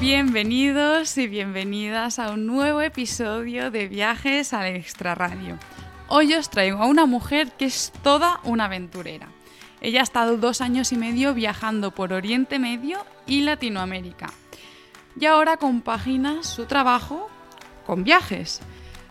Bienvenidos 0.00 1.18
y 1.18 1.26
bienvenidas 1.26 2.20
a 2.20 2.30
un 2.30 2.46
nuevo 2.46 2.80
episodio 2.82 3.72
de 3.72 3.88
Viajes 3.88 4.52
al 4.52 4.66
Extrarradio. 4.76 5.58
Hoy 6.06 6.34
os 6.34 6.50
traigo 6.50 6.80
a 6.80 6.86
una 6.86 7.04
mujer 7.04 7.50
que 7.58 7.64
es 7.64 7.92
toda 8.04 8.38
una 8.44 8.66
aventurera. 8.66 9.26
Ella 9.80 9.98
ha 9.98 10.02
estado 10.04 10.36
dos 10.36 10.60
años 10.60 10.92
y 10.92 10.96
medio 10.96 11.34
viajando 11.34 11.90
por 11.90 12.12
Oriente 12.12 12.60
Medio 12.60 13.04
y 13.26 13.40
Latinoamérica. 13.40 14.28
Y 15.18 15.26
ahora 15.26 15.56
compagina 15.56 16.44
su 16.44 16.66
trabajo 16.66 17.28
con 17.84 18.04
viajes. 18.04 18.60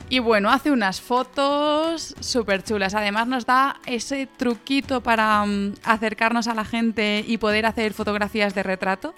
Y 0.08 0.20
bueno, 0.20 0.50
hace 0.50 0.72
unas 0.72 1.02
fotos 1.02 2.16
súper 2.22 2.64
chulas. 2.64 2.96
Además 2.96 3.28
nos 3.28 3.46
da 3.46 3.82
ese 3.86 4.26
truquito 4.26 5.04
para 5.04 5.46
mm, 5.46 5.74
acercarnos 5.84 6.48
a 6.48 6.56
la 6.56 6.64
gente 6.64 7.26
y 7.28 7.40
poder 7.40 7.66
hacer 7.66 7.94
fotografías 7.94 8.56
de 8.56 8.64
retrato 8.64 9.14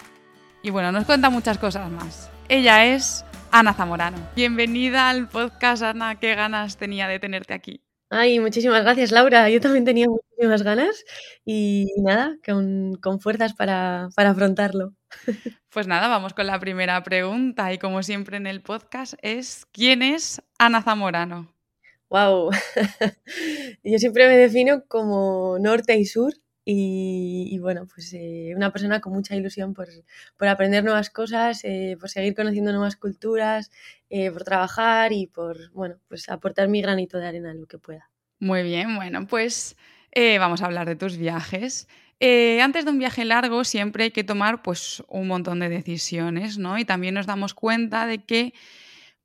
y 0.62 0.70
bueno, 0.70 0.92
nos 0.92 1.06
cuenta 1.06 1.30
muchas 1.30 1.58
cosas 1.58 1.90
más. 1.90 2.30
Ella 2.48 2.86
es 2.86 3.24
Ana 3.50 3.72
Zamorano. 3.72 4.18
Bienvenida 4.36 5.08
al 5.08 5.28
podcast, 5.28 5.82
Ana. 5.82 6.18
Qué 6.20 6.34
ganas 6.34 6.76
tenía 6.76 7.08
de 7.08 7.18
tenerte 7.18 7.54
aquí. 7.54 7.82
Ay, 8.10 8.40
muchísimas 8.40 8.82
gracias, 8.82 9.12
Laura. 9.12 9.48
Yo 9.48 9.60
también 9.60 9.84
tenía 9.84 10.06
muchísimas 10.08 10.62
ganas 10.62 11.04
y 11.44 11.86
nada, 12.02 12.36
con, 12.44 12.96
con 12.96 13.20
fuerzas 13.20 13.54
para, 13.54 14.08
para, 14.16 14.30
afrontarlo. 14.30 14.94
Pues 15.70 15.86
nada, 15.86 16.08
vamos 16.08 16.34
con 16.34 16.46
la 16.48 16.58
primera 16.58 17.00
pregunta 17.04 17.72
y 17.72 17.78
como 17.78 18.02
siempre 18.02 18.36
en 18.36 18.48
el 18.48 18.60
podcast 18.60 19.14
es 19.22 19.66
¿quién 19.72 20.02
es 20.02 20.42
Ana 20.58 20.82
Zamorano? 20.82 21.54
Wow. 22.08 22.50
Yo 23.84 23.98
siempre 23.98 24.26
me 24.26 24.36
defino 24.36 24.82
como 24.88 25.58
norte 25.60 25.96
y 25.96 26.04
sur 26.04 26.34
y, 26.72 27.58
bueno, 27.58 27.86
pues 27.92 28.12
eh, 28.12 28.52
una 28.54 28.70
persona 28.70 29.00
con 29.00 29.12
mucha 29.12 29.34
ilusión 29.34 29.74
por, 29.74 29.88
aprender 30.48 30.84
nuevas 30.84 31.10
cosas, 31.10 31.64
eh, 31.64 31.96
por 31.98 32.08
seguir 32.08 32.34
conociendo 32.34 32.70
nuevas 32.72 32.96
culturas, 32.96 33.70
eh, 34.08 34.30
por 34.30 34.44
trabajar 34.44 35.12
y 35.12 35.26
por, 35.26 35.70
bueno, 35.72 35.96
pues 36.08 36.28
aportar 36.28 36.68
mi 36.68 36.80
granito 36.80 37.18
de 37.18 37.26
arena 37.26 37.54
lo 37.54 37.66
que 37.66 37.78
pueda. 37.78 38.10
Muy 38.38 38.62
bien, 38.62 38.94
bueno, 38.94 39.26
pues 39.26 39.76
vamos 40.38 40.62
a 40.62 40.66
hablar 40.66 40.86
de 40.86 40.96
tus 40.96 41.16
viajes. 41.16 41.88
antes 42.20 42.84
de 42.84 42.90
un 42.90 42.98
viaje 42.98 43.24
largo 43.24 43.64
siempre 43.64 44.04
hay 44.04 44.10
que 44.10 44.24
tomar 44.24 44.62
pues 44.62 45.02
un 45.08 45.26
montón 45.26 45.60
de 45.60 45.68
decisiones, 45.68 46.58
¿no? 46.58 46.78
Y 46.78 46.84
también 46.84 47.14
nos 47.14 47.26
damos 47.26 47.54
cuenta 47.54 48.06
de 48.06 48.24
que 48.24 48.54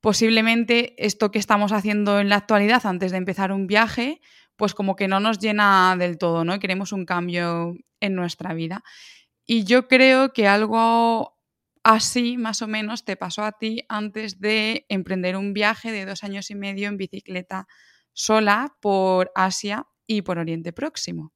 posiblemente 0.00 0.94
esto 1.04 1.30
que 1.30 1.38
estamos 1.38 1.72
haciendo 1.72 2.20
en 2.20 2.28
la 2.28 2.36
actualidad 2.36 2.86
antes 2.86 3.10
de 3.10 3.18
empezar 3.18 3.52
un 3.52 3.66
viaje, 3.66 4.20
pues 4.56 4.74
como 4.74 4.96
que 4.96 5.08
no 5.08 5.20
nos 5.20 5.38
llena 5.38 5.96
del 5.98 6.18
todo, 6.18 6.44
¿no? 6.44 6.58
Queremos 6.58 6.92
un 6.92 7.04
cambio 7.04 7.76
en 8.00 8.14
nuestra 8.14 8.54
vida. 8.54 8.82
Y 9.46 9.64
yo 9.64 9.86
creo 9.86 10.32
que 10.32 10.48
algo 10.48 11.38
así, 11.82 12.36
más 12.36 12.62
o 12.62 12.66
menos, 12.66 13.04
te 13.04 13.16
pasó 13.16 13.44
a 13.44 13.52
ti 13.52 13.84
antes 13.88 14.40
de 14.40 14.86
emprender 14.88 15.36
un 15.36 15.52
viaje 15.52 15.92
de 15.92 16.04
dos 16.04 16.24
años 16.24 16.50
y 16.50 16.56
medio 16.56 16.88
en 16.88 16.96
bicicleta 16.96 17.68
sola 18.12 18.76
por 18.80 19.30
Asia 19.34 19.86
y 20.06 20.22
por 20.22 20.38
Oriente 20.38 20.72
Próximo. 20.72 21.32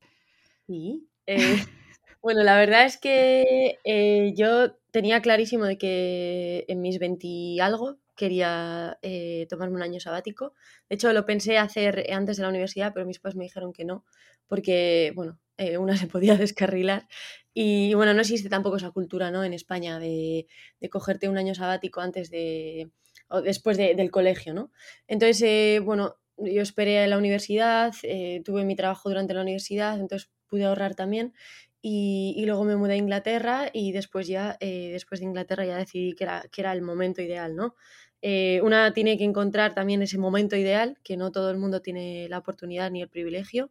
Sí. 0.66 1.06
Eh, 1.26 1.36
bueno, 2.22 2.42
la 2.42 2.56
verdad 2.56 2.84
es 2.84 2.98
que 2.98 3.78
eh, 3.84 4.32
yo 4.36 4.72
tenía 4.90 5.22
clarísimo 5.22 5.66
de 5.66 5.78
que 5.78 6.64
en 6.66 6.80
mis 6.80 6.98
20 6.98 7.60
algo 7.60 7.99
quería 8.16 8.98
eh, 9.02 9.46
tomarme 9.48 9.76
un 9.76 9.82
año 9.82 10.00
sabático. 10.00 10.54
De 10.88 10.96
hecho, 10.96 11.12
lo 11.12 11.24
pensé 11.26 11.58
hacer 11.58 12.06
antes 12.12 12.36
de 12.36 12.42
la 12.42 12.48
universidad, 12.48 12.92
pero 12.92 13.06
mis 13.06 13.18
padres 13.18 13.36
me 13.36 13.44
dijeron 13.44 13.72
que 13.72 13.84
no, 13.84 14.04
porque, 14.46 15.12
bueno, 15.14 15.38
eh, 15.56 15.78
una 15.78 15.96
se 15.96 16.06
podía 16.06 16.36
descarrilar. 16.36 17.08
Y 17.54 17.94
bueno, 17.94 18.14
no 18.14 18.20
existe 18.20 18.48
tampoco 18.48 18.76
esa 18.76 18.90
cultura, 18.90 19.30
¿no? 19.30 19.44
En 19.44 19.54
España 19.54 19.98
de, 19.98 20.46
cogerte 20.90 21.28
un 21.28 21.38
año 21.38 21.54
sabático 21.54 22.00
antes 22.00 22.30
de, 22.30 22.90
o 23.28 23.42
después 23.42 23.76
del 23.76 24.10
colegio, 24.10 24.54
¿no? 24.54 24.70
Entonces, 25.08 25.42
eh, 25.42 25.80
bueno, 25.80 26.16
yo 26.36 26.62
esperé 26.62 27.00
a 27.00 27.06
la 27.06 27.18
universidad, 27.18 27.92
tuve 28.44 28.64
mi 28.64 28.76
trabajo 28.76 29.10
durante 29.10 29.34
la 29.34 29.42
universidad, 29.42 29.98
entonces 30.00 30.30
pude 30.48 30.64
ahorrar 30.64 30.94
también. 30.94 31.34
Y, 31.82 32.34
y, 32.36 32.44
luego 32.44 32.64
me 32.64 32.76
mudé 32.76 32.94
a 32.94 32.96
Inglaterra 32.96 33.70
y 33.72 33.92
después 33.92 34.26
ya, 34.26 34.58
después 34.60 35.20
de 35.20 35.26
Inglaterra 35.26 35.64
ya 35.64 35.78
decidí 35.78 36.14
que 36.14 36.24
era, 36.24 36.44
que 36.52 36.60
era 36.60 36.72
el 36.72 36.82
momento 36.82 37.22
ideal, 37.22 37.56
¿no? 37.56 37.74
Eh, 38.22 38.60
una 38.62 38.92
tiene 38.92 39.16
que 39.16 39.24
encontrar 39.24 39.74
también 39.74 40.02
ese 40.02 40.18
momento 40.18 40.56
ideal, 40.56 40.98
que 41.02 41.16
no 41.16 41.32
todo 41.32 41.50
el 41.50 41.58
mundo 41.58 41.80
tiene 41.80 42.28
la 42.28 42.38
oportunidad 42.38 42.90
ni 42.90 43.02
el 43.02 43.08
privilegio. 43.08 43.70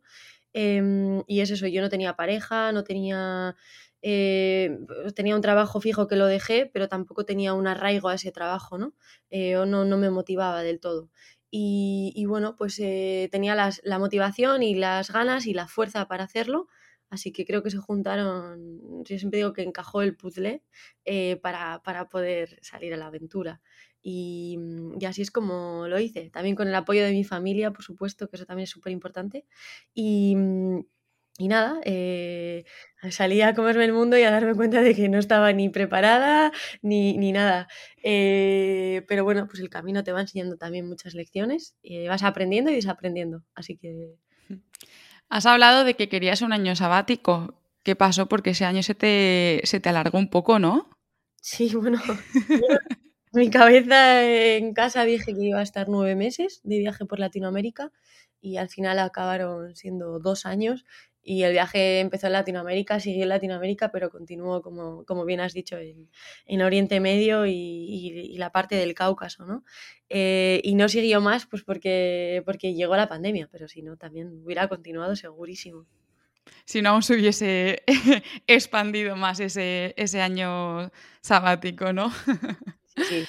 Em, 0.53 1.23
y 1.27 1.41
es 1.41 1.51
eso, 1.51 1.67
yo 1.67 1.81
no 1.81 1.89
tenía 1.89 2.15
pareja, 2.15 2.71
no 2.71 2.83
tenía, 2.83 3.55
eh, 4.01 4.77
tenía 5.15 5.35
un 5.35 5.41
trabajo 5.41 5.81
fijo 5.81 6.07
que 6.07 6.15
lo 6.15 6.25
dejé, 6.27 6.65
pero 6.73 6.87
tampoco 6.87 7.25
tenía 7.25 7.53
un 7.53 7.67
arraigo 7.67 8.09
a 8.09 8.15
ese 8.15 8.31
trabajo, 8.31 8.77
¿no? 8.77 8.93
Eh, 9.29 9.57
o 9.57 9.65
no, 9.65 9.85
no 9.85 9.97
me 9.97 10.09
motivaba 10.09 10.63
del 10.63 10.79
todo. 10.79 11.09
Y, 11.51 12.25
bueno, 12.27 12.55
pues 12.55 12.75
tenía 13.31 13.55
la 13.55 13.99
motivación 13.99 14.61
y 14.63 14.75
las 14.75 15.11
ganas 15.11 15.47
y 15.47 15.53
la 15.53 15.67
fuerza 15.67 16.07
para 16.07 16.23
hacerlo. 16.25 16.67
Así 17.09 17.31
que 17.31 17.45
creo 17.45 17.63
que 17.63 17.71
se 17.71 17.77
juntaron, 17.77 19.03
yo 19.03 19.17
siempre 19.17 19.37
digo 19.37 19.53
que 19.53 19.63
encajó 19.63 20.01
el 20.01 20.15
puzzle 20.15 20.63
para, 21.41 21.81
para, 21.83 22.07
poder 22.09 22.59
salir 22.61 22.93
a 22.93 22.97
la 22.97 23.07
aventura. 23.07 23.61
Mm, 24.03 25.01
y, 25.01 25.05
así 25.05 25.21
es 25.21 25.31
como 25.31 25.87
lo 25.87 25.99
hice. 25.99 26.29
También 26.31 26.55
con 26.55 26.67
el 26.67 26.75
apoyo 26.75 27.03
de 27.03 27.11
mi 27.11 27.23
familia, 27.23 27.71
por 27.71 27.83
supuesto, 27.83 28.29
que 28.29 28.37
eso 28.37 28.45
también 28.45 28.63
es 28.63 28.69
súper 28.69 28.91
importante. 28.93 29.45
Y, 29.93 30.35
mm, 30.35 30.79
y, 31.39 31.47
nada, 31.47 31.79
eh, 31.85 32.65
salí 33.11 33.41
a 33.41 33.53
comerme 33.53 33.85
el 33.85 33.93
mundo 33.93 34.17
y 34.17 34.23
a 34.23 34.31
darme 34.31 34.55
cuenta 34.55 34.81
de 34.81 34.93
que 34.95 35.07
no 35.09 35.19
estaba 35.19 35.53
ni 35.53 35.69
preparada 35.69 36.51
ni, 36.81 37.17
ni 37.17 37.31
nada. 37.31 37.67
Eh, 38.03 39.03
pero 39.07 39.23
bueno, 39.23 39.47
pues 39.47 39.59
el 39.61 39.69
camino 39.69 40.03
te 40.03 40.11
va 40.11 40.21
enseñando 40.21 40.57
también 40.57 40.87
muchas 40.87 41.13
lecciones. 41.15 41.75
y 41.81 42.07
vas 42.07 42.23
aprendiendo 42.23 42.71
y 42.71 42.75
desaprendiendo. 42.75 43.43
Así 43.55 43.77
que... 43.77 44.15
Has 45.29 45.45
hablado 45.45 45.83
de 45.83 45.95
que 45.95 46.09
querías 46.09 46.41
un 46.41 46.53
año 46.53 46.75
sabático. 46.75 47.53
¿Qué 47.83 47.95
pasó? 47.95 48.27
Porque 48.27 48.51
ese 48.51 48.65
año 48.65 48.83
se 48.83 48.95
te, 48.95 49.61
se 49.63 49.79
te 49.79 49.89
alargó 49.89 50.17
un 50.17 50.29
poco, 50.29 50.59
¿no? 50.59 50.89
Sí, 51.41 51.73
bueno, 51.75 52.01
mi 53.31 53.49
cabeza 53.49 54.23
en 54.23 54.73
casa 54.73 55.05
dije 55.05 55.33
que 55.33 55.43
iba 55.43 55.59
a 55.59 55.63
estar 55.63 55.87
nueve 55.87 56.15
meses 56.15 56.61
de 56.63 56.79
viaje 56.79 57.05
por 57.05 57.19
Latinoamérica 57.19 57.91
y 58.41 58.57
al 58.57 58.69
final 58.69 58.99
acabaron 58.99 59.75
siendo 59.75 60.19
dos 60.19 60.45
años 60.45 60.85
y 61.23 61.43
el 61.43 61.51
viaje 61.51 61.99
empezó 61.99 62.27
en 62.27 62.33
Latinoamérica, 62.33 62.99
siguió 62.99 63.23
en 63.23 63.29
Latinoamérica, 63.29 63.91
pero 63.91 64.09
continuó, 64.09 64.61
como, 64.61 65.05
como 65.05 65.25
bien 65.25 65.39
has 65.41 65.53
dicho, 65.53 65.77
en, 65.77 66.09
en 66.45 66.61
Oriente 66.61 66.99
Medio 66.99 67.45
y, 67.45 67.53
y, 67.53 68.37
la 68.37 68.51
parte 68.51 68.75
del 68.75 68.93
Cáucaso, 68.93 69.45
¿no? 69.45 69.63
Eh, 70.09 70.61
y 70.63 70.75
no 70.75 70.89
siguió 70.89 71.21
más 71.21 71.45
pues 71.45 71.63
porque, 71.63 72.41
porque 72.45 72.73
llegó 72.73 72.95
la 72.95 73.09
pandemia, 73.09 73.47
pero 73.51 73.67
si 73.67 73.81
no, 73.81 73.97
también 73.97 74.41
hubiera 74.43 74.67
continuado 74.67 75.15
segurísimo. 75.15 75.85
Si 76.65 76.81
no, 76.81 76.89
aún 76.89 77.03
se 77.03 77.13
hubiese 77.13 77.83
expandido 78.47 79.15
más 79.15 79.39
ese, 79.39 79.93
ese 79.97 80.21
año 80.21 80.91
sabático, 81.21 81.93
¿no? 81.93 82.11
Sí. 83.07 83.25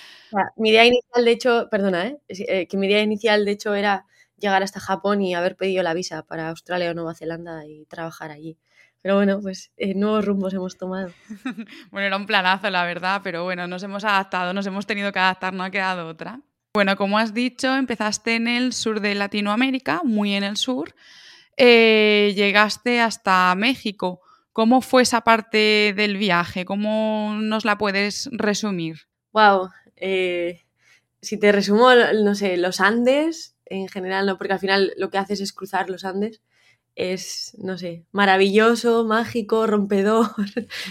mi 0.57 0.71
idea 0.71 0.85
inicial, 0.85 1.25
de 1.25 1.31
hecho, 1.31 1.69
perdona, 1.71 2.09
¿eh? 2.09 2.19
¿eh? 2.29 2.67
que 2.67 2.77
mi 2.77 2.89
idea 2.89 3.03
inicial, 3.03 3.45
de 3.45 3.53
hecho, 3.53 3.73
era 3.77 4.05
llegar 4.41 4.63
hasta 4.63 4.81
Japón 4.81 5.23
y 5.23 5.35
haber 5.35 5.57
pedido 5.57 5.83
la 5.83 5.95
visa 5.95 6.23
para 6.23 6.49
Australia 6.49 6.91
o 6.91 6.95
Nueva 6.95 7.15
Zelanda 7.15 7.67
y 7.67 7.85
trabajar 7.87 8.31
allí. 8.31 8.59
Pero 9.03 9.17
bueno, 9.17 9.41
pues 9.41 9.73
eh, 9.77 9.95
nuevos 9.95 10.25
rumbos 10.25 10.53
hemos 10.53 10.77
tomado. 10.77 11.13
bueno, 11.91 12.07
era 12.07 12.17
un 12.17 12.27
planazo, 12.27 12.69
la 12.71 12.85
verdad, 12.85 13.21
pero 13.25 13.45
bueno, 13.45 13.67
nos 13.67 13.83
hemos 13.83 14.05
adaptado, 14.05 14.53
nos 14.53 14.67
hemos 14.67 14.87
tenido 14.87 15.13
que 15.13 15.19
adaptar, 15.19 15.55
no 15.55 15.65
ha 15.65 15.71
quedado 15.71 16.07
otra. 16.07 16.41
Bueno, 16.75 16.97
como 16.97 17.19
has 17.19 17.35
dicho, 17.35 17.75
empezaste 17.75 18.37
en 18.37 18.47
el 18.47 18.73
sur 18.73 19.01
de 19.01 19.15
Latinoamérica, 19.15 20.03
muy 20.05 20.35
en 20.35 20.45
el 20.45 20.57
sur, 20.57 20.95
eh, 21.57 22.33
llegaste 22.37 23.01
hasta 23.01 23.55
México. 23.57 24.21
¿Cómo 24.53 24.81
fue 24.81 25.03
esa 25.03 25.23
parte 25.23 25.95
del 25.97 26.17
viaje? 26.17 26.65
¿Cómo 26.65 27.37
nos 27.41 27.65
la 27.65 27.79
puedes 27.79 28.29
resumir? 28.33 29.09
Wow, 29.33 29.71
eh, 29.97 30.63
si 31.23 31.39
te 31.39 31.53
resumo, 31.53 31.89
no 31.95 32.35
sé, 32.35 32.57
los 32.57 32.81
Andes 32.81 33.57
en 33.71 33.89
general, 33.89 34.27
no, 34.27 34.37
porque 34.37 34.53
al 34.53 34.59
final 34.59 34.93
lo 34.99 35.11
que 35.11 35.19
haces 35.19 35.41
es 35.41 35.53
cruzar 35.53 35.89
los 35.89 36.05
Andes. 36.05 36.43
Es, 36.97 37.57
no 37.59 37.79
sé, 37.79 38.05
maravilloso, 38.13 39.05
mágico, 39.07 39.67
rompedor. 39.67 40.27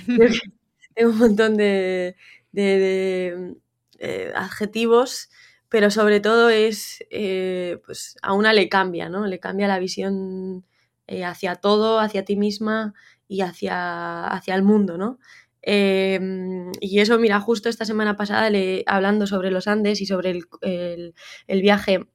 Tengo 0.96 1.12
un 1.12 1.18
montón 1.20 1.58
de, 1.58 2.16
eh, 2.54 4.34
adjetivos 4.36 5.30
pero 5.70 5.92
sobre 5.92 6.20
todo 6.20 6.50
es, 6.50 7.06
eh, 7.12 7.80
pues 7.86 8.18
a 8.24 8.34
una 8.34 8.54
le 8.54 8.70
cambia, 8.70 9.08
¿no? 9.08 9.28
Le 9.28 9.40
cambia 9.40 9.68
la 9.68 9.78
visión 9.78 10.66
eh, 11.08 11.24
hacia 11.24 11.56
todo, 11.56 12.00
hacia 12.00 12.26
ti 12.26 12.36
misma 12.36 12.96
y 13.28 13.42
hacia, 13.42 14.26
hacia 14.26 14.56
el 14.56 14.64
mundo, 14.64 14.98
¿no? 14.98 15.20
Em, 15.62 16.72
y 16.81 17.00
eso, 17.00 17.20
mira, 17.20 17.40
justo 17.40 17.70
esta 17.70 17.86
semana 17.86 18.16
pasada, 18.16 18.50
hablando 18.88 19.28
sobre 19.28 19.52
los 19.52 19.68
Andes 19.68 20.02
y 20.02 20.06
sobre 20.08 20.31
el, 20.62 21.14
viaje, 21.62 22.08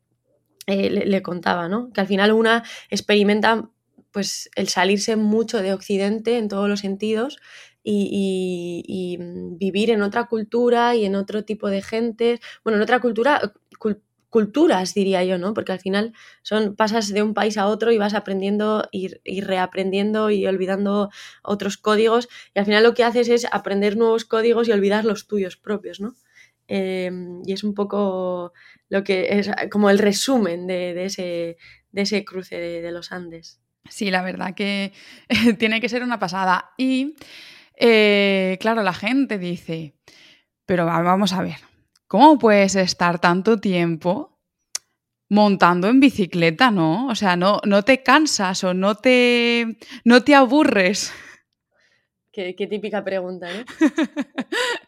eh, 0.66 0.90
le, 0.90 1.22
contaba, 1.22 1.68
¿no? 1.68 1.92
Que 1.92 2.00
al 2.00 2.06
final 2.06 2.32
una 2.32 2.64
experimenta 2.90 3.70
pues 4.10 4.48
el 4.54 4.68
salirse 4.68 5.16
mucho 5.16 5.60
de 5.60 5.72
Occidente 5.72 6.38
en 6.38 6.48
todos 6.48 6.68
los 6.68 6.80
sentidos 6.80 7.38
y, 7.82 9.18
vivir 9.58 9.90
en 9.90 10.02
otra 10.02 10.24
cultura 10.24 10.94
y 10.94 11.04
en 11.04 11.16
otro 11.16 11.44
tipo 11.44 11.68
de 11.68 11.82
gente, 11.82 12.40
bueno, 12.62 12.76
en 12.78 12.82
otra 12.82 13.00
cultura, 13.00 13.40
culturas, 14.34 14.94
diría 14.94 15.22
yo, 15.22 15.38
¿no? 15.38 15.54
Porque 15.54 15.70
al 15.70 15.78
final 15.78 16.12
son, 16.42 16.74
pasas 16.74 17.12
de 17.12 17.22
un 17.22 17.34
país 17.34 17.56
a 17.56 17.68
otro 17.68 17.92
y 17.92 17.98
vas 17.98 18.14
aprendiendo 18.14 18.88
y, 18.90 19.40
reaprendiendo 19.42 20.28
y 20.28 20.44
olvidando 20.48 21.10
otros 21.44 21.76
códigos. 21.76 22.28
Y 22.52 22.58
al 22.58 22.64
final 22.64 22.82
lo 22.82 22.94
que 22.94 23.04
haces 23.04 23.28
es 23.28 23.46
aprender 23.52 23.96
nuevos 23.96 24.24
códigos 24.24 24.66
y 24.66 24.72
olvidar 24.72 25.04
los 25.04 25.28
tuyos 25.28 25.56
propios, 25.56 26.00
¿no? 26.00 26.16
Em, 26.66 27.42
y 27.44 27.52
es 27.52 27.64
un 27.64 27.74
poco 27.74 28.52
lo 28.88 29.04
que 29.04 29.38
es 29.38 29.50
como 29.70 29.90
el 29.90 29.98
resumen 29.98 30.66
de, 30.66 31.04
ese, 31.04 31.56
de 31.92 32.02
ese, 32.02 32.24
cruce 32.24 32.56
de, 32.58 32.92
los 32.92 33.12
Andes. 33.12 33.60
Sí, 33.88 34.10
la 34.10 34.22
verdad 34.22 34.54
que 34.54 34.92
tiene 35.58 35.80
que 35.80 35.88
ser 35.88 36.02
una 36.02 36.18
pasada. 36.18 36.72
Y 36.78 37.16
eh, 37.76 38.56
claro, 38.60 38.82
la 38.82 38.94
gente 38.94 39.38
dice, 39.38 39.94
pero 40.66 40.86
vamos 40.86 41.32
a 41.32 41.42
ver, 41.42 41.58
¿cómo 42.06 42.38
puedes 42.38 42.76
estar 42.76 43.18
tanto 43.18 43.58
tiempo 43.58 44.34
montando 45.28 45.88
en 45.88 46.00
bicicleta, 46.00 46.70
no? 46.70 47.08
O 47.08 47.14
sea, 47.14 47.36
no, 47.36 47.60
no 47.64 47.82
te 47.82 48.02
cansas 48.02 48.64
o 48.64 48.72
no 48.74 48.94
te, 48.94 49.78
no 50.04 50.22
te 50.22 50.34
aburres. 50.34 51.12
Qué, 52.32 52.54
típica 52.68 53.04
pregunta, 53.04 53.48
¿no? 53.52 53.64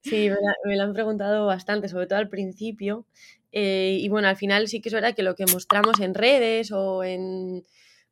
sí, 0.00 0.30
me 0.64 0.76
la, 0.76 0.84
han 0.84 0.92
preguntado 0.92 1.46
bastante, 1.46 1.88
sobre 1.88 2.06
todo 2.06 2.18
al 2.18 2.28
principio. 2.28 3.06
Eh, 3.52 3.98
y 4.00 4.08
bueno, 4.08 4.28
al 4.28 4.36
final 4.36 4.68
sí 4.68 4.80
que 4.80 4.88
es 4.88 4.94
verdad 4.94 5.14
que 5.14 5.22
lo 5.22 5.34
que 5.34 5.46
mostramos 5.46 6.00
en 6.00 6.14
redes 6.14 6.72
o 6.72 7.04
en, 7.04 7.64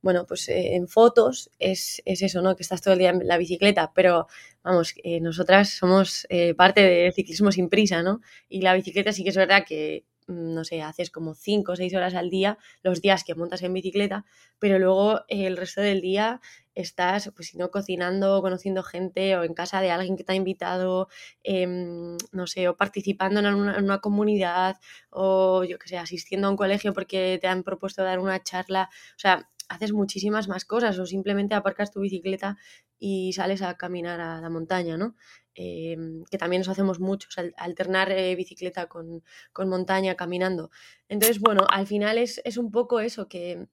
bueno, 0.02 0.26
pues 0.26 0.48
eh, 0.48 0.74
en 0.74 0.86
fotos 0.88 1.50
es, 1.58 2.02
eso, 2.04 2.42
¿no? 2.42 2.56
Que 2.56 2.62
estás 2.62 2.82
todo 2.82 2.92
el 2.92 2.98
día 2.98 3.10
en 3.10 3.26
la 3.26 3.38
bicicleta, 3.38 3.92
pero 3.94 4.26
vamos, 4.62 4.94
eh, 5.02 5.20
nosotras 5.20 5.70
somos 5.70 6.26
parte 6.56 6.82
del 6.82 7.12
ciclismo 7.12 7.52
sin 7.52 7.68
prisa, 7.68 8.02
¿no? 8.02 8.20
Y 8.48 8.62
la 8.62 8.74
bicicleta 8.74 9.12
sí 9.12 9.22
que 9.24 9.30
es 9.30 9.36
verdad 9.36 9.64
que, 9.66 10.04
mm, 10.26 10.54
no 10.54 10.64
sé, 10.64 10.82
haces 10.82 11.10
como 11.10 11.34
5 11.34 11.72
o 11.72 11.76
6 11.76 11.94
horas 11.94 12.14
al 12.14 12.30
día, 12.30 12.58
los 12.82 13.00
días 13.00 13.24
que 13.24 13.34
montas 13.34 13.62
en 13.62 13.72
bicicleta, 13.72 14.26
pero 14.58 14.78
luego 14.78 15.22
el 15.28 15.56
resto 15.56 15.80
del 15.80 16.00
día 16.02 16.40
estás, 16.82 17.30
pues 17.34 17.48
si 17.48 17.58
cocinando, 17.70 18.40
conociendo 18.42 18.82
gente 18.82 19.36
o 19.36 19.44
en 19.44 19.54
casa 19.54 19.80
de 19.80 19.90
alguien 19.90 20.16
que 20.16 20.24
te 20.24 20.32
ha 20.32 20.34
invitado, 20.34 21.08
em, 21.42 22.16
no 22.32 22.46
sé, 22.46 22.68
o 22.68 22.76
participando 22.76 23.40
en 23.40 23.46
una, 23.54 24.00
comunidad 24.00 24.76
o 25.10 25.64
yo 25.64 25.78
que 25.78 25.88
sé, 25.88 25.98
asistiendo 25.98 26.46
a 26.48 26.50
un 26.50 26.56
colegio 26.56 26.92
porque 26.92 27.38
te 27.40 27.48
han 27.48 27.62
propuesto 27.62 28.02
dar 28.02 28.18
una 28.18 28.42
charla. 28.42 28.88
O 29.16 29.18
sea, 29.18 29.48
haces 29.68 29.92
muchísimas 29.92 30.48
más 30.48 30.64
cosas 30.64 30.98
o 30.98 31.06
simplemente 31.06 31.54
aparcas 31.54 31.92
tu 31.92 32.00
bicicleta 32.00 32.56
y 32.98 33.32
sales 33.32 33.62
a 33.62 33.76
caminar 33.76 34.20
a 34.20 34.40
la 34.40 34.50
montaña, 34.50 34.96
¿no? 34.96 35.14
Em, 35.54 36.24
que 36.30 36.38
también 36.38 36.60
nos 36.60 36.68
hacemos 36.68 37.00
muchos, 37.00 37.36
alternar 37.56 38.10
eh, 38.12 38.34
bicicleta 38.36 38.86
con, 38.86 39.22
montaña, 39.66 40.14
caminando. 40.14 40.70
Entonces, 41.08 41.40
bueno, 41.40 41.66
al 41.70 41.86
final 41.86 42.18
es, 42.18 42.40
un 42.56 42.70
poco 42.70 43.00
eso, 43.00 43.28
que, 43.28 43.66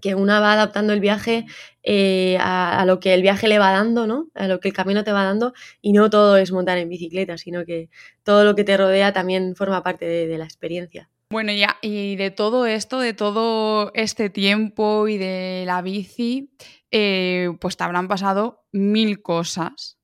que, 0.00 0.14
una 0.14 0.40
va 0.40 0.52
adaptando 0.52 0.92
el 0.92 1.00
viaje 1.00 1.46
eh, 1.82 2.38
a, 2.40 2.84
lo 2.86 3.00
que 3.00 3.14
el 3.14 3.22
viaje 3.22 3.48
le 3.48 3.58
va 3.58 3.72
dando, 3.72 4.06
¿no? 4.06 4.28
A 4.34 4.48
lo 4.48 4.60
que 4.60 4.68
el 4.68 4.74
camino 4.74 5.04
te 5.04 5.12
va 5.12 5.24
dando 5.24 5.52
y 5.80 5.92
no 5.92 6.10
todo 6.10 6.36
es 6.36 6.52
montar 6.52 6.78
en 6.78 6.88
bicicleta, 6.88 7.38
sino 7.38 7.64
que 7.64 7.90
todo 8.22 8.44
lo 8.44 8.54
que 8.54 8.64
te 8.64 8.76
rodea 8.76 9.12
también 9.12 9.54
forma 9.56 9.82
parte 9.82 10.04
de 10.06 10.38
la 10.38 10.44
experiencia. 10.44 11.08
Bueno, 11.30 11.52
ya, 11.52 11.76
y 11.82 12.16
de 12.16 12.30
todo 12.30 12.64
esto, 12.64 13.00
de 13.00 13.12
todo 13.12 13.90
este 13.92 14.30
tiempo 14.30 15.08
y 15.08 15.18
de 15.18 15.64
la 15.66 15.82
bici, 15.82 16.50
eh, 16.90 17.50
pues 17.60 17.76
te 17.76 17.84
habrán 17.84 18.08
pasado 18.08 18.64
mil 18.72 19.20
cosas. 19.20 19.98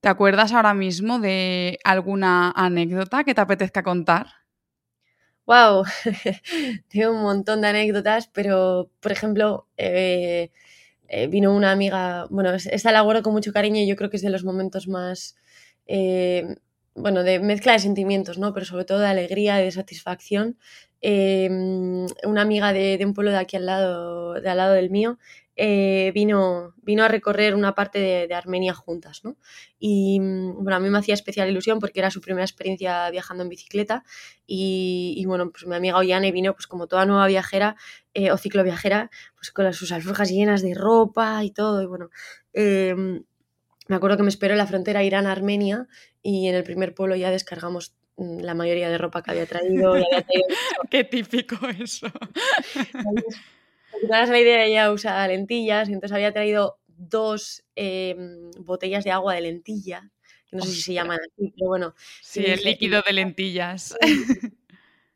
¿Te 0.00 0.08
acuerdas 0.08 0.52
ahora 0.52 0.72
mismo 0.72 1.18
de 1.18 1.80
alguna 1.82 2.52
anécdota 2.52 3.24
que 3.24 3.34
te 3.34 3.40
apetezca 3.40 3.82
contar? 3.82 4.28
Wow, 5.46 5.84
tengo 6.88 7.10
un 7.12 7.22
montón 7.22 7.60
de 7.60 7.68
anécdotas, 7.68 8.28
pero 8.28 8.90
por 9.00 9.10
ejemplo, 9.12 9.66
eh, 9.76 10.50
eh, 11.08 11.26
vino 11.28 11.54
una 11.54 11.72
amiga, 11.72 12.26
bueno, 12.30 12.52
esta 12.54 12.92
la 12.92 13.00
guardo 13.02 13.22
con 13.22 13.32
mucho 13.34 13.52
cariño 13.52 13.80
y 13.80 13.86
yo 13.88 13.96
creo 13.96 14.10
que 14.10 14.16
es 14.18 14.22
de 14.22 14.30
los 14.30 14.44
momentos 14.44 14.88
más 14.88 15.36
bueno, 16.94 17.22
de 17.22 17.40
mezcla 17.40 17.72
de 17.72 17.78
sentimientos, 17.78 18.38
¿no? 18.38 18.52
Pero 18.52 18.66
sobre 18.66 18.84
todo 18.84 18.98
de 18.98 19.06
alegría 19.06 19.60
y 19.60 19.64
de 19.64 19.70
satisfacción. 19.70 20.58
Em, 21.02 22.06
una 22.24 22.42
amiga 22.42 22.72
de, 22.72 22.98
un 23.04 23.14
pueblo 23.14 23.30
de 23.30 23.38
aquí 23.38 23.56
al 23.56 23.66
lado, 23.66 24.34
de 24.34 24.48
al 24.48 24.56
lado 24.58 24.74
del 24.74 24.90
mío, 24.90 25.18
eh, 25.56 26.10
vino, 26.14 26.74
vino 26.82 27.04
a 27.04 27.08
recorrer 27.08 27.54
una 27.54 27.74
parte 27.74 27.98
de, 27.98 28.34
Armenia 28.34 28.74
juntas, 28.74 29.22
¿no? 29.24 29.36
Y 29.78 30.18
bueno, 30.18 30.76
a 30.76 30.80
mí 30.80 30.90
me 30.90 30.98
hacía 30.98 31.14
especial 31.14 31.48
ilusión 31.50 31.78
porque 31.80 32.00
era 32.00 32.10
su 32.10 32.20
primera 32.20 32.44
experiencia 32.44 33.10
viajando 33.10 33.42
en 33.42 33.48
bicicleta 33.50 34.04
y, 34.46 35.22
bueno, 35.26 35.50
pues 35.50 35.66
mi 35.66 35.74
amiga 35.76 35.98
Ollane 35.98 36.32
vino 36.32 36.54
pues 36.54 36.66
como 36.66 36.86
toda 36.86 37.06
nueva 37.06 37.26
viajera 37.26 37.76
eh, 38.14 38.32
o 38.32 38.38
cicloviajera, 38.38 39.10
pues 39.36 39.50
con 39.52 39.72
sus 39.74 39.92
alforjas 39.92 40.30
llenas 40.30 40.62
de 40.62 40.74
ropa 40.74 41.44
y 41.44 41.50
todo, 41.50 41.82
y 41.82 41.86
bueno, 41.86 42.10
em, 42.52 43.24
me 43.90 43.96
acuerdo 43.96 44.16
que 44.16 44.22
me 44.22 44.28
esperó 44.28 44.54
en 44.54 44.58
la 44.58 44.68
frontera 44.68 45.02
Irán-Armenia 45.02 45.88
y 46.22 46.46
en 46.46 46.54
el 46.54 46.62
primer 46.62 46.94
pueblo 46.94 47.16
ya 47.16 47.32
descargamos 47.32 47.96
mm, 48.18 48.38
la 48.38 48.54
mayoría 48.54 48.88
de 48.88 48.98
ropa 48.98 49.20
que 49.20 49.32
había 49.32 49.46
traído. 49.46 49.94
Qué 50.90 51.02
típico 51.02 51.56
eso. 51.68 52.06
la 54.08 54.38
idea, 54.38 54.64
ella 54.64 54.92
usa 54.92 55.26
lentillas, 55.26 55.88
y 55.88 55.94
entonces 55.94 56.14
había 56.14 56.32
traído 56.32 56.78
dos 56.86 57.64
em, 57.74 58.52
botellas 58.60 59.02
de 59.02 59.10
agua 59.10 59.34
de 59.34 59.40
lentillas, 59.40 60.04
que 60.48 60.56
no 60.56 60.62
sé 60.62 60.70
si 60.70 60.82
se 60.82 60.94
llaman 60.94 61.18
así, 61.18 61.52
pero 61.56 61.66
bueno. 61.66 61.94
Sí, 62.22 62.44
el 62.46 62.62
líquido 62.62 63.02
de 63.04 63.12
lentillas. 63.12 63.96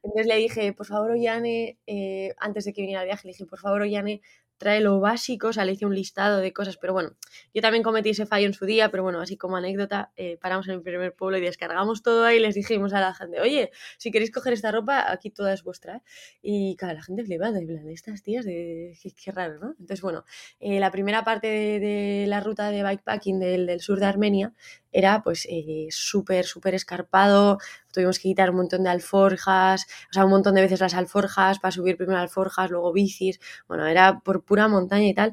Entonces 0.03 0.27
le 0.27 0.37
dije, 0.37 0.73
por 0.73 0.87
favor, 0.87 1.13
Ollane, 1.13 1.79
eh, 1.87 2.35
antes 2.39 2.65
de 2.65 2.73
que 2.73 2.83
viniera 2.83 3.03
el 3.03 3.07
viaje, 3.07 3.29
le 3.29 3.35
dije, 3.35 3.47
por 3.47 3.61
favor, 3.61 3.83
Ollane, 3.83 4.21
trae 4.59 4.81
lo 4.81 5.01
básico, 5.01 5.49
o 5.49 5.53
sea, 5.53 5.65
le 5.65 5.73
hice 5.73 5.87
un 5.87 5.95
listado 5.95 6.39
de 6.39 6.53
cosas, 6.53 6.77
pero 6.77 6.93
bueno, 6.93 7.17
yo 7.53 7.63
también 7.63 7.83
cometí 7.83 8.11
ese 8.11 8.27
fallo 8.27 8.47
en 8.47 8.55
su 8.55 8.67
día, 8.67 8.91
pero 8.91 9.03
bueno, 9.03 9.21
así 9.21 9.37
como 9.37 9.57
anécdota, 9.57 10.13
eh, 10.17 10.39
paramos 10.41 10.69
en 10.69 10.75
el 10.75 10.83
primer 10.83 11.15
pueblo 11.15 11.39
y 11.39 11.41
descargamos 11.41 12.03
todo 12.03 12.25
ahí 12.25 12.37
y 12.37 12.41
les 12.41 12.55
dijimos 12.55 12.93
a 12.93 13.01
la 13.01 13.15
gente, 13.15 13.41
oye, 13.41 13.71
si 13.99 14.11
queréis 14.11 14.31
coger 14.31 14.53
esta 14.53 14.71
ropa, 14.73 15.11
aquí 15.11 15.31
toda 15.31 15.53
es 15.53 15.63
vuestra. 15.63 15.97
¿eh? 15.97 16.03
Y 16.43 16.77
claro, 16.77 16.95
la 16.95 17.03
gente 17.03 17.25
flipando, 17.25 17.59
en 17.59 17.67
plan, 17.67 17.89
estas 17.89 18.23
tías, 18.23 18.45
de... 18.45 18.97
Qué, 19.23 19.33
raro, 19.33 19.59
¿no? 19.59 19.71
Entonces, 19.73 20.01
bueno, 20.01 20.25
eh, 20.61 20.81
la 20.81 20.91
primera 20.91 21.25
parte 21.25 21.47
de, 21.47 22.25
la 22.27 22.41
ruta 22.41 22.71
de 22.71 22.83
bikepacking 22.83 23.39
del 23.39 23.81
sur 23.81 23.99
de 24.01 24.07
Armenia 24.07 24.53
era 24.95 25.23
pues 25.23 25.47
súper, 25.91 26.45
súper 26.47 26.75
escarpado, 26.75 27.59
tuvimos 27.93 28.19
que 28.19 28.29
quitar 28.29 28.51
un 28.51 28.57
montón 28.57 28.85
de 28.85 28.91
alforjas, 28.91 29.87
o 30.11 30.13
sea, 30.13 30.25
un 30.25 30.31
montón 30.31 30.55
de 30.55 30.63
veces 30.63 30.81
las 30.81 30.95
alforjas 30.95 31.59
para 31.59 31.73
subir 31.73 31.97
primero 31.97 32.19
alforjas, 32.19 32.71
luego 32.71 32.93
bicis, 32.93 33.41
bueno, 33.69 33.87
era 33.87 34.21
por 34.21 34.45
pura 34.45 34.69
montaña 34.69 35.07
y 35.09 35.15
tal. 35.15 35.33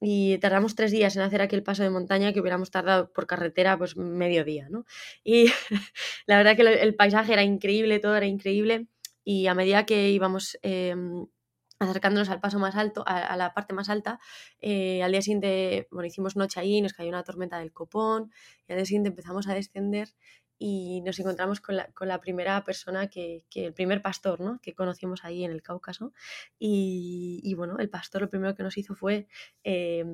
Y 0.00 0.38
tardamos 0.38 0.74
tres 0.74 0.90
días 0.90 1.14
en 1.14 1.22
hacer 1.22 1.42
aquel 1.42 1.62
paso 1.62 1.84
de 1.84 1.90
montaña 1.90 2.32
que 2.32 2.40
hubiéramos 2.40 2.72
tardado 2.72 3.12
por 3.12 3.26
carretera 3.26 3.78
pues 3.78 3.96
medio 3.96 4.44
día, 4.44 4.68
¿no? 4.68 4.84
Y 5.24 5.46
la 6.26 6.38
verdad 6.38 6.56
que 6.56 6.62
el 6.62 6.94
paisaje 6.96 7.34
era 7.34 7.44
increíble, 7.44 8.00
todo 8.00 8.16
era 8.16 8.26
increíble. 8.26 8.88
Y 9.24 9.46
a 9.46 9.54
medida 9.54 9.86
que 9.86 10.10
íbamos 10.10 10.58
em, 10.62 11.26
acercándonos 11.82 12.28
al 12.30 12.40
paso 12.40 12.58
más 12.58 12.76
alto, 12.76 13.04
a, 13.06 13.36
la 13.36 13.54
parte 13.54 13.74
más 13.74 13.88
alta, 13.88 14.20
eh, 14.60 15.02
al 15.02 15.12
día 15.12 15.22
siguiente, 15.22 15.88
bueno, 15.90 16.06
hicimos 16.06 16.36
noche 16.36 16.60
ahí, 16.60 16.80
nos 16.80 16.92
cayó 16.92 17.08
una 17.08 17.22
tormenta 17.22 17.58
del 17.58 17.72
copón, 17.72 18.30
y 18.66 18.72
al 18.72 18.78
día 18.78 18.86
siguiente 18.86 19.08
empezamos 19.08 19.48
a 19.48 19.54
descender 19.54 20.08
y 20.64 21.00
nos 21.00 21.18
encontramos 21.18 21.60
con 21.60 21.74
la, 21.74 21.88
con 21.88 22.06
la 22.06 22.20
primera 22.20 22.62
persona 22.62 23.08
que, 23.08 23.44
que, 23.50 23.66
el 23.66 23.74
primer 23.74 24.00
pastor, 24.00 24.38
¿no? 24.38 24.60
Que 24.62 24.74
conocimos 24.74 25.24
ahí 25.24 25.42
en 25.42 25.50
el 25.50 25.60
Cáucaso. 25.60 26.12
Y, 26.56 27.40
y 27.42 27.54
bueno, 27.54 27.78
el 27.80 27.90
pastor 27.90 28.22
lo 28.22 28.30
primero 28.30 28.54
que 28.54 28.62
nos 28.62 28.78
hizo 28.78 28.94
fue, 28.94 29.26
eh, 29.64 30.04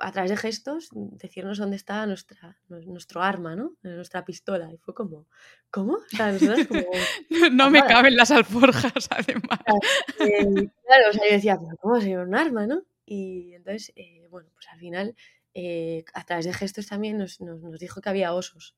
a 0.00 0.10
través 0.10 0.30
de 0.30 0.38
gestos, 0.38 0.88
decirnos 0.90 1.58
dónde 1.58 1.76
está 1.76 2.06
nuestra, 2.06 2.56
nuestro 2.68 3.20
arma, 3.20 3.56
¿no? 3.56 3.74
Nuestra 3.82 4.24
pistola. 4.24 4.72
Y 4.72 4.78
fue 4.78 4.94
como, 4.94 5.26
¿cómo? 5.70 5.98
no 7.52 7.68
me 7.68 7.84
caben 7.84 8.16
las 8.16 8.30
alforjas, 8.30 9.06
además. 9.10 9.60
Claro, 10.16 11.10
o 11.10 11.12
sea, 11.12 11.26
yo 11.28 11.32
decía, 11.32 11.58
¿cómo 11.82 12.00
se 12.00 12.16
un 12.16 12.34
arma, 12.34 12.66
no? 12.66 12.84
Y 13.04 13.52
entonces, 13.52 13.92
eh, 13.96 14.26
bueno, 14.30 14.48
pues 14.54 14.66
al 14.70 14.78
final 14.78 15.14
eh, 15.54 16.04
a 16.14 16.24
través 16.24 16.44
de 16.46 16.52
gestos 16.52 16.88
también 16.88 17.16
nos, 17.16 17.40
nos, 17.40 17.78
dijo 17.78 18.00
que 18.00 18.08
había 18.08 18.34
osos. 18.34 18.74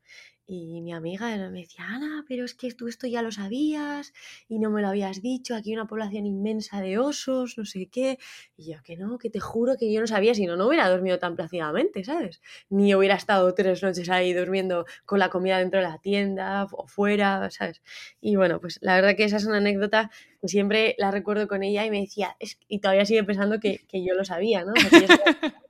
Y 0.49 0.80
mi 0.83 0.92
amiga 0.92 1.26
me 1.49 1.61
decía, 1.61 1.87
Ana, 1.88 2.25
pero 2.28 2.45
es 2.45 2.54
que 2.54 2.71
tú 2.73 2.87
esto 2.87 3.09
ya 3.09 3.21
lo 3.21 3.33
sabías 3.33 4.12
y 4.49 4.61
no 4.61 4.71
me 4.71 4.80
lo 4.80 4.88
habías 4.88 5.21
dicho, 5.21 5.56
aquí 5.56 5.71
hay 5.71 5.76
una 5.76 5.88
población 5.88 6.25
inmensa 6.25 6.80
de 6.80 6.99
osos, 6.99 7.59
no 7.59 7.64
sé 7.64 7.88
qué. 7.90 8.18
Y 8.56 8.73
yo, 8.73 8.83
que 8.85 8.97
no, 8.97 9.18
que 9.18 9.28
te 9.28 9.40
juro 9.40 9.76
que 9.76 9.92
yo 9.92 10.00
no 10.00 10.06
sabía, 10.06 10.35
si 10.35 10.47
no, 10.47 10.54
no 10.56 10.68
hubiera 10.68 10.88
dormido 10.88 11.18
tan 11.18 11.35
plácidamente, 11.35 12.04
¿sabes? 12.04 12.42
Ni 12.68 12.95
hubiera 12.95 13.16
estado 13.16 13.52
tres 13.54 13.83
noches 13.83 14.09
ahí 14.09 14.35
durmiendo 14.35 14.87
con 15.04 15.18
la 15.18 15.30
comida 15.30 15.59
dentro 15.59 15.80
de 15.80 15.87
la 15.88 15.99
tienda 15.99 16.68
o 16.71 16.87
fuera, 16.87 17.50
¿sabes? 17.50 17.83
Y 18.21 18.37
bueno, 18.37 18.61
pues 18.61 18.78
la 18.83 18.95
verdad 18.95 19.16
que 19.16 19.25
esa 19.25 19.38
es 19.38 19.47
una 19.47 19.56
anécdota 19.56 20.11
que 20.40 20.49
siempre 20.49 20.95
la 20.99 21.11
recuerdo 21.11 21.49
con 21.49 21.64
ella 21.64 21.85
y 21.87 21.90
me 21.90 22.02
decía, 22.02 22.37
es, 22.38 22.59
y 22.68 22.78
todavía 22.78 23.06
sigue 23.06 23.25
pensando 23.25 23.59
que, 23.59 23.80
que 23.88 24.04
yo 24.04 24.14
lo 24.14 24.25
sabía, 24.25 24.64
¿no? 24.64 24.75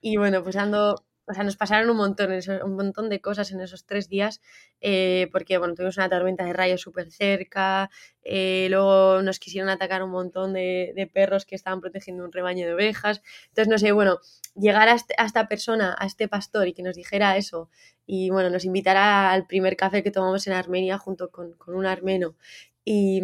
y 0.00 0.16
bueno, 0.16 0.42
pues 0.42 0.56
ando 0.56 1.04
o 1.28 1.34
sea, 1.34 1.44
nos 1.44 1.56
pasaron 1.56 1.90
un 1.90 1.96
montón, 1.98 2.30
un 2.64 2.74
montón 2.74 3.10
de 3.10 3.20
cosas 3.20 3.52
en 3.52 3.60
esos 3.60 3.84
tres 3.84 4.08
días, 4.08 4.40
eh, 4.80 5.28
porque, 5.30 5.58
bueno, 5.58 5.74
tuvimos 5.74 5.98
una 5.98 6.08
tormenta 6.08 6.44
de 6.44 6.54
rayos 6.54 6.80
súper 6.80 7.12
cerca, 7.12 7.90
eh, 8.22 8.68
luego 8.70 9.20
nos 9.22 9.38
quisieron 9.38 9.68
atacar 9.68 10.02
un 10.02 10.10
montón 10.10 10.54
de, 10.54 11.10
perros 11.12 11.44
que 11.44 11.54
estaban 11.54 11.80
protegiendo 11.80 12.24
un 12.24 12.32
rebaño 12.32 12.66
de 12.66 12.74
ovejas. 12.74 13.22
Entonces, 13.48 13.68
no 13.68 13.78
sé, 13.78 13.92
bueno, 13.92 14.20
llegar 14.54 14.88
este, 14.88 15.14
a, 15.18 15.26
esta 15.26 15.48
persona, 15.48 15.94
a 15.98 16.06
este 16.06 16.28
pastor, 16.28 16.66
y 16.66 16.72
que 16.72 16.82
nos 16.82 16.96
dijera 16.96 17.36
eso, 17.36 17.68
y, 18.06 18.30
bueno, 18.30 18.48
nos 18.48 18.64
invitara 18.64 19.30
al 19.30 19.46
primer 19.46 19.76
café 19.76 20.02
que 20.02 20.10
tomamos 20.10 20.46
en 20.46 20.54
Armenia 20.54 20.96
junto 20.96 21.30
con, 21.30 21.52
con 21.54 21.74
un 21.74 21.84
armeno, 21.84 22.36
y, 22.84 23.22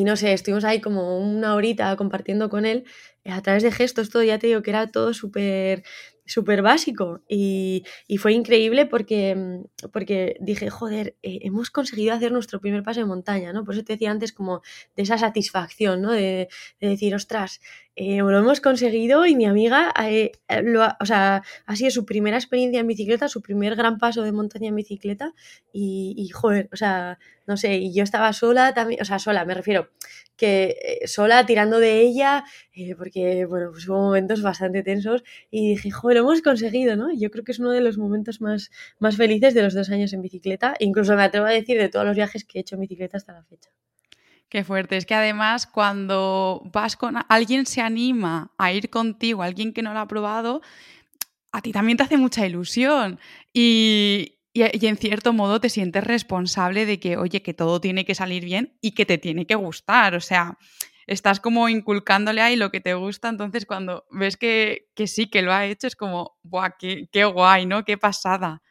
y 0.00 0.04
no 0.04 0.16
sé, 0.16 0.32
estuvimos 0.32 0.64
ahí 0.64 0.80
como 0.80 1.18
una 1.18 1.54
horita 1.54 1.94
compartiendo 1.96 2.48
con 2.48 2.64
él 2.64 2.84
a 3.26 3.42
través 3.42 3.62
de 3.62 3.70
gestos, 3.70 4.08
todo, 4.08 4.22
ya 4.22 4.38
te 4.38 4.46
digo 4.46 4.62
que 4.62 4.70
era 4.70 4.86
todo 4.90 5.12
súper 5.12 5.84
súper 6.30 6.62
básico 6.62 7.22
y, 7.28 7.84
fue 8.18 8.32
increíble 8.32 8.86
porque, 8.86 9.34
mm, 9.34 9.88
porque 9.92 10.36
dije, 10.40 10.70
joder, 10.70 11.16
eh, 11.22 11.40
hemos 11.42 11.70
conseguido 11.70 12.14
hacer 12.14 12.30
nuestro 12.32 12.60
primer 12.60 12.82
paso 12.82 13.00
de 13.00 13.06
montaña, 13.06 13.52
¿no? 13.52 13.64
Por 13.64 13.74
eso 13.74 13.82
te 13.84 13.94
decía 13.94 14.10
antes 14.10 14.32
como 14.32 14.62
de 14.96 15.02
esa 15.02 15.18
satisfacción, 15.18 16.02
¿no? 16.02 16.12
De, 16.12 16.48
decir, 16.80 17.14
ostras, 17.14 17.60
eh, 17.96 18.18
lo 18.18 18.38
hemos 18.38 18.60
conseguido 18.60 19.26
y 19.26 19.34
mi 19.34 19.46
amiga, 19.46 19.92
eh, 20.04 20.32
lo 20.62 20.82
ha, 20.82 20.96
o 21.00 21.06
sea, 21.06 21.42
ha 21.66 21.76
sido 21.76 21.90
su 21.90 22.04
primera 22.04 22.36
experiencia 22.36 22.80
en 22.80 22.86
bicicleta, 22.86 23.28
su 23.28 23.42
primer 23.42 23.74
gran 23.74 23.98
paso 23.98 24.22
de 24.22 24.32
montaña 24.32 24.68
en 24.68 24.76
bicicleta 24.76 25.34
y, 25.72 26.14
y 26.16 26.28
joder, 26.28 26.68
o 26.72 26.76
sea, 26.76 27.18
no 27.46 27.56
sé, 27.56 27.78
y 27.78 27.92
yo 27.92 28.04
estaba 28.04 28.32
sola 28.32 28.72
también, 28.74 29.02
o 29.02 29.04
sea, 29.04 29.18
sola, 29.18 29.44
me 29.44 29.54
refiero, 29.54 29.90
que 30.40 31.00
eh, 31.02 31.06
sola 31.06 31.44
tirando 31.44 31.78
de 31.78 32.00
ella, 32.00 32.44
eh, 32.72 32.94
porque, 32.96 33.44
bueno, 33.44 33.70
pues 33.72 33.86
hubo 33.86 33.98
momentos 33.98 34.40
bastante 34.40 34.82
tensos 34.82 35.22
y 35.50 35.68
dije, 35.70 35.90
joder, 35.90 36.16
lo 36.16 36.22
hemos 36.22 36.40
conseguido, 36.40 36.96
¿no? 36.96 37.12
Yo 37.12 37.30
creo 37.30 37.44
que 37.44 37.52
es 37.52 37.58
uno 37.58 37.70
de 37.70 37.82
los 37.82 37.98
momentos 37.98 38.40
más, 38.40 38.70
más 38.98 39.16
felices 39.16 39.52
de 39.52 39.62
los 39.62 39.74
dos 39.74 39.90
años 39.90 40.14
en 40.14 40.22
bicicleta, 40.22 40.74
incluso 40.78 41.14
me 41.14 41.24
atrevo 41.24 41.44
a 41.46 41.50
decir 41.50 41.78
de 41.78 41.90
todos 41.90 42.06
los 42.06 42.16
viajes 42.16 42.44
que 42.44 42.58
he 42.58 42.62
hecho 42.62 42.76
en 42.76 42.80
bicicleta 42.80 43.18
hasta 43.18 43.34
la 43.34 43.44
fecha. 43.44 43.70
Qué 44.48 44.64
fuerte. 44.64 44.96
Es 44.96 45.04
que 45.04 45.14
además 45.14 45.66
cuando 45.66 46.62
vas 46.72 46.96
con 46.96 47.16
alguien 47.28 47.66
se 47.66 47.82
anima 47.82 48.50
a 48.56 48.72
ir 48.72 48.88
contigo, 48.88 49.42
alguien 49.42 49.72
que 49.74 49.82
no 49.82 49.92
lo 49.92 50.00
ha 50.00 50.08
probado, 50.08 50.62
a 51.52 51.60
ti 51.60 51.70
también 51.70 51.98
te 51.98 52.04
hace 52.04 52.16
mucha 52.16 52.46
ilusión. 52.46 53.20
Y, 53.52 54.39
y, 54.72 54.86
en 54.86 54.96
cierto 54.96 55.32
modo 55.32 55.60
te 55.60 55.68
sientes 55.68 56.04
responsable 56.04 56.86
de 56.86 57.00
que, 57.00 57.16
oye, 57.16 57.42
que 57.42 57.54
todo 57.54 57.80
tiene 57.80 58.04
que 58.04 58.14
salir 58.14 58.44
bien 58.44 58.76
y 58.80 58.92
que 58.92 59.06
te 59.06 59.18
tiene 59.18 59.46
que 59.46 59.54
gustar. 59.54 60.14
O 60.14 60.20
sea, 60.20 60.58
estás 61.06 61.40
como 61.40 61.68
inculcándole 61.68 62.40
ahí 62.40 62.56
lo 62.56 62.70
que 62.70 62.80
te 62.80 62.94
gusta, 62.94 63.28
entonces 63.28 63.66
cuando 63.66 64.06
ves 64.10 64.36
que, 64.36 64.88
sí, 65.06 65.28
que 65.28 65.42
lo 65.42 65.52
ha 65.52 65.66
hecho, 65.66 65.86
es 65.86 65.96
como, 65.96 66.38
¡buah, 66.42 66.76
qué, 66.78 67.08
qué 67.12 67.24
guay, 67.24 67.66
¿no? 67.66 67.84
Qué 67.84 67.98
pasada. 67.98 68.62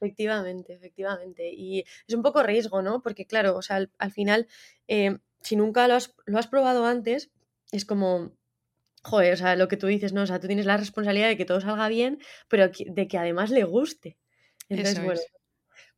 Efectivamente, 0.00 0.74
efectivamente. 0.74 1.50
Y 1.52 1.84
es 2.06 2.14
un 2.14 2.22
poco 2.22 2.42
riesgo, 2.42 2.80
¿no? 2.82 3.02
Porque 3.02 3.26
claro, 3.26 3.56
o 3.56 3.62
sea, 3.62 3.86
al, 3.98 4.12
final, 4.12 4.46
eh, 4.88 5.18
si 5.42 5.56
nunca 5.56 5.88
lo 5.88 5.94
has, 5.94 6.14
lo 6.26 6.38
has 6.38 6.46
probado 6.46 6.86
antes, 6.86 7.30
es 7.72 7.84
como, 7.84 8.32
joder, 9.02 9.34
o 9.34 9.36
sea, 9.36 9.56
lo 9.56 9.68
que 9.68 9.76
tú 9.76 9.86
dices, 9.86 10.12
¿no? 10.12 10.22
O 10.22 10.26
sea, 10.26 10.40
tú 10.40 10.46
tienes 10.46 10.66
la 10.66 10.76
responsabilidad 10.76 11.28
de 11.28 11.36
que 11.36 11.44
todo 11.44 11.60
salga 11.60 11.88
bien, 11.88 12.18
pero 12.48 12.68
de 12.68 13.08
que 13.08 13.18
además 13.18 13.50
le 13.50 13.64
guste. 13.64 14.16
Entonces, 14.70 15.04
bueno, 15.04 15.20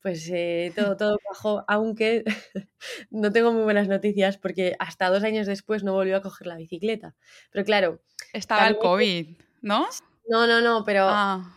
pues 0.03 0.29
eh, 0.33 0.73
todo, 0.75 0.97
todo 0.97 1.19
bajó, 1.31 1.65
aunque 1.69 2.25
no 3.11 3.31
tengo 3.31 3.53
muy 3.53 3.63
buenas 3.63 3.87
noticias 3.87 4.37
porque 4.37 4.75
hasta 4.81 5.09
dos 5.09 5.23
años 5.23 5.47
después 5.47 5.85
no 5.85 5.93
volvió 5.93 6.17
a 6.17 6.23
coger 6.23 6.49
la 6.49 6.57
bicicleta. 6.57 7.15
Pero 7.53 7.65
claro. 7.65 8.01
Estaba 8.33 8.67
el 8.67 8.79
COVID, 8.79 9.29
¿no? 9.61 9.87
No, 10.29 10.47
no, 10.47 10.61
no, 10.61 10.85
pero 10.85 11.07
ah. 11.09 11.57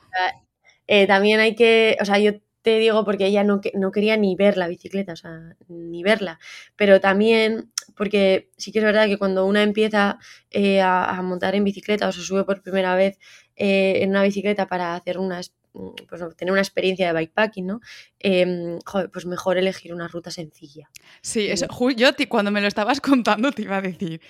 eh, 0.87 1.07
también 1.07 1.39
hay 1.39 1.55
que, 1.55 1.97
o 2.01 2.05
sea, 2.05 2.19
yo 2.19 2.33
te 2.61 2.77
digo 2.79 3.05
porque 3.05 3.27
ella 3.27 3.43
no, 3.43 3.61
no 3.73 3.91
quería 3.91 4.17
ni 4.17 4.35
ver 4.35 4.57
la 4.57 4.67
bicicleta, 4.67 5.13
o 5.13 5.15
sea, 5.15 5.55
ni 5.67 6.03
verla. 6.03 6.39
Pero 6.75 6.99
también 6.99 7.71
porque 7.95 8.51
sí 8.57 8.71
que 8.71 8.79
es 8.79 8.85
verdad 8.85 9.07
que 9.07 9.17
cuando 9.17 9.45
una 9.45 9.63
empieza 9.63 10.19
eh, 10.51 10.81
a, 10.81 11.19
montar 11.23 11.55
en 11.55 11.63
bicicleta 11.63 12.07
o 12.07 12.11
se 12.11 12.21
sube 12.21 12.43
por 12.43 12.61
primera 12.61 12.95
vez 12.95 13.17
en 13.55 14.09
una 14.09 14.23
bicicleta 14.23 14.67
para 14.67 14.95
hacer 14.95 15.17
unas 15.17 15.53
pues, 16.07 16.35
tener 16.35 16.51
una 16.51 16.61
experiencia 16.61 17.07
de 17.07 17.19
bikepacking, 17.19 17.65
¿no? 17.65 17.81
Em, 18.19 18.79
pues 19.11 19.25
mejor 19.25 19.57
elegir 19.57 19.93
una 19.93 20.07
ruta 20.07 20.31
sencilla. 20.31 20.89
Sí, 21.21 21.47
eso, 21.47 21.67
yo 21.95 22.09
cuando 22.29 22.51
me 22.51 22.61
lo 22.61 22.67
estabas 22.67 23.01
contando 23.01 23.51
te 23.51 23.63
iba 23.63 23.77
a 23.77 23.81
decir, 23.81 24.21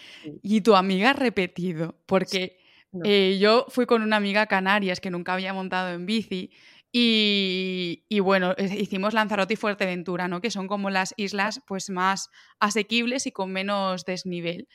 y 0.41 0.61
tu 0.61 0.75
amiga 0.75 1.11
ha 1.11 1.13
repetido, 1.13 1.95
porque 2.05 2.57
eh, 3.03 3.37
yo 3.39 3.65
fui 3.69 3.85
con 3.85 4.01
una 4.01 4.15
amiga 4.15 4.43
a 4.43 4.47
Canarias 4.47 4.99
que 4.99 5.11
nunca 5.11 5.33
había 5.33 5.53
montado 5.53 5.93
en 5.93 6.05
bici. 6.05 6.51
Y, 6.97 8.05
bueno, 8.21 8.55
hicimos 8.57 9.13
Lanzarote 9.13 9.55
y 9.55 9.57
Fuerteventura, 9.57 10.29
¿no? 10.29 10.39
Que 10.39 10.49
son 10.49 10.69
como 10.69 10.89
las 10.89 11.13
islas 11.17 11.61
pues 11.67 11.89
más 11.89 12.29
asequibles 12.61 13.27
y 13.27 13.33
con 13.33 13.51
menos 13.51 14.05
desnivel. 14.05 14.69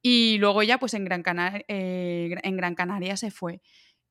Y 0.00 0.38
luego 0.38 0.62
ya 0.62 0.78
pues 0.78 0.94
en 0.94 1.04
Gran, 1.04 1.24
eh, 1.66 2.36
en 2.40 2.56
Gran 2.56 2.76
Canaria 2.76 3.16
se 3.16 3.32
fue. 3.32 3.62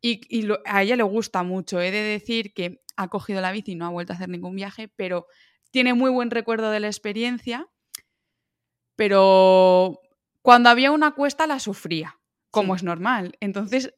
Y, 0.08 0.48
a 0.66 0.84
ella 0.84 0.96
le 0.96 1.04
gusta 1.04 1.42
mucho. 1.42 1.82
He 1.82 1.90
de 1.90 2.04
decir 2.04 2.54
que 2.54 2.80
ha 2.96 3.08
cogido 3.08 3.42
la 3.42 3.52
bici 3.52 3.72
y 3.72 3.76
no 3.76 3.88
ha 3.88 3.90
vuelto 3.90 4.14
a 4.14 4.16
hacer 4.16 4.30
ningún 4.30 4.56
viaje, 4.56 4.88
pero 4.96 5.26
tiene 5.72 5.96
muy 5.96 6.12
buen 6.12 6.30
recuerdo 6.30 6.70
de 6.70 6.80
la 6.80 6.88
experiencia. 6.88 7.68
Pero 8.96 10.00
cuando 10.44 10.70
había 10.70 10.92
una 10.92 11.16
cuesta 11.16 11.48
la 11.48 11.60
sufría, 11.60 12.20
como 12.52 12.76
es 12.76 12.84
normal. 12.84 13.36
Entonces, 13.40 13.96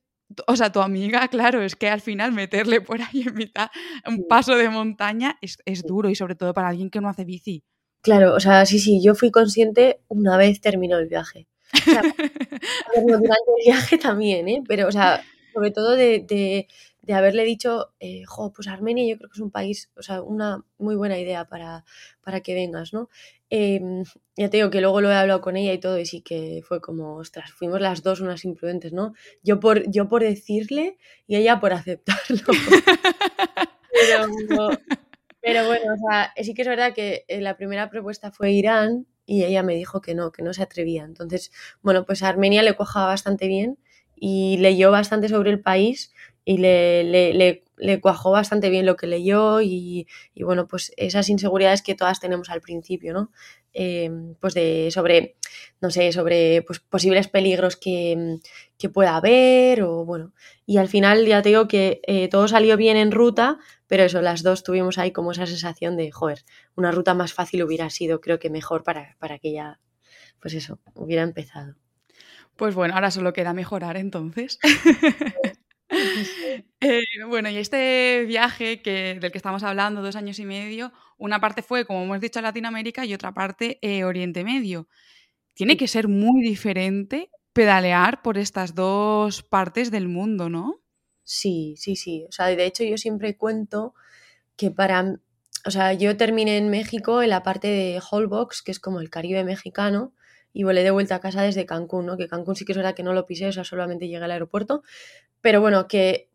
o 0.47 0.55
sea, 0.55 0.71
tu 0.71 0.79
amiga, 0.79 1.27
claro, 1.27 1.61
es 1.61 1.75
que 1.75 1.89
al 1.89 1.99
final 1.99 2.31
meterle 2.31 2.79
por 2.79 3.01
ahí 3.01 3.23
en 3.27 3.35
mitad 3.35 3.67
un 4.07 4.29
paso 4.29 4.55
de 4.55 4.69
montaña 4.69 5.37
es, 5.41 5.83
duro 5.83 6.09
y 6.09 6.15
sobre 6.15 6.35
todo 6.35 6.53
para 6.53 6.69
alguien 6.69 6.89
que 6.89 7.01
no 7.01 7.09
hace 7.09 7.25
bici. 7.25 7.65
Claro, 8.01 8.33
o 8.33 8.39
sea, 8.39 8.65
sí, 8.65 8.79
sí, 8.79 9.01
yo 9.03 9.13
fui 9.13 9.29
consciente 9.29 9.99
una 10.07 10.37
vez 10.37 10.61
terminó 10.61 10.97
el 10.99 11.09
viaje. 11.09 11.49
O 11.73 11.91
sea, 11.91 12.01
durante 12.95 13.51
el 13.57 13.65
viaje 13.65 13.97
también, 13.97 14.47
¿eh? 14.47 14.63
Pero, 14.65 14.87
o 14.87 14.91
sea, 14.91 15.21
sobre 15.57 15.71
todo 15.71 15.95
de, 15.95 16.67
haberle 17.11 17.43
dicho, 17.43 17.91
eh, 17.99 18.21
jo, 18.27 18.53
pues 18.53 18.67
Armenia 18.67 19.09
yo 19.09 19.17
creo 19.17 19.27
que 19.27 19.37
es 19.37 19.41
un 19.41 19.49
país, 19.49 19.89
o 19.97 20.03
sea, 20.03 20.21
una 20.21 20.63
muy 20.77 20.95
buena 20.95 21.17
idea 21.17 21.45
para, 21.45 21.83
para 22.21 22.41
que 22.41 22.53
vengas, 22.53 22.93
¿no? 22.93 23.09
Em, 23.49 24.03
ya 24.35 24.51
te 24.51 24.57
digo 24.57 24.69
que 24.69 24.81
luego 24.81 25.01
lo 25.01 25.09
he 25.09 25.15
hablado 25.15 25.41
con 25.41 25.57
ella 25.57 25.73
y 25.73 25.79
todo, 25.79 25.97
y 25.97 26.05
sí 26.05 26.21
que 26.21 26.61
fue 26.63 26.79
como, 26.79 27.15
ostras, 27.15 27.51
fuimos 27.51 27.81
las 27.81 28.03
dos 28.03 28.21
unas 28.21 28.45
imprudentes, 28.45 28.93
¿no? 28.93 29.15
Yo 29.41 29.59
por, 29.59 29.89
yo 29.89 30.07
por 30.07 30.21
decirle 30.21 30.99
y 31.25 31.37
ella 31.37 31.59
por 31.59 31.73
aceptarlo. 31.73 32.45
pero, 35.41 35.65
bueno, 35.65 35.91
o 35.91 35.97
sea, 36.07 36.33
sí 36.43 36.53
que 36.53 36.61
es 36.61 36.67
verdad 36.67 36.93
que 36.93 37.25
eh, 37.27 37.41
la 37.41 37.57
primera 37.57 37.89
propuesta 37.89 38.31
fue 38.31 38.51
Irán 38.51 39.07
y 39.25 39.43
ella 39.43 39.63
me 39.63 39.73
dijo 39.73 40.01
que 40.01 40.13
no, 40.13 40.31
que 40.31 40.43
no 40.43 40.53
se 40.53 40.61
atrevía. 40.61 41.03
Entonces, 41.03 41.51
bueno, 41.81 42.05
pues 42.05 42.21
Armenia 42.21 42.61
le 42.61 42.75
cojaba 42.75 43.07
bastante 43.07 43.47
bien 43.47 43.79
y 44.19 44.57
leyó 44.57 44.91
bastante 44.91 45.29
sobre 45.29 45.51
el 45.51 45.61
país 45.61 46.11
y 46.43 46.57
le, 46.57 47.03
le, 47.03 47.63
le, 47.77 48.01
cuajó 48.01 48.31
bastante 48.31 48.69
bien 48.69 48.85
lo 48.85 48.95
que 48.95 49.05
leyó 49.05 49.61
y, 49.61 50.07
y, 50.33 50.43
bueno, 50.43 50.67
pues 50.67 50.93
esas 50.95 51.29
inseguridades 51.29 51.81
que 51.81 51.93
todas 51.93 52.19
tenemos 52.21 52.49
al 52.49 52.61
principio, 52.61 53.13
¿no? 53.13 53.31
Em, 53.73 54.33
pues 54.39 54.53
de 54.55 54.89
sobre, 54.91 55.35
no 55.81 55.91
sé, 55.91 56.11
sobre 56.11 56.63
pues, 56.63 56.79
posibles 56.79 57.27
peligros 57.27 57.75
que, 57.75 58.39
que, 58.79 58.89
pueda 58.89 59.15
haber 59.17 59.83
o 59.83 60.03
bueno, 60.05 60.33
y 60.65 60.77
al 60.77 60.87
final 60.87 61.25
ya 61.27 61.41
te 61.43 61.49
digo 61.49 61.67
que 61.67 62.01
eh, 62.07 62.27
todo 62.29 62.47
salió 62.47 62.75
bien 62.77 62.97
en 62.97 63.11
ruta, 63.11 63.59
pero 63.85 64.03
eso, 64.03 64.21
las 64.21 64.41
dos 64.41 64.63
tuvimos 64.63 64.97
ahí 64.97 65.11
como 65.11 65.31
esa 65.31 65.45
sensación 65.45 65.95
de, 65.95 66.11
joder, 66.11 66.43
una 66.75 66.91
ruta 66.91 67.13
más 67.13 67.33
fácil 67.33 67.61
hubiera 67.63 67.89
sido, 67.91 68.19
creo 68.19 68.39
que 68.39 68.49
mejor 68.49 68.83
para, 68.83 69.15
para 69.19 69.37
que 69.37 69.49
ella, 69.49 69.79
pues 70.39 70.55
eso, 70.55 70.79
hubiera 70.95 71.21
empezado. 71.23 71.75
Pues 72.57 72.75
bueno, 72.75 72.95
ahora 72.95 73.11
solo 73.11 73.33
queda 73.33 73.53
mejorar 73.53 73.97
entonces. 73.97 74.59
Eh, 76.79 77.01
bueno, 77.27 77.49
y 77.49 77.57
este 77.57 78.25
viaje 78.27 78.81
que, 78.81 79.17
del 79.19 79.31
que 79.31 79.37
estamos 79.37 79.63
hablando, 79.63 80.01
dos 80.01 80.15
años 80.15 80.37
y 80.37 80.45
medio, 80.45 80.91
una 81.17 81.39
parte 81.39 81.63
fue, 81.63 81.85
como 81.85 82.03
hemos 82.03 82.21
dicho, 82.21 82.39
Latinoamérica 82.39 83.03
y 83.05 83.13
otra 83.13 83.33
parte 83.33 83.79
eh, 83.81 84.03
Oriente 84.03 84.43
Medio. 84.43 84.87
Tiene 85.55 85.75
que 85.75 85.87
ser 85.87 86.07
muy 86.07 86.41
diferente 86.41 87.31
pedalear 87.53 88.21
por 88.21 88.37
estas 88.37 88.75
dos 88.75 89.41
partes 89.41 89.89
del 89.89 90.07
mundo, 90.07 90.49
¿no? 90.49 90.79
Sí, 91.23 91.73
sí, 91.77 91.95
sí. 91.95 92.25
O 92.29 92.31
sea, 92.31 92.45
de 92.45 92.65
hecho 92.65 92.83
yo 92.83 92.97
siempre 92.97 93.35
cuento 93.35 93.95
que 94.55 94.69
para, 94.69 95.19
o 95.65 95.71
sea, 95.71 95.93
yo 95.93 96.15
terminé 96.15 96.57
en 96.57 96.69
México 96.69 97.23
en 97.23 97.31
la 97.31 97.41
parte 97.41 97.67
de 97.69 97.99
Holbox, 98.11 98.61
que 98.61 98.71
es 98.71 98.79
como 98.79 98.99
el 98.99 99.09
Caribe 99.09 99.43
mexicano, 99.43 100.13
y 100.57 100.63
volé 100.63 100.81
de 100.81 100.89
vuelta 100.89 101.13
a 101.13 101.19
casa 101.19 101.43
desde 101.43 101.67
Cancún, 101.67 102.07
¿no? 102.07 102.17
Que 102.17 102.27
Cancún 102.27 102.55
sí 102.55 102.65
que 102.65 102.71
es 102.71 102.77
verdad 102.77 102.95
que 102.95 103.03
no 103.03 103.13
lo 103.13 103.27
pisé, 103.27 103.45
o 103.45 103.51
sea, 103.51 103.63
solamente 103.63 104.07
llegué 104.07 104.25
al 104.25 104.31
aeropuerto. 104.31 104.81
Pero 105.39 105.61
bueno, 105.61 105.87
que, 105.87 106.31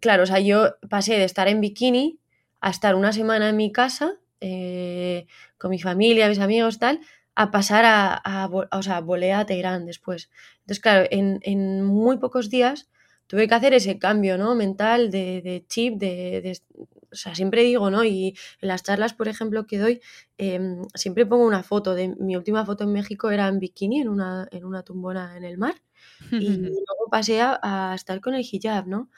claro, 0.00 0.22
o 0.22 0.26
sea, 0.26 0.40
yo 0.40 0.76
pasé 0.88 1.18
de 1.18 1.24
estar 1.24 1.46
en 1.46 1.60
bikini 1.60 2.18
a 2.62 2.70
estar 2.70 2.94
una 2.94 3.12
semana 3.12 3.50
en 3.50 3.56
mi 3.56 3.70
casa, 3.70 4.14
eh, 4.40 5.26
con 5.58 5.70
mi 5.70 5.78
familia, 5.78 6.26
mis 6.30 6.38
amigos, 6.38 6.78
tal, 6.78 7.00
a 7.34 7.50
pasar 7.50 7.84
a, 7.86 8.48
o 8.50 8.82
sea, 8.82 9.00
volé 9.02 9.34
a 9.34 9.44
Teherán 9.44 9.84
después. 9.84 10.30
Entonces, 10.60 10.80
claro, 10.80 11.06
en, 11.10 11.82
muy 11.84 12.16
pocos 12.16 12.48
días 12.48 12.88
tuve 13.26 13.46
que 13.46 13.54
hacer 13.54 13.74
ese 13.74 13.98
cambio, 13.98 14.38
¿no? 14.38 14.54
Mental 14.54 15.10
de, 15.10 15.66
chip, 15.68 15.98
de, 15.98 16.58
o 17.12 17.16
sea, 17.16 17.34
siempre 17.34 17.62
digo, 17.62 17.90
¿no? 17.90 18.04
Y 18.04 18.36
en 18.60 18.68
las 18.68 18.82
charlas, 18.82 19.14
por 19.14 19.28
ejemplo, 19.28 19.66
que 19.66 19.78
doy, 19.78 20.00
em, 20.38 20.82
siempre 20.94 21.26
pongo 21.26 21.46
una 21.46 21.62
foto 21.62 21.94
de 21.94 22.14
mi 22.18 22.36
última 22.36 22.64
foto 22.64 22.84
en 22.84 22.92
México 22.92 23.30
era 23.30 23.48
en 23.48 23.58
bikini, 23.58 24.00
en 24.00 24.08
una, 24.08 24.48
en 24.50 24.64
una 24.64 24.82
tumbona 24.82 25.36
en 25.36 25.44
el 25.44 25.58
mar, 25.58 25.74
y 26.30 26.30
luego 26.86 27.08
pasé 27.10 27.40
a, 27.42 27.92
estar 27.94 28.20
con 28.20 28.34
el 28.34 28.42
hijab, 28.42 28.86
¿no? 28.86 29.10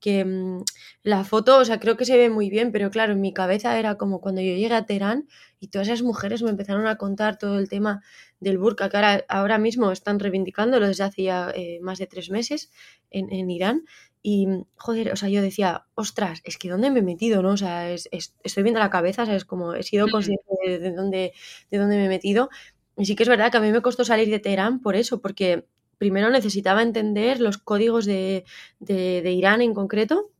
que 0.00 0.24
mm, 0.24 0.62
la 1.02 1.24
foto, 1.24 1.58
o 1.58 1.64
sea, 1.64 1.80
creo 1.80 1.96
que 1.96 2.04
se 2.04 2.16
ve 2.16 2.30
muy 2.30 2.50
bien, 2.50 2.72
pero 2.72 2.90
claro, 2.90 3.12
en 3.12 3.20
mi 3.20 3.32
cabeza 3.32 3.78
era 3.78 3.96
como 3.96 4.20
cuando 4.20 4.40
yo 4.40 4.54
llegué 4.54 4.72
a 4.74 4.86
Teherán 4.86 5.28
y 5.60 5.68
todas 5.68 5.88
esas 5.88 6.02
mujeres 6.02 6.42
me 6.42 6.50
empezaron 6.50 6.86
a 6.86 6.96
contar 6.96 7.38
todo 7.38 7.58
el 7.58 7.68
tema 7.68 8.02
del 8.40 8.58
burka, 8.58 8.88
que 8.88 9.24
ahora, 9.28 9.58
mismo 9.58 9.90
están 9.90 10.20
reivindicándolo 10.20 10.86
desde 10.86 11.04
hace 11.04 11.22
ya 11.24 11.50
eh, 11.54 11.80
más 11.82 11.98
de 11.98 12.06
tres 12.06 12.30
meses 12.30 12.70
en, 13.10 13.50
Irán. 13.50 13.84
Y, 14.22 14.48
joder, 14.76 15.12
o 15.12 15.16
sea, 15.16 15.28
yo 15.28 15.42
decía, 15.42 15.86
ostras, 15.94 16.40
es 16.44 16.58
que 16.58 16.68
¿dónde 16.68 16.90
me 16.90 17.00
he 17.00 17.02
metido, 17.02 17.42
no? 17.42 17.50
O 17.50 17.56
sea, 17.56 17.90
estoy 17.92 18.62
viendo 18.62 18.80
la 18.80 18.90
cabeza, 18.90 19.26
¿sabes? 19.26 19.44
Como 19.44 19.74
he 19.74 19.82
sido 19.82 20.08
consciente 20.08 20.44
de, 20.64 20.92
dónde, 20.92 21.32
de 21.70 21.78
dónde 21.78 21.96
me 21.96 22.06
he 22.06 22.08
metido. 22.08 22.50
Y 22.96 23.06
sí 23.06 23.14
que 23.14 23.22
es 23.22 23.28
verdad 23.28 23.50
que 23.50 23.58
a 23.58 23.60
mí 23.60 23.70
me 23.70 23.82
costó 23.82 24.04
salir 24.04 24.28
de 24.28 24.40
Teherán 24.40 24.80
por 24.80 24.96
eso, 24.96 25.20
porque 25.20 25.66
primero 25.98 26.30
necesitaba 26.30 26.82
entender 26.82 27.40
los 27.40 27.58
códigos 27.58 28.06
de, 28.06 28.44
Irán 28.88 29.62
en 29.62 29.74
concreto. 29.74 30.30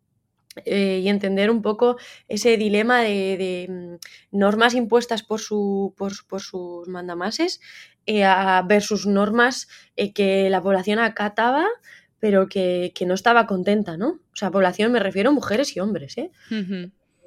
Eh, 0.65 1.03
y 1.05 1.09
entender 1.09 1.53
un 1.53 1.63
poco 1.63 1.99
ese 2.27 2.57
dilema 2.57 3.03
de, 3.03 3.67
mm, 3.69 4.37
normas 4.37 4.75
impuestas 4.75 5.23
por, 5.23 5.39
su, 5.39 5.95
por, 5.97 6.41
sus 6.41 6.89
mandamases 6.89 7.61
eh, 8.07 8.25
versus 8.67 9.07
normas 9.07 9.69
eh, 9.95 10.13
que 10.13 10.51
la 10.51 10.61
población 10.61 10.99
acataba 10.99 11.65
pero 12.21 12.49
que, 12.49 12.93
no 13.07 13.15
estaba 13.15 13.47
contenta, 13.47 13.97
¿no? 13.97 14.09
O 14.33 14.37
sea, 14.37 14.51
población 14.51 14.93
me 14.93 15.01
refiero 15.01 15.31
a 15.31 15.33
mujeres 15.33 15.77
y 15.77 15.81
hombres, 15.81 16.19
¿eh? 16.19 16.31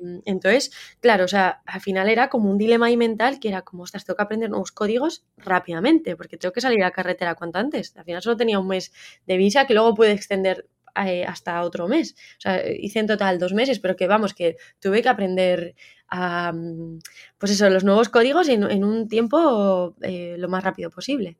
Mm, 0.02 0.20
entonces, 0.26 0.72
claro, 1.00 1.26
o 1.26 1.28
sea, 1.28 1.62
al 1.66 1.82
final 1.82 2.10
era 2.10 2.30
como 2.30 2.50
un 2.50 2.58
dilema 2.58 2.88
ahí 2.88 2.98
mental 2.98 3.40
que 3.40 3.50
era 3.50 3.62
como, 3.62 3.84
ostras, 3.84 4.04
tengo 4.04 4.18
que 4.18 4.24
aprender 4.24 4.50
nuevos 4.50 4.72
códigos 4.72 5.24
rápidamente, 5.38 6.16
porque 6.16 6.38
tengo 6.38 6.54
que 6.54 6.62
salir 6.62 6.84
a 6.84 6.92
carretera 6.92 7.36
cuanto 7.36 7.60
antes. 7.60 7.96
Al 7.96 8.06
final 8.06 8.22
solo 8.22 8.38
tenía 8.38 8.60
un 8.60 8.68
mes 8.68 8.92
de 9.28 9.38
visa 9.38 9.66
que 9.68 9.74
luego 9.74 9.94
pude 9.96 10.12
extender 10.12 10.68
eh, 10.96 11.24
hasta 11.26 11.62
otro 11.62 11.88
mes. 11.88 12.16
O 12.38 12.42
sea, 12.42 12.62
hice 12.70 13.00
en 13.00 13.08
total 13.08 13.40
dos 13.40 13.54
meses, 13.54 13.80
pero 13.80 13.96
que 13.96 14.08
vamos, 14.08 14.34
que 14.34 14.58
tuve 14.80 15.02
que 15.02 15.10
aprender 15.10 15.76
a, 16.10 16.52
mm, 16.52 17.00
pues 17.38 17.52
eso, 17.52 17.70
los 17.70 17.84
nuevos 17.84 18.10
códigos 18.10 18.50
en, 18.50 18.64
en 18.70 18.84
un 18.84 19.08
tiempo 19.08 19.96
eh, 20.02 20.36
lo 20.38 20.50
más 20.50 20.64
rápido 20.64 20.90
posible. 20.90 21.38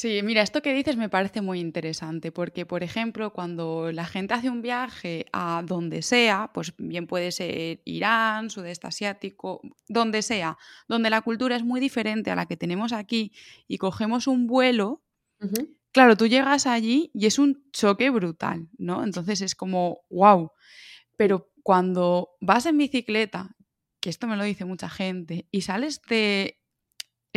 Sí, 0.00 0.20
mira, 0.22 0.42
esto 0.42 0.62
que 0.62 0.72
dices 0.72 0.96
me 0.96 1.08
parece 1.08 1.40
muy 1.40 1.58
interesante 1.58 2.30
porque, 2.30 2.64
por 2.64 2.84
ejemplo, 2.84 3.32
cuando 3.32 3.90
la 3.90 4.04
gente 4.04 4.32
hace 4.32 4.48
un 4.48 4.62
viaje 4.62 5.26
a 5.32 5.64
donde 5.66 6.02
sea, 6.02 6.52
pues 6.54 6.72
bien 6.78 7.08
puede 7.08 7.32
ser 7.32 7.82
Irán, 7.84 8.48
sudeste 8.48 8.86
asiático, 8.86 9.60
donde 9.88 10.22
sea, 10.22 10.56
donde 10.86 11.10
la 11.10 11.22
cultura 11.22 11.56
es 11.56 11.64
muy 11.64 11.80
diferente 11.80 12.30
a 12.30 12.36
la 12.36 12.46
que 12.46 12.56
tenemos 12.56 12.92
aquí 12.92 13.32
y 13.66 13.78
cogemos 13.78 14.28
un 14.28 14.46
vuelo, 14.46 15.02
claro, 15.90 16.16
tú 16.16 16.28
llegas 16.28 16.68
allí 16.68 17.10
y 17.12 17.26
es 17.26 17.40
un 17.40 17.68
choque 17.72 18.10
brutal, 18.10 18.68
¿no? 18.78 19.02
Entonces 19.02 19.40
es 19.40 19.56
como, 19.56 20.02
wow. 20.10 20.52
Pero 21.16 21.50
cuando 21.64 22.36
vas 22.40 22.66
en 22.66 22.78
bicicleta, 22.78 23.56
que 24.00 24.10
esto 24.10 24.28
me 24.28 24.36
lo 24.36 24.44
dice 24.44 24.64
mucha 24.64 24.88
gente, 24.88 25.48
y 25.50 25.62
sales 25.62 26.00
de 26.08 26.57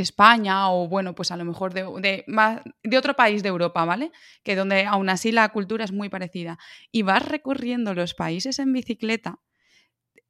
España 0.01 0.69
o 0.71 0.87
bueno, 0.87 1.15
pues 1.15 1.31
a 1.31 1.37
lo 1.37 1.45
mejor 1.45 1.73
de, 1.73 2.23
más, 2.27 2.61
de 2.83 2.97
otro 2.97 3.15
país 3.15 3.43
de 3.43 3.49
Europa, 3.49 3.85
¿vale? 3.85 4.11
Que 4.43 4.55
donde 4.55 4.85
aún 4.85 5.09
así 5.09 5.31
la 5.31 5.47
cultura 5.49 5.85
es 5.85 5.91
muy 5.91 6.09
parecida. 6.09 6.57
Y 6.91 7.03
vas 7.03 7.25
recorriendo 7.27 7.93
los 7.93 8.13
países 8.13 8.59
en 8.59 8.73
bicicleta, 8.73 9.39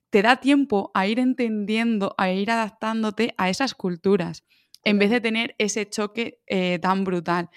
te 0.10 0.21
da 0.21 0.36
tiempo 0.36 0.91
a 0.93 1.07
ir 1.07 1.19
entendiendo, 1.19 2.13
a 2.17 2.31
ir 2.31 2.51
adaptándote 2.51 3.34
a 3.38 3.49
esas 3.49 3.73
culturas, 3.73 4.43
en 4.84 4.99
vez 4.99 5.10
de 5.10 5.21
tener 5.21 5.55
ese 5.57 5.89
choque 5.89 6.41
eh, 6.47 6.79
tan 6.79 7.03
brutal. 7.03 7.49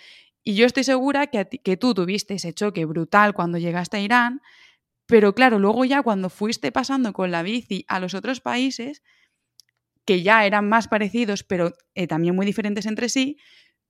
Y 0.43 0.55
yo 0.55 0.67
estoy 0.67 0.85
segura 0.85 1.27
que, 1.27 1.47
que 1.47 1.77
tú 1.77 1.95
tuviste 1.95 2.35
ese 2.35 2.53
choque 2.53 2.85
brutal 2.85 3.35
cuando 3.35 3.59
llegaste 3.59 3.97
a 3.97 4.01
Irán, 4.01 4.41
pero 5.07 5.35
claro, 5.35 5.59
luego 5.59 5.85
ya 5.85 6.03
cuando 6.03 6.31
fuiste 6.31 6.73
pasando 6.73 7.13
con 7.13 7.31
la 7.31 7.43
bici 7.43 7.85
a 7.89 7.99
los 7.99 8.15
otros 8.15 8.41
países, 8.41 9.03
que 10.05 10.23
ya 10.23 10.45
eran 10.47 10.69
más 10.69 10.89
parecidos, 10.89 11.43
pero 11.45 11.73
eh, 11.95 12.07
también 12.07 12.35
muy 12.35 12.47
diferentes 12.47 12.87
entre 12.87 13.09
sí, 13.09 13.39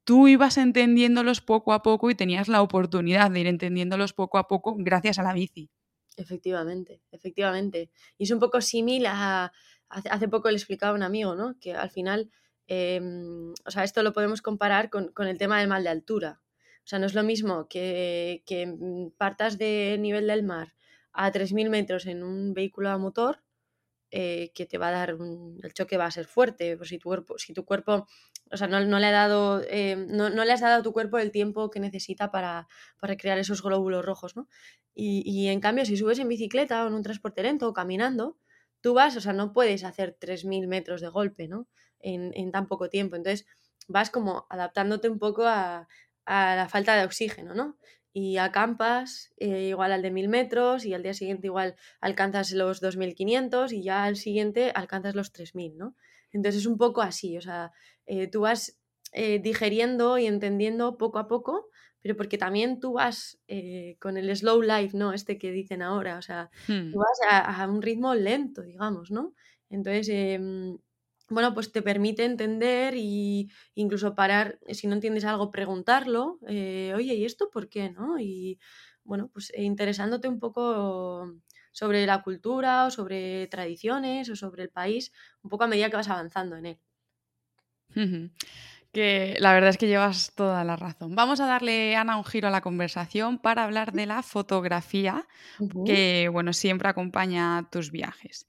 tú 0.04 0.28
ibas 0.28 0.58
entendiéndolos 0.58 1.40
poco 1.40 1.72
a 1.72 1.82
poco 1.82 2.10
y 2.10 2.14
tenías 2.14 2.48
la 2.48 2.62
oportunidad 2.62 3.30
de 3.30 3.40
ir 3.40 3.46
entendiéndolos 3.46 4.12
poco 4.12 4.38
a 4.38 4.46
poco 4.46 4.76
gracias 4.78 5.18
a 5.18 5.22
la 5.22 5.32
bici. 5.32 5.70
Efectivamente, 6.16 7.02
efectivamente. 7.10 7.90
Y 8.18 8.24
es 8.24 8.30
un 8.30 8.38
poco 8.38 8.60
similar 8.60 9.14
a... 9.16 9.52
Hace 9.88 10.28
poco 10.28 10.50
le 10.50 10.56
explicaba 10.56 10.92
a 10.92 10.94
un 10.94 11.02
amigo, 11.02 11.34
¿no? 11.34 11.56
Que 11.60 11.74
al 11.74 11.90
final, 11.90 12.30
em, 12.66 13.52
o 13.64 13.70
sea, 13.70 13.84
esto 13.84 14.02
lo 14.02 14.12
podemos 14.12 14.42
comparar 14.42 14.90
con, 14.90 15.12
el 15.18 15.38
tema 15.38 15.60
del 15.60 15.68
mal 15.68 15.84
de 15.84 15.90
altura. 15.90 16.40
O 16.78 16.86
sea, 16.86 16.98
no 16.98 17.06
es 17.06 17.14
lo 17.14 17.22
mismo 17.22 17.68
que, 17.68 18.42
que 18.46 18.66
mm, 18.66 19.12
partas 19.16 19.56
de 19.58 19.96
nivel 20.00 20.26
del 20.26 20.42
mar 20.42 20.74
a 21.12 21.30
3.000 21.30 21.68
metros 21.70 22.06
en 22.06 22.24
un 22.24 22.54
vehículo 22.54 22.90
a 22.90 22.98
motor 22.98 23.43
eh, 24.16 24.52
que 24.54 24.64
te 24.64 24.78
va 24.78 24.90
a 24.90 24.92
dar 24.92 25.10
el 25.10 25.74
choque 25.74 25.96
va 25.96 26.06
a 26.06 26.10
ser 26.12 26.26
fuerte. 26.26 26.76
Pues 26.76 26.90
si 26.90 26.98
tu 26.98 27.08
cuerpo, 27.08 27.36
si 27.36 27.52
tu 27.52 27.64
cuerpo, 27.64 28.06
o 28.48 28.56
sea, 28.56 28.68
no, 28.68 28.78
le 29.00 29.06
ha 29.06 29.10
dado, 29.10 29.60
eh, 29.68 29.96
no, 29.96 30.28
le 30.30 30.52
has 30.52 30.60
dado 30.60 30.78
a 30.78 30.82
tu 30.84 30.92
cuerpo 30.92 31.18
el 31.18 31.32
tiempo 31.32 31.68
que 31.68 31.80
necesita 31.80 32.30
para, 32.30 32.68
para 33.00 33.16
crear 33.16 33.38
esos 33.38 33.60
glóbulos 33.60 34.04
rojos, 34.04 34.36
¿no? 34.36 34.48
Y, 34.94 35.48
en 35.48 35.58
cambio, 35.58 35.84
si 35.84 35.96
subes 35.96 36.20
en 36.20 36.28
bicicleta 36.28 36.84
o 36.84 36.86
en 36.86 36.94
un 36.94 37.02
transporte 37.02 37.42
lento 37.42 37.68
o 37.68 37.72
caminando, 37.72 38.38
tú 38.80 38.94
vas, 38.94 39.16
o 39.16 39.20
sea, 39.20 39.32
no 39.32 39.52
puedes 39.52 39.82
hacer 39.82 40.16
3.000 40.20 40.68
metros 40.68 41.00
de 41.00 41.08
golpe, 41.08 41.48
¿no? 41.48 41.66
En, 41.98 42.30
en, 42.36 42.52
tan 42.52 42.68
poco 42.68 42.88
tiempo. 42.88 43.16
Entonces, 43.16 43.46
vas 43.88 44.10
como 44.10 44.46
adaptándote 44.48 45.08
un 45.08 45.18
poco 45.18 45.44
a, 45.44 45.88
a 46.24 46.54
la 46.54 46.68
falta 46.68 46.94
de 46.94 47.04
oxígeno, 47.04 47.52
¿no? 47.52 47.78
Y 48.16 48.36
acampas 48.36 49.34
eh, 49.38 49.68
igual 49.70 49.90
al 49.90 50.00
de 50.00 50.12
1000 50.12 50.28
metros 50.28 50.86
y 50.86 50.94
al 50.94 51.02
día 51.02 51.14
siguiente 51.14 51.48
igual 51.48 51.74
alcanzas 52.00 52.52
los 52.52 52.80
2500 52.80 53.72
y 53.72 53.82
ya 53.82 54.04
al 54.04 54.14
siguiente 54.14 54.70
alcanzas 54.72 55.16
los 55.16 55.32
3000, 55.32 55.76
¿no? 55.76 55.96
Entonces 56.30 56.62
es 56.62 56.66
un 56.66 56.78
poco 56.78 57.02
así, 57.02 57.36
o 57.36 57.40
sea, 57.40 57.72
eh, 58.06 58.28
tú 58.28 58.42
vas 58.42 58.78
eh, 59.12 59.40
digeriendo 59.40 60.16
y 60.16 60.26
entendiendo 60.26 60.96
poco 60.96 61.18
a 61.18 61.26
poco, 61.26 61.68
pero 62.00 62.16
porque 62.16 62.38
también 62.38 62.78
tú 62.78 62.92
vas 62.92 63.38
con 63.98 64.16
el 64.16 64.34
slow 64.36 64.62
life, 64.62 64.96
¿no? 64.96 65.12
Este 65.12 65.36
que 65.36 65.50
dicen 65.50 65.82
ahora, 65.82 66.18
o 66.18 66.22
sea, 66.22 66.50
hmm. 66.68 66.92
tú 66.92 66.98
vas 66.98 67.18
a, 67.28 67.62
a, 67.62 67.68
un 67.68 67.82
ritmo 67.82 68.14
lento, 68.14 68.62
digamos, 68.62 69.10
¿no? 69.10 69.34
Entonces, 69.70 70.08
em, 70.08 70.78
bueno, 71.34 71.54
pues 71.54 71.72
te 71.72 71.82
permite 71.82 72.24
entender 72.24 72.94
e 72.94 73.48
incluso 73.74 74.14
parar, 74.14 74.58
si 74.70 74.86
no 74.86 74.94
entiendes 74.94 75.24
algo, 75.24 75.50
preguntarlo, 75.50 76.38
eh, 76.48 76.92
oye, 76.96 77.14
¿y 77.14 77.24
esto 77.24 77.50
por 77.50 77.68
qué? 77.68 77.90
¿no? 77.90 78.18
Y 78.18 78.58
bueno, 79.02 79.28
pues 79.32 79.50
eh, 79.54 79.62
interesándote 79.62 80.28
un 80.28 80.38
poco 80.40 81.32
sobre 81.72 82.06
la 82.06 82.22
cultura 82.22 82.86
o 82.86 82.90
sobre 82.90 83.46
tradiciones 83.48 84.28
o 84.30 84.36
sobre 84.36 84.62
el 84.64 84.70
país, 84.70 85.12
un 85.42 85.50
poco 85.50 85.64
a 85.64 85.68
medida 85.68 85.90
que 85.90 85.96
vas 85.96 86.08
avanzando 86.08 86.56
en 86.56 86.66
él. 86.66 86.80
Que 88.92 89.36
la 89.40 89.52
verdad 89.52 89.70
es 89.70 89.78
que 89.78 89.88
llevas 89.88 90.32
toda 90.36 90.62
la 90.62 90.76
razón. 90.76 91.16
Vamos 91.16 91.40
a 91.40 91.46
darle, 91.46 91.96
Ana, 91.96 92.16
un 92.16 92.24
giro 92.24 92.46
a 92.46 92.50
la 92.52 92.60
conversación 92.60 93.38
para 93.38 93.64
hablar 93.64 93.92
de 93.92 94.06
la 94.06 94.22
fotografía, 94.22 95.26
que 95.84 96.28
bueno, 96.32 96.52
siempre 96.52 96.88
acompaña 96.88 97.68
tus 97.72 97.90
viajes. 97.90 98.46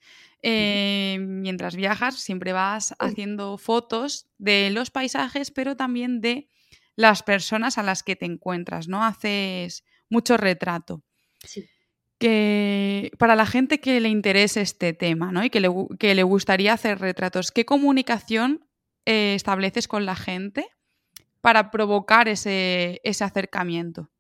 Eh, 0.48 1.18
mientras 1.20 1.76
viajas, 1.76 2.20
siempre 2.20 2.54
vas 2.54 2.94
haciendo 3.00 3.58
fotos 3.58 4.28
de 4.38 4.70
los 4.70 4.92
paisajes, 4.92 5.50
pero 5.50 5.76
también 5.76 6.22
de 6.22 6.52
las 6.96 7.24
personas 7.24 7.80
a 7.80 7.84
las 7.84 8.04
que 8.04 8.16
te 8.16 8.28
encuentras, 8.28 8.88
¿no? 8.88 9.04
Haces 9.04 9.84
mucho 10.08 10.38
retrato. 10.38 11.04
Sí. 11.44 11.68
Que 12.20 13.12
para 13.18 13.36
la 13.36 13.48
gente 13.48 13.80
que 13.80 14.00
le 14.00 14.10
interese 14.10 14.62
este 14.62 14.94
tema, 14.94 15.32
¿no? 15.32 15.44
Y 15.44 15.50
que 15.50 15.62
le, 15.62 15.70
que 15.98 16.14
le 16.14 16.22
gustaría 16.22 16.74
hacer 16.74 17.00
retratos, 17.00 17.52
¿qué 17.52 17.66
comunicación 17.66 18.68
eh, 19.08 19.34
estableces 19.34 19.88
con 19.88 20.06
la 20.06 20.16
gente 20.16 20.68
para 21.42 21.72
provocar 21.72 22.28
ese, 22.28 23.02
ese 23.04 23.24
acercamiento? 23.24 24.12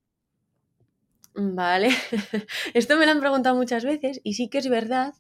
Vale, 1.36 1.90
esto 2.74 2.98
me 2.98 3.06
lo 3.06 3.12
han 3.12 3.20
preguntado 3.20 3.56
muchas 3.56 3.86
veces 3.86 4.22
y 4.24 4.34
sí 4.34 4.50
que 4.50 4.58
es 4.58 4.70
verdad 4.70 5.14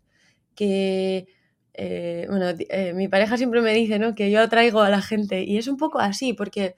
que, 0.55 1.27
eh, 1.73 2.25
bueno, 2.29 2.47
eh, 2.69 2.93
mi 2.93 3.07
pareja 3.07 3.37
siempre 3.37 3.61
me 3.61 3.73
dice, 3.73 3.99
¿no? 3.99 4.15
Que 4.15 4.31
yo 4.31 4.41
atraigo 4.41 4.81
a 4.81 4.89
la 4.89 5.01
gente 5.01 5.43
y 5.43 5.57
es 5.57 5.67
un 5.67 5.77
poco 5.77 5.99
así 5.99 6.33
porque 6.33 6.75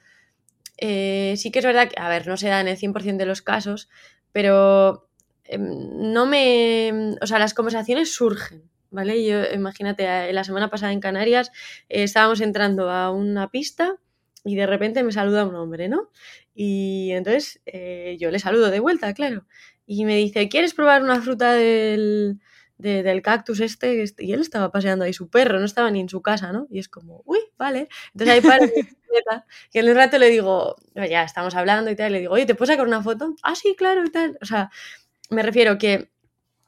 eh, 0.77 1.35
sí 1.37 1.51
que 1.51 1.59
es 1.59 1.65
verdad 1.65 1.89
que, 1.89 1.99
a 1.99 2.09
ver, 2.09 2.27
no 2.27 2.37
se 2.37 2.49
da 2.49 2.61
en 2.61 2.67
el 2.67 2.77
100% 2.77 3.17
de 3.17 3.25
los 3.25 3.41
casos, 3.41 3.89
pero 4.31 5.07
em, 5.45 6.11
no 6.11 6.25
me, 6.25 7.15
o 7.21 7.27
sea, 7.27 7.39
las 7.39 7.53
conversaciones 7.53 8.13
surgen, 8.13 8.63
¿vale? 8.91 9.23
Yo, 9.25 9.43
imagínate, 9.53 10.33
la 10.33 10.43
semana 10.43 10.69
pasada 10.69 10.93
en 10.93 10.99
Canarias 10.99 11.51
estábamos 11.89 12.41
entrando 12.41 12.89
a 12.91 13.11
una 13.11 13.49
pista 13.51 13.97
y 14.43 14.55
de 14.55 14.65
repente 14.67 15.03
me 15.03 15.11
saluda 15.11 15.45
un 15.45 15.55
hombre, 15.55 15.89
¿no? 15.89 16.09
Y 16.55 17.11
entonces 17.11 17.61
yo 18.19 18.31
le 18.31 18.39
saludo 18.39 18.71
de 18.71 18.79
vuelta, 18.79 19.13
claro. 19.13 19.45
Y 19.85 20.05
me 20.05 20.15
dice, 20.15 20.49
¿quieres 20.49 20.73
probar 20.73 21.03
una 21.03 21.21
fruta 21.21 21.53
del, 21.53 22.39
del 22.77 23.21
cactus 23.21 23.59
este? 23.59 24.05
Y 24.19 24.33
él 24.33 24.41
estaba 24.41 24.71
paseando 24.71 25.05
ahí 25.05 25.13
su 25.13 25.29
perro, 25.29 25.59
no 25.59 25.65
estaba 25.65 25.89
ni 25.91 25.99
en 25.99 26.09
su 26.09 26.21
casa, 26.21 26.51
¿no? 26.51 26.67
Y 26.69 26.79
es 26.79 26.89
como, 26.89 27.21
uy, 27.25 27.39
vale. 27.57 27.89
Entonces 28.13 28.35
ahí 28.35 28.41
para 28.41 28.65
y 29.73 29.79
en 29.79 29.89
un 29.89 29.95
rato 29.95 30.17
le 30.17 30.29
digo, 30.29 30.75
ya 30.95 31.23
estamos 31.23 31.55
hablando 31.55 31.89
y 31.89 31.95
tal, 31.95 32.11
y 32.11 32.13
le 32.13 32.19
digo, 32.19 32.33
oye, 32.33 32.45
¿te 32.45 32.55
puedo 32.55 32.71
sacar 32.71 32.87
una 32.87 33.01
foto? 33.01 33.35
Ah, 33.43 33.55
sí, 33.55 33.75
claro, 33.77 34.05
y 34.05 34.11
tal. 34.11 34.37
O 34.41 34.45
sea, 34.45 34.69
me 35.29 35.43
refiero 35.43 35.77
que 35.77 36.09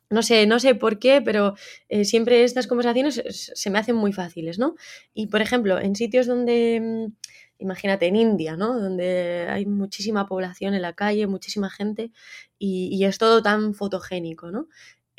no 0.10 0.24
sé, 0.24 0.48
no 0.48 0.60
sé 0.60 0.76
por 0.76 0.98
qué, 1.00 1.22
pero 1.22 1.56
eh, 1.88 2.04
siempre 2.04 2.44
estas 2.44 2.66
conversaciones 2.68 3.22
se 3.30 3.70
me 3.70 3.78
hacen 3.78 3.96
muy 3.96 4.12
fáciles, 4.12 4.58
¿no? 4.58 4.76
Y 5.14 5.28
por 5.28 5.42
ejemplo, 5.42 5.80
en 5.80 5.96
sitios 5.96 6.26
donde 6.26 6.80
mm, 6.82 7.14
imagínate 7.60 8.08
en 8.08 8.16
India, 8.16 8.56
¿no? 8.58 8.80
Donde 8.80 9.48
hay 9.50 9.66
muchísima 9.66 10.26
población 10.26 10.74
en 10.74 10.82
la 10.82 10.94
calle, 10.94 11.28
muchísima 11.28 11.70
gente 11.70 12.12
y, 12.58 13.04
es 13.06 13.18
todo 13.18 13.44
tan 13.44 13.74
fotogénico, 13.76 14.52
¿no? 14.52 14.68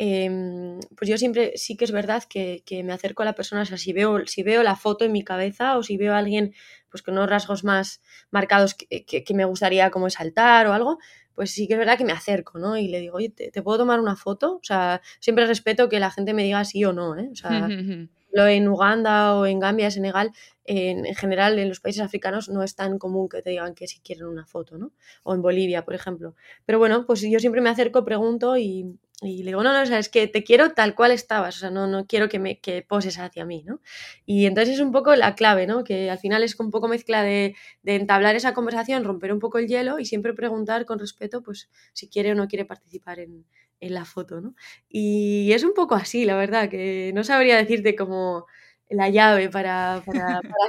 Em, 0.02 0.80
pues 0.96 1.10
yo 1.10 1.18
siempre 1.18 1.52
sí 1.56 1.76
que 1.76 1.84
es 1.84 1.92
verdad 1.92 2.24
que, 2.24 2.62
me 2.82 2.94
acerco 2.94 3.20
a 3.20 3.26
la 3.26 3.34
persona, 3.34 3.60
o 3.60 3.64
sea, 3.66 3.76
si 3.76 3.92
veo, 3.92 4.26
si 4.26 4.42
veo 4.42 4.62
la 4.62 4.74
foto 4.74 5.04
en 5.04 5.12
mi 5.12 5.22
cabeza 5.22 5.76
o 5.76 5.82
si 5.82 5.98
veo 5.98 6.14
a 6.14 6.18
alguien 6.18 6.54
pues 6.88 7.02
con 7.02 7.12
unos 7.18 7.28
rasgos 7.28 7.64
más 7.64 8.00
marcados 8.30 8.74
que, 8.74 9.34
me 9.34 9.44
gustaría 9.44 9.90
como 9.90 10.08
saltar 10.08 10.66
o 10.68 10.72
algo, 10.72 10.96
pues 11.34 11.50
sí 11.50 11.68
que 11.68 11.74
es 11.74 11.78
verdad 11.78 11.98
que 11.98 12.06
me 12.06 12.12
acerco, 12.12 12.58
¿no? 12.58 12.78
Y 12.78 12.88
le 12.88 12.98
digo, 12.98 13.18
oye, 13.18 13.28
¿te, 13.28 13.50
¿te, 13.50 13.60
puedo 13.60 13.76
tomar 13.76 14.00
una 14.00 14.16
foto? 14.16 14.54
O 14.54 14.62
sea, 14.62 15.02
siempre 15.18 15.44
respeto 15.44 15.90
que 15.90 16.00
la 16.00 16.10
gente 16.10 16.32
me 16.32 16.44
diga 16.44 16.64
sí 16.64 16.82
o 16.82 16.94
no, 16.94 17.18
¿eh? 17.18 17.28
O 17.30 17.36
sea, 17.36 17.68
lo 18.32 18.46
en 18.46 18.68
Uganda 18.68 19.36
o 19.36 19.46
en 19.46 19.58
Gambia, 19.58 19.90
Senegal, 19.90 20.32
en, 20.64 21.04
general 21.14 21.58
en 21.58 21.68
los 21.68 21.80
países 21.80 22.02
africanos 22.02 22.48
no 22.48 22.62
es 22.62 22.76
tan 22.76 22.98
común 22.98 23.28
que 23.28 23.42
te 23.42 23.50
digan 23.50 23.74
que 23.74 23.88
si 23.88 24.00
quieren 24.00 24.26
una 24.26 24.46
foto, 24.46 24.78
¿no? 24.78 24.92
O 25.24 25.34
en 25.34 25.42
Bolivia, 25.42 25.84
por 25.84 25.94
ejemplo. 25.94 26.34
Pero 26.64 26.78
bueno, 26.78 27.06
pues 27.06 27.22
yo 27.22 27.40
siempre 27.40 27.60
me 27.60 27.70
acerco, 27.70 28.04
pregunto 28.04 28.56
y, 28.56 28.98
le 29.22 29.44
digo, 29.44 29.62
no, 29.62 29.72
no, 29.72 29.82
o 29.82 29.86
sea, 29.86 29.98
es 29.98 30.08
que 30.08 30.28
te 30.28 30.44
quiero 30.44 30.72
tal 30.72 30.94
cual 30.94 31.10
estabas, 31.10 31.56
o 31.56 31.58
sea, 31.58 31.70
no, 31.70 31.86
no 31.86 32.06
quiero 32.06 32.28
que, 32.28 32.38
me, 32.38 32.60
que 32.60 32.82
poses 32.82 33.18
hacia 33.18 33.44
mí, 33.44 33.64
¿no? 33.66 33.80
Y 34.26 34.46
entonces 34.46 34.76
es 34.76 34.80
un 34.80 34.92
poco 34.92 35.14
la 35.16 35.34
clave, 35.34 35.66
¿no? 35.66 35.82
Que 35.84 36.08
al 36.08 36.18
final 36.18 36.42
es 36.42 36.58
un 36.60 36.70
poco 36.70 36.88
mezcla 36.88 37.22
de, 37.22 37.56
de, 37.82 37.96
entablar 37.96 38.36
esa 38.36 38.54
conversación, 38.54 39.04
romper 39.04 39.32
un 39.32 39.40
poco 39.40 39.58
el 39.58 39.66
hielo 39.66 39.98
y 39.98 40.04
siempre 40.04 40.34
preguntar 40.34 40.86
con 40.86 40.98
respeto, 40.98 41.42
pues, 41.42 41.68
si 41.92 42.08
quiere 42.08 42.32
o 42.32 42.34
no 42.34 42.48
quiere 42.48 42.64
participar 42.64 43.18
en, 43.18 43.44
en 43.80 43.94
la 43.94 44.04
foto, 44.04 44.40
¿no? 44.40 44.54
Y 44.88 45.52
es 45.52 45.64
un 45.64 45.74
poco 45.74 45.94
así, 45.94 46.24
la 46.24 46.36
verdad, 46.36 46.68
que 46.68 47.12
no 47.14 47.24
sabría 47.24 47.56
decirte 47.56 47.96
como 47.96 48.46
la 48.90 49.08
llave 49.08 49.48
para, 49.48 49.94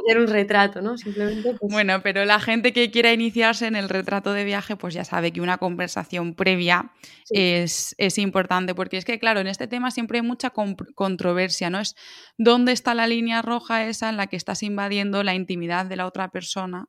hacer 0.05 0.19
un 0.19 0.27
retrato, 0.27 0.81
¿no? 0.81 0.97
Simplemente. 0.97 1.55
Pues 1.59 1.71
bueno, 1.71 2.01
pero 2.03 2.23
la 2.23 2.39
gente 2.39 2.71
que 2.71 2.91
quiera 2.91 3.11
iniciarse 3.11 3.65
en 3.65 3.75
el 3.75 3.89
retrato 3.89 4.31
de 4.31 4.43
viaje, 4.43 4.75
pues 4.75 4.93
ya 4.93 5.03
sabe 5.03 5.33
que 5.33 5.41
una 5.41 5.57
conversación 5.57 6.35
previa 6.35 6.91
es, 7.29 7.95
importante, 8.17 8.75
porque 8.75 8.97
es 8.97 9.05
que, 9.05 9.19
claro, 9.19 9.39
en 9.39 9.47
este 9.47 9.67
tema 9.67 9.89
siempre 9.89 10.19
hay 10.19 10.21
mucha 10.21 10.51
controversia, 10.95 11.69
¿no? 11.69 11.79
Es 11.79 11.95
dónde 12.37 12.71
está 12.71 12.93
la 12.93 13.07
línea 13.07 13.41
roja 13.41 13.87
esa 13.87 14.09
en 14.09 14.17
la 14.17 14.27
que 14.27 14.35
estás 14.35 14.61
invadiendo 14.61 15.23
la 15.23 15.33
intimidad 15.33 15.87
de 15.87 15.95
la 15.95 16.05
otra 16.05 16.29
persona 16.29 16.85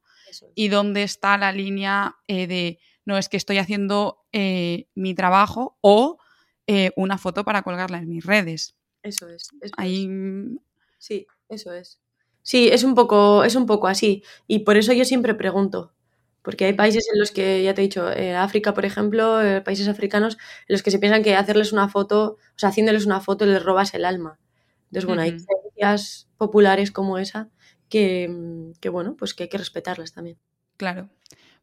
y 0.55 0.69
dónde 0.69 1.03
está 1.03 1.39
la 1.39 1.53
línea 1.53 2.17
eh, 2.27 2.47
de 2.47 2.79
no 3.05 3.19
es 3.19 3.29
que 3.29 3.37
estoy 3.37 3.59
haciendo 3.59 4.25
eh, 4.33 4.87
mi 4.95 5.15
trabajo 5.15 5.77
o 5.81 6.19
eh, 6.67 6.91
una 6.97 7.19
foto 7.19 7.45
para 7.45 7.63
colgarla 7.63 7.99
en 7.99 8.09
mis 8.09 8.25
redes. 8.25 8.77
Eso 9.03 9.29
es. 9.29 9.49
Sí, 10.99 11.27
eso 11.49 11.73
es. 11.73 11.99
Sí, 12.43 12.69
es 12.69 12.85
un, 12.85 12.95
poco, 12.95 13.45
es 13.45 13.55
un 13.55 13.67
poco 13.67 13.89
así. 13.89 14.23
Y 14.47 14.61
por 14.61 14.77
eso 14.77 14.93
yo 14.93 15.05
siempre 15.05 15.35
pregunto. 15.35 15.93
Porque 16.43 16.65
hay 16.65 16.73
países 16.73 17.09
en 17.13 17.21
los 17.21 17.31
que, 17.31 17.63
ya 17.63 17.73
te 17.73 17.83
he 17.83 17.85
dicho, 17.85 18.11
eh, 18.11 18.35
África, 18.35 18.75
por 18.75 18.85
ejemplo, 18.85 19.39
países 19.65 19.87
africanos, 19.87 20.35
en 20.67 20.75
los 20.75 20.83
que 20.83 20.91
se 20.91 20.99
piensan 20.99 21.23
que 21.23 21.37
hacerles 21.37 21.73
una 21.73 21.89
foto, 21.89 22.33
o 22.33 22.59
sea, 22.59 22.71
haciéndoles 22.71 23.07
una 23.07 23.21
foto 23.21 23.47
les 23.47 23.63
robas 23.63 23.95
el 23.95 24.05
alma. 24.05 24.41
Entonces, 24.87 25.07
bueno, 25.07 25.23
hay 25.23 25.37
creencias 25.37 26.29
populares 26.39 26.91
como 26.91 27.19
esa 27.19 27.49
que, 27.89 28.73
que, 28.81 28.89
bueno, 28.89 29.17
pues 29.17 29.35
que 29.35 29.45
hay 29.45 29.49
que 29.49 29.59
respetarlas 29.59 30.13
también. 30.13 30.37
Claro. 30.77 31.09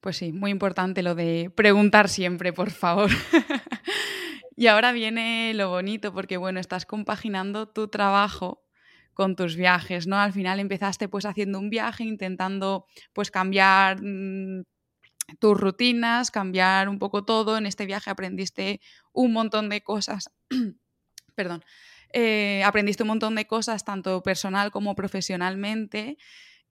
Pues 0.01 0.15
sí, 0.17 0.31
muy 0.31 0.51
importante 0.51 1.03
lo 1.03 1.13
de 1.13 1.51
preguntar 1.55 2.07
siempre, 2.07 2.53
por 2.53 2.71
favor. 2.71 3.09
y 4.55 4.67
ahora 4.67 4.93
viene 4.93 5.53
lo 5.53 5.69
bonito, 5.69 6.13
porque 6.13 6.38
bueno, 6.38 6.59
estás 6.59 6.85
compaginando 6.85 7.67
tu 7.67 7.89
trabajo 7.89 8.63
con 9.13 9.35
tus 9.35 9.57
viajes, 9.57 10.07
¿no? 10.07 10.17
Al 10.17 10.31
final 10.31 10.62
empezaste 10.62 11.09
pues 11.09 11.25
haciendo 11.25 11.59
un 11.59 11.69
viaje, 11.69 12.05
intentando 12.05 12.85
pues 13.12 13.31
cambiar 13.31 14.01
mm, 14.01 14.63
tus 15.39 15.59
rutinas, 15.59 16.31
cambiar 16.31 16.88
un 16.88 16.97
poco 16.97 17.25
todo. 17.25 17.57
En 17.57 17.65
este 17.65 17.85
viaje 17.85 18.09
aprendiste 18.09 18.79
un 19.12 19.33
montón 19.33 19.67
de 19.67 19.81
cosas. 19.81 20.31
Perdón. 21.35 21.63
Eh, 22.13 22.63
aprendiste 22.63 23.03
un 23.03 23.09
montón 23.09 23.35
de 23.35 23.45
cosas, 23.45 23.83
tanto 23.83 24.23
personal 24.23 24.71
como 24.71 24.95
profesionalmente. 24.95 26.17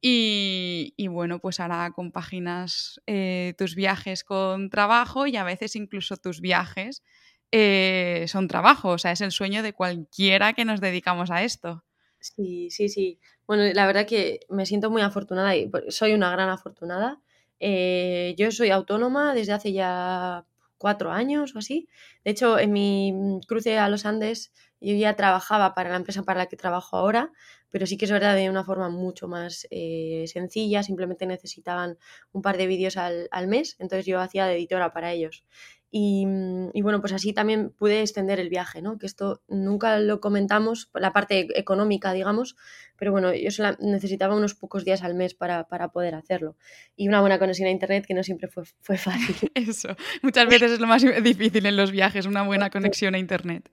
Y, 0.00 1.08
bueno, 1.08 1.40
pues 1.40 1.58
ahora 1.58 1.90
compaginas 1.92 3.00
eh, 3.06 3.54
tus 3.58 3.74
viajes 3.74 4.22
con 4.22 4.70
trabajo 4.70 5.26
y 5.26 5.36
a 5.36 5.44
veces 5.44 5.74
incluso 5.74 6.16
tus 6.16 6.40
viajes 6.40 7.02
eh, 7.50 8.26
son 8.28 8.46
trabajo. 8.46 8.90
O 8.90 8.98
sea, 8.98 9.12
es 9.12 9.20
el 9.20 9.32
sueño 9.32 9.62
de 9.62 9.72
cualquiera 9.72 10.52
que 10.52 10.64
nos 10.64 10.80
dedicamos 10.80 11.30
a 11.30 11.42
esto. 11.42 11.84
Sí, 12.20 12.70
sí, 12.70 12.88
sí. 12.88 13.18
Bueno, 13.46 13.64
la 13.74 13.86
verdad 13.86 14.06
que 14.06 14.40
me 14.48 14.66
siento 14.66 14.90
muy 14.90 15.02
afortunada 15.02 15.56
y 15.56 15.70
soy 15.88 16.14
una 16.14 16.30
gran 16.30 16.48
afortunada. 16.48 17.20
Eh, 17.60 18.34
yo 18.38 18.50
soy 18.52 18.70
autónoma 18.70 19.34
desde 19.34 19.52
hace 19.52 19.72
ya 19.72 20.44
cuatro 20.78 21.10
años 21.10 21.54
o 21.54 21.58
así. 21.58 21.88
De 22.24 22.30
hecho, 22.30 22.58
en 22.58 22.72
mi 22.72 23.12
mm, 23.12 23.40
cruce 23.48 23.78
a 23.78 23.88
los 23.88 24.06
Andes 24.06 24.52
yo 24.80 24.94
ya 24.94 25.16
trabajaba 25.16 25.74
para 25.74 25.90
la 25.90 25.96
empresa 25.96 26.22
para 26.22 26.40
la 26.40 26.46
que 26.46 26.56
trabajo 26.56 26.96
ahora, 26.96 27.32
pero 27.70 27.86
sí 27.86 27.96
que 27.96 28.04
es 28.04 28.10
verdad 28.10 28.36
de 28.36 28.50
una 28.50 28.64
forma 28.64 28.88
mucho 28.88 29.28
más 29.28 29.66
eh, 29.70 30.24
sencilla, 30.26 30.82
simplemente 30.82 31.26
necesitaban 31.26 31.98
un 32.32 32.42
par 32.42 32.56
de 32.56 32.66
vídeos 32.66 32.96
al, 32.96 33.28
al, 33.30 33.48
mes, 33.48 33.76
entonces 33.78 34.06
yo 34.06 34.20
hacía 34.20 34.46
de 34.46 34.54
editora 34.54 34.92
para 34.92 35.12
ellos. 35.12 35.44
Y, 35.90 36.26
mm, 36.26 36.70
y, 36.74 36.82
bueno, 36.82 37.00
pues 37.00 37.12
así 37.12 37.32
también 37.32 37.70
pude 37.70 38.00
extender 38.00 38.40
el 38.40 38.50
viaje, 38.50 38.82
¿no? 38.82 38.98
Que 38.98 39.06
esto 39.06 39.42
nunca 39.48 39.98
lo 39.98 40.20
comentamos, 40.20 40.90
la 40.94 41.12
parte 41.12 41.48
económica, 41.58 42.12
digamos, 42.12 42.56
pero 42.96 43.12
bueno, 43.12 43.32
yo 43.34 43.50
solo 43.50 43.76
necesitaba 43.80 44.34
unos 44.34 44.54
pocos 44.54 44.84
días 44.84 45.02
al 45.02 45.14
mes 45.14 45.34
para, 45.34 45.64
para, 45.64 45.88
poder 45.88 46.14
hacerlo. 46.14 46.56
Y 46.96 47.08
una 47.08 47.20
buena 47.20 47.38
conexión 47.38 47.68
a 47.68 47.70
Internet 47.70 48.04
que 48.06 48.14
no 48.14 48.22
siempre 48.22 48.48
fue, 48.48 48.64
fue 48.80 48.98
fácil. 48.98 49.36
Eso, 49.54 49.96
muchas 50.22 50.48
veces 50.48 50.72
es 50.72 50.80
lo 50.80 50.86
más 50.86 51.02
difícil 51.22 51.64
en 51.64 51.76
los 51.76 51.90
viajes, 51.90 52.26
una 52.26 52.42
buena 52.42 52.70
conexión 52.70 53.14
a 53.14 53.18
Internet. 53.18 53.70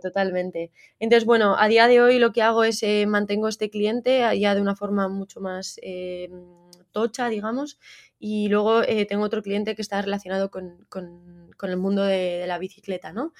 Totalmente. 0.00 0.70
Entonces, 0.98 1.26
bueno, 1.26 1.56
a 1.58 1.66
día 1.68 1.88
de 1.88 2.00
hoy 2.00 2.18
lo 2.18 2.32
que 2.32 2.42
hago 2.42 2.64
es 2.64 2.82
eh, 2.82 3.06
mantengo 3.06 3.48
este 3.48 3.70
cliente 3.70 4.20
ya 4.38 4.54
de 4.54 4.60
una 4.60 4.76
forma 4.76 5.08
mucho 5.08 5.40
más 5.40 5.80
eh, 5.82 6.30
tocha, 6.92 7.28
digamos, 7.28 7.78
y 8.18 8.48
luego 8.48 8.82
eh, 8.82 9.06
tengo 9.06 9.24
otro 9.24 9.42
cliente 9.42 9.74
que 9.74 9.82
está 9.82 10.00
relacionado 10.02 10.50
con, 10.50 10.84
con, 10.88 11.50
con 11.56 11.70
el 11.70 11.76
mundo 11.76 12.04
de, 12.04 12.44
la 12.46 12.58
bicicleta, 12.58 13.12
¿no? 13.12 13.32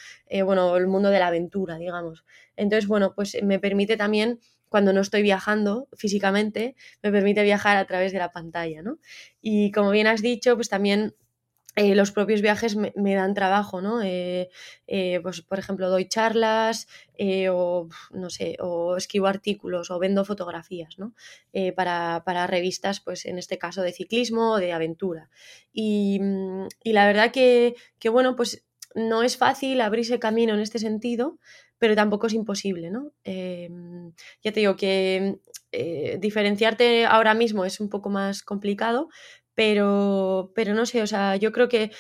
bueno, 0.45 0.77
el 0.77 0.87
mundo 0.87 1.11
de 1.11 1.19
la 1.19 1.29
aventura, 1.29 1.79
digamos. 1.79 2.25
Entonces, 2.57 2.89
bueno, 2.89 3.13
pues 3.15 3.37
me 3.43 3.59
permite 3.59 3.97
también 3.97 4.41
cuando 4.69 4.93
no 4.93 5.01
estoy 5.01 5.23
viajando 5.23 5.89
físicamente, 5.97 6.77
me 7.03 7.11
permite 7.11 7.43
viajar 7.43 7.77
a 7.77 7.87
través 7.87 8.13
de 8.13 8.19
la 8.19 8.31
pantalla, 8.31 8.83
¿no? 8.83 8.99
Y 9.41 9.73
como 9.73 9.91
bien 9.91 10.07
has 10.07 10.23
dicho, 10.23 10.55
pues 10.55 10.69
también 10.69 11.15
eh, 11.77 11.95
los 11.95 12.11
propios 12.11 12.43
viajes 12.43 12.75
me, 12.77 13.15
dan 13.15 13.33
trabajo, 13.33 13.81
¿no? 13.81 14.03
Eh, 14.03 14.51
eh, 14.89 15.21
pues, 15.23 15.41
por 15.43 15.59
ejemplo, 15.61 15.89
doy 15.89 16.09
charlas 16.09 16.89
o, 17.51 17.89
no 18.11 18.31
sé, 18.31 18.57
o 18.61 18.97
escribo 18.97 19.29
artículos 19.29 19.91
o 19.91 19.99
vendo 19.99 20.25
fotografías, 20.25 20.99
¿no? 20.99 21.15
Para, 21.77 22.23
para, 22.25 22.47
revistas, 22.47 23.01
pues 23.01 23.25
en 23.27 23.39
este 23.39 23.59
caso 23.59 23.83
de 23.83 23.93
ciclismo 23.93 24.53
o 24.53 24.59
de 24.59 24.73
aventura. 24.73 25.31
Y, 25.73 26.19
mm, 26.21 26.69
y 26.83 26.93
la 26.93 27.07
verdad 27.07 27.31
que, 27.31 27.77
que, 27.99 28.09
bueno, 28.09 28.35
pues 28.37 28.65
no 28.95 29.23
es 29.23 29.37
fácil 29.37 29.81
abrirse 29.81 30.19
camino 30.19 30.55
en 30.55 30.61
este 30.61 30.81
sentido, 30.81 31.39
pero 31.79 31.95
tampoco 31.95 32.27
es 32.27 32.35
imposible, 32.35 32.91
¿no? 32.91 33.13
ya 33.25 34.53
te 34.53 34.61
digo 34.61 34.77
que 34.77 35.39
diferenciarte 36.19 37.07
ahora 37.07 37.33
mismo 37.33 37.65
es 37.65 37.81
un 37.81 37.89
poco 37.89 38.11
más 38.11 38.43
complicado, 38.43 39.09
pero, 39.61 40.53
pero 40.55 40.73
no 40.73 40.87
sé, 40.87 41.03
o 41.03 41.07
sea, 41.07 41.37
yo 41.37 41.53
creo 41.53 41.69
que 41.69 41.91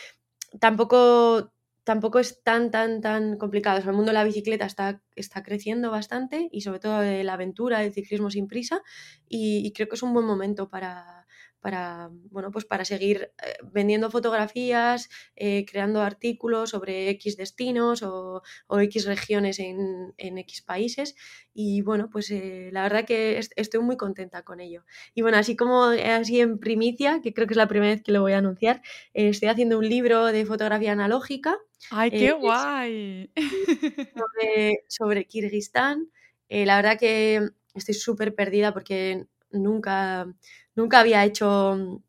tampoco 0.60 1.52
tampoco 1.84 2.18
es 2.18 2.42
tan, 2.42 2.70
tan, 2.70 3.02
tan 3.02 3.36
complicado. 3.36 3.76
el 3.78 3.92
mundo 3.92 4.12
de 4.12 4.14
la 4.14 4.24
bicicleta 4.24 4.64
está, 4.64 5.02
está 5.14 5.42
creciendo 5.42 5.90
bastante 5.90 6.48
y 6.52 6.62
sobre 6.62 6.80
todo 6.80 7.00
de 7.00 7.22
la 7.22 7.34
aventura, 7.34 7.84
el 7.84 7.92
ciclismo 7.92 8.30
sin 8.30 8.46
prisa 8.48 8.80
y 9.28 9.70
creo 9.74 9.88
que 9.88 9.96
es 9.96 10.02
un 10.02 10.14
buen 10.14 10.24
momento 10.24 10.70
para 10.70 11.19
para, 11.60 12.10
bueno, 12.30 12.50
pues 12.50 12.64
para 12.64 12.84
seguir 12.84 13.32
eh, 13.42 13.54
vendiendo 13.72 14.10
fotografías, 14.10 15.08
eh, 15.36 15.64
creando 15.66 16.00
artículos 16.00 16.70
sobre 16.70 17.10
X 17.10 17.36
destinos 17.36 18.02
o, 18.02 18.42
X 18.70 19.04
regiones 19.06 19.58
en, 19.58 20.14
X 20.16 20.62
países. 20.62 21.14
Y 21.52 21.82
bueno, 21.82 22.08
pues 22.10 22.30
eh, 22.30 22.70
la 22.72 22.82
verdad 22.82 23.04
que 23.04 23.38
estoy 23.56 23.80
muy 23.80 23.96
contenta 23.96 24.42
con 24.42 24.60
ello. 24.60 24.84
Y 25.14 25.22
bueno, 25.22 25.36
así 25.36 25.56
como 25.56 25.84
así 25.84 26.40
en 26.40 26.58
primicia, 26.58 27.20
que 27.22 27.34
creo 27.34 27.46
que 27.46 27.54
es 27.54 27.58
la 27.58 27.68
primera 27.68 27.94
vez 27.94 28.02
que 28.02 28.12
lo 28.12 28.22
voy 28.22 28.32
a 28.32 28.38
anunciar, 28.38 28.82
estoy 29.12 29.48
haciendo 29.48 29.78
un 29.78 29.88
libro 29.88 30.26
de 30.26 30.46
fotografía 30.46 30.92
analógica. 30.92 31.58
¡Ay, 31.90 32.10
qué 32.10 32.32
guay! 32.32 33.30
Sobre, 34.16 34.84
sobre 34.88 35.24
Kirguistán. 35.26 36.10
la 36.48 36.76
verdad 36.76 36.98
que 36.98 37.50
estoy 37.74 37.94
súper 37.94 38.34
perdida 38.34 38.72
porque 38.72 39.26
nunca 39.52 40.26
nunca 40.74 41.00
había 41.00 41.24
hecho 41.24 42.02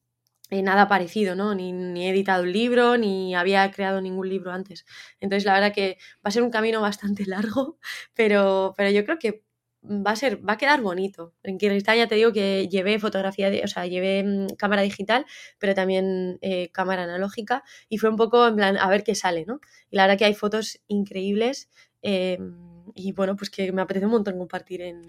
eh, 0.51 0.61
nada 0.61 0.87
parecido, 0.87 1.35
¿no? 1.35 1.55
Ni, 1.55 1.71
he 2.05 2.09
editado 2.09 2.43
un 2.43 2.51
libro, 2.51 2.97
ni 2.97 3.35
había 3.35 3.71
creado 3.71 4.01
ningún 4.01 4.29
libro 4.29 4.51
antes. 4.51 4.85
Entonces, 5.21 5.45
la 5.45 5.53
verdad 5.53 5.73
que 5.73 5.97
va 6.17 6.29
a 6.29 6.31
ser 6.31 6.43
un 6.43 6.51
camino 6.51 6.81
bastante 6.81 7.25
largo, 7.27 7.79
pero, 8.13 8.73
pero 8.77 8.89
yo 8.91 9.05
creo 9.05 9.17
que 9.19 9.43
va 9.83 10.11
a 10.11 10.15
ser, 10.15 10.47
va 10.47 10.53
a 10.53 10.57
quedar 10.57 10.81
bonito. 10.81 11.33
En 11.43 11.57
Kirguistán 11.57 11.97
ya 11.97 12.07
te 12.07 12.15
digo 12.15 12.33
que 12.33 12.67
llevé 12.69 12.99
fotografía, 12.99 13.49
o 13.63 13.67
sea, 13.67 13.87
llevé 13.87 14.23
mm, 14.23 14.55
cámara 14.57 14.81
digital, 14.83 15.25
pero 15.57 15.73
también 15.73 16.37
eh, 16.41 16.69
cámara 16.71 17.03
analógica, 17.03 17.63
y 17.89 17.97
fue 17.97 18.09
un 18.09 18.17
poco 18.17 18.47
en 18.47 18.55
plan, 18.57 18.77
a 18.77 18.89
ver 18.89 19.03
qué 19.03 19.15
sale, 19.15 19.45
¿no? 19.45 19.59
Y 19.89 19.95
la 19.95 20.03
verdad 20.03 20.17
que 20.19 20.25
hay 20.25 20.35
fotos 20.35 20.81
increíbles, 20.87 21.69
em, 22.01 22.55
y 22.95 23.13
bueno, 23.13 23.35
pues 23.35 23.49
que 23.49 23.71
me 23.71 23.81
apetece 23.81 24.05
un 24.05 24.11
montón 24.11 24.37
compartir 24.37 24.81
en, 24.81 25.07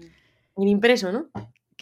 en 0.57 0.67
impreso, 0.67 1.11
¿no? 1.11 1.29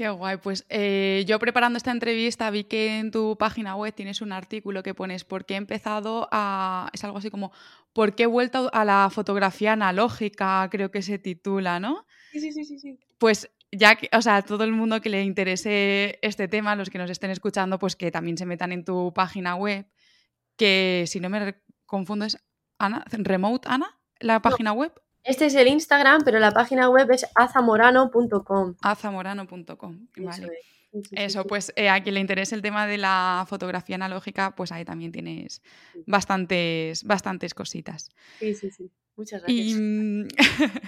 Qué 0.02 0.10
guay, 0.10 0.38
pues 0.38 0.66
eh, 0.70 1.24
yo 1.28 1.38
preparando 1.38 1.78
esta 1.78 1.92
entrevista 1.92 2.50
vi 2.50 2.64
que 2.64 2.98
en 2.98 3.12
tu 3.12 3.38
página 3.38 3.76
web 3.76 3.94
tienes 3.94 4.22
un 4.22 4.32
artículo 4.32 4.82
que 4.82 4.96
pones 4.96 5.24
¿por 5.24 5.46
qué 5.46 5.54
he 5.54 5.58
empezado 5.58 6.28
a...? 6.32 6.90
es 6.92 7.04
algo 7.04 7.20
así 7.20 7.30
como 7.30 7.52
¿por 7.94 8.16
qué 8.16 8.24
he 8.24 8.26
vuelto 8.26 8.72
a 8.74 8.84
la 8.84 9.12
fotografía 9.12 9.74
analógica? 9.74 10.68
Creo 10.72 10.90
que 10.90 11.04
se 11.04 11.20
titula, 11.20 11.80
¿no? 11.80 12.08
Sí, 12.32 12.40
sí, 12.40 12.52
sí, 12.52 12.80
sí. 12.80 13.00
Pues 13.20 13.52
ya 13.72 13.96
que, 13.96 14.10
o 14.12 14.24
sea, 14.24 14.42
todo 14.42 14.64
el 14.64 14.72
mundo 14.72 15.02
que 15.02 15.12
le 15.12 15.22
interese 15.22 16.18
este 16.24 16.48
tema, 16.48 16.76
los 16.76 16.90
que 16.90 16.98
nos 16.98 17.12
estén 17.12 17.30
escuchando, 17.30 17.78
pues 17.78 17.96
que 17.96 18.10
también 18.10 18.40
se 18.40 18.48
metan 18.48 18.72
en 18.72 18.84
tu 18.84 19.14
página 19.14 19.54
web, 19.54 19.86
que 20.58 21.04
si 21.06 21.20
no 21.20 21.30
me 21.30 21.62
confundo 21.86 22.26
es 22.26 22.40
Ana, 22.80 23.06
Remote 23.12 23.68
Ana, 23.70 24.00
la 24.20 24.42
página 24.42 24.74
web. 24.74 25.00
Este 25.24 25.46
es 25.46 25.56
el 25.56 25.68
Instagram, 25.68 26.24
pero 26.24 26.40
la 26.40 26.52
página 26.52 26.90
web 26.90 27.12
es 27.12 27.26
azamorano.com. 27.36 28.76
Azamorano.com, 28.82 30.08
vale. 30.18 30.52
Eso, 31.12 31.46
pues 31.46 31.72
eh, 31.78 31.90
a 31.90 32.04
quien 32.04 32.16
le 32.16 32.22
interese 32.22 32.54
el 32.54 32.62
tema 32.62 32.86
de 32.86 32.98
la 32.98 33.46
fotografía 33.48 33.96
analógica, 33.96 34.56
pues 34.56 34.72
ahí 34.72 34.84
también 34.84 35.12
tienes 35.12 35.62
bastantes, 36.06 37.04
bastantes 37.06 37.54
cositas. 37.54 38.10
Sí, 38.40 38.54
sí, 38.56 38.72
sí. 38.72 38.92
Muchas 39.16 39.42
gracias. 39.44 39.78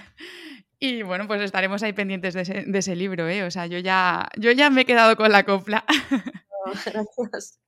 Y, 0.80 1.02
bueno, 1.02 1.26
pues 1.26 1.40
estaremos 1.40 1.82
ahí 1.82 1.94
pendientes 1.94 2.34
de 2.34 2.42
ese, 2.42 2.96
libro, 2.96 3.26
¿eh? 3.26 3.44
O 3.44 3.50
sea, 3.50 3.66
yo 3.66 3.78
ya, 3.78 4.28
yo 4.36 4.50
ya 4.50 4.68
me 4.68 4.82
he 4.82 4.84
quedado 4.84 5.16
con 5.16 5.32
la 5.32 5.44
copla. 5.44 5.82
Gracias. 6.84 7.58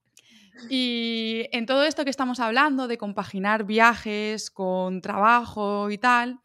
Y 0.69 1.47
en 1.53 1.65
todo 1.65 1.85
esto 1.85 2.05
que 2.05 2.11
estamos 2.11 2.41
hablando 2.41 2.89
de 2.89 2.99
compaginar 2.99 3.65
viajes 3.65 4.51
con 4.51 5.01
trabajo 5.01 5.91
y 5.91 5.97
tal, 5.97 6.41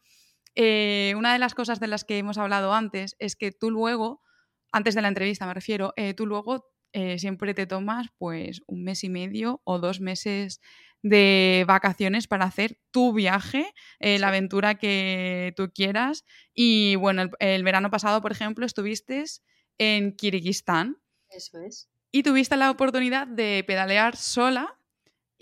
eh, 0.54 1.14
una 1.16 1.32
de 1.32 1.38
las 1.38 1.54
cosas 1.54 1.80
de 1.80 1.86
las 1.86 2.04
que 2.04 2.18
hemos 2.18 2.38
hablado 2.38 2.72
antes 2.72 3.16
es 3.18 3.36
que 3.36 3.52
tú 3.52 3.70
luego, 3.70 4.22
antes 4.70 4.94
de 4.94 5.02
la 5.02 5.08
entrevista 5.08 5.46
me 5.46 5.54
refiero, 5.54 5.92
eh, 5.96 6.14
tú 6.14 6.26
luego 6.26 6.72
eh, 6.92 7.18
siempre 7.18 7.54
te 7.54 7.66
tomas 7.66 8.08
pues 8.18 8.62
un 8.66 8.84
mes 8.84 9.02
y 9.04 9.08
medio 9.08 9.62
o 9.64 9.78
dos 9.78 10.00
meses 10.00 10.60
de 11.02 11.64
vacaciones 11.66 12.28
para 12.28 12.44
hacer 12.44 12.78
tu 12.92 13.12
viaje, 13.12 13.72
la 13.98 14.28
aventura 14.28 14.76
que 14.76 15.52
tú 15.56 15.72
quieras. 15.74 16.24
Y 16.54 16.94
bueno, 16.94 17.28
el, 17.40 17.64
verano 17.64 17.90
pasado, 17.90 18.22
por 18.22 18.30
ejemplo, 18.30 18.64
estuviste 18.64 19.24
en 19.78 20.14
Kirguistán. 20.14 20.98
Eso 21.28 21.58
es. 21.58 21.90
Y 22.12 22.22
tuviste 22.22 22.56
la 22.56 22.70
oportunidad 22.70 23.26
de 23.26 23.64
pedalear 23.66 24.16
sola 24.16 24.78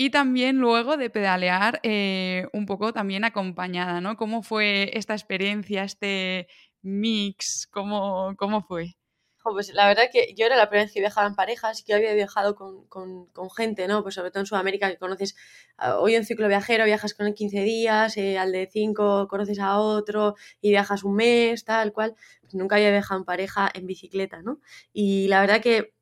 y 0.01 0.09
también 0.09 0.57
luego 0.57 0.97
de 0.97 1.11
pedalear 1.11 1.79
eh, 1.83 2.47
un 2.55 2.65
poco 2.65 2.95
también 2.95 3.23
acompañada, 3.23 4.01
¿no? 4.01 4.17
¿Cómo 4.17 4.43
fue 4.43 4.91
esta 4.95 5.13
experiencia, 5.13 5.85
este 5.85 6.49
mix? 6.81 7.69
¿Cómo, 7.71 8.35
cómo 8.39 8.63
fue? 8.63 8.97
Pues 9.43 9.75
la 9.75 9.87
verdad 9.87 10.05
que 10.11 10.33
yo 10.35 10.47
era 10.47 10.57
la 10.57 10.71
primera 10.71 10.87
vez 10.87 10.95
que 10.95 11.01
viajaba 11.01 11.27
en 11.27 11.35
parejas, 11.35 11.83
que 11.83 11.93
había 11.93 12.15
viajado 12.15 12.55
con, 12.55 12.87
con, 12.87 13.51
gente, 13.51 13.89
¿no? 13.89 14.03
Pues 14.03 14.15
sobre 14.15 14.31
todo 14.31 14.41
en 14.41 14.47
Sudamérica 14.47 14.89
que 14.89 14.97
conoces, 14.97 15.37
ah, 15.77 15.99
hoy 15.99 16.15
en 16.15 16.25
ciclo 16.25 16.49
viajero 16.49 16.87
viajas 16.87 17.13
con 17.13 17.27
él 17.27 17.35
15 17.35 17.61
días, 17.61 18.17
eh, 18.17 18.39
al 18.39 18.53
de 18.53 18.71
5 18.73 19.29
conoces 19.29 19.59
a 19.59 19.79
otro 19.81 20.35
y 20.63 20.71
viajas 20.71 21.05
un 21.05 21.17
mes, 21.17 21.67
tal 21.67 21.93
cual. 21.93 22.15
Pues 22.41 22.55
nunca 22.55 22.77
había 22.77 22.91
viajado 22.91 23.21
en 23.21 23.27
pareja 23.27 23.71
en 23.75 23.87
bicicleta, 23.87 24.41
¿no? 24.41 24.61
Y 24.95 25.29
la 25.29 25.43
verdad 25.43 25.61
que 25.61 25.93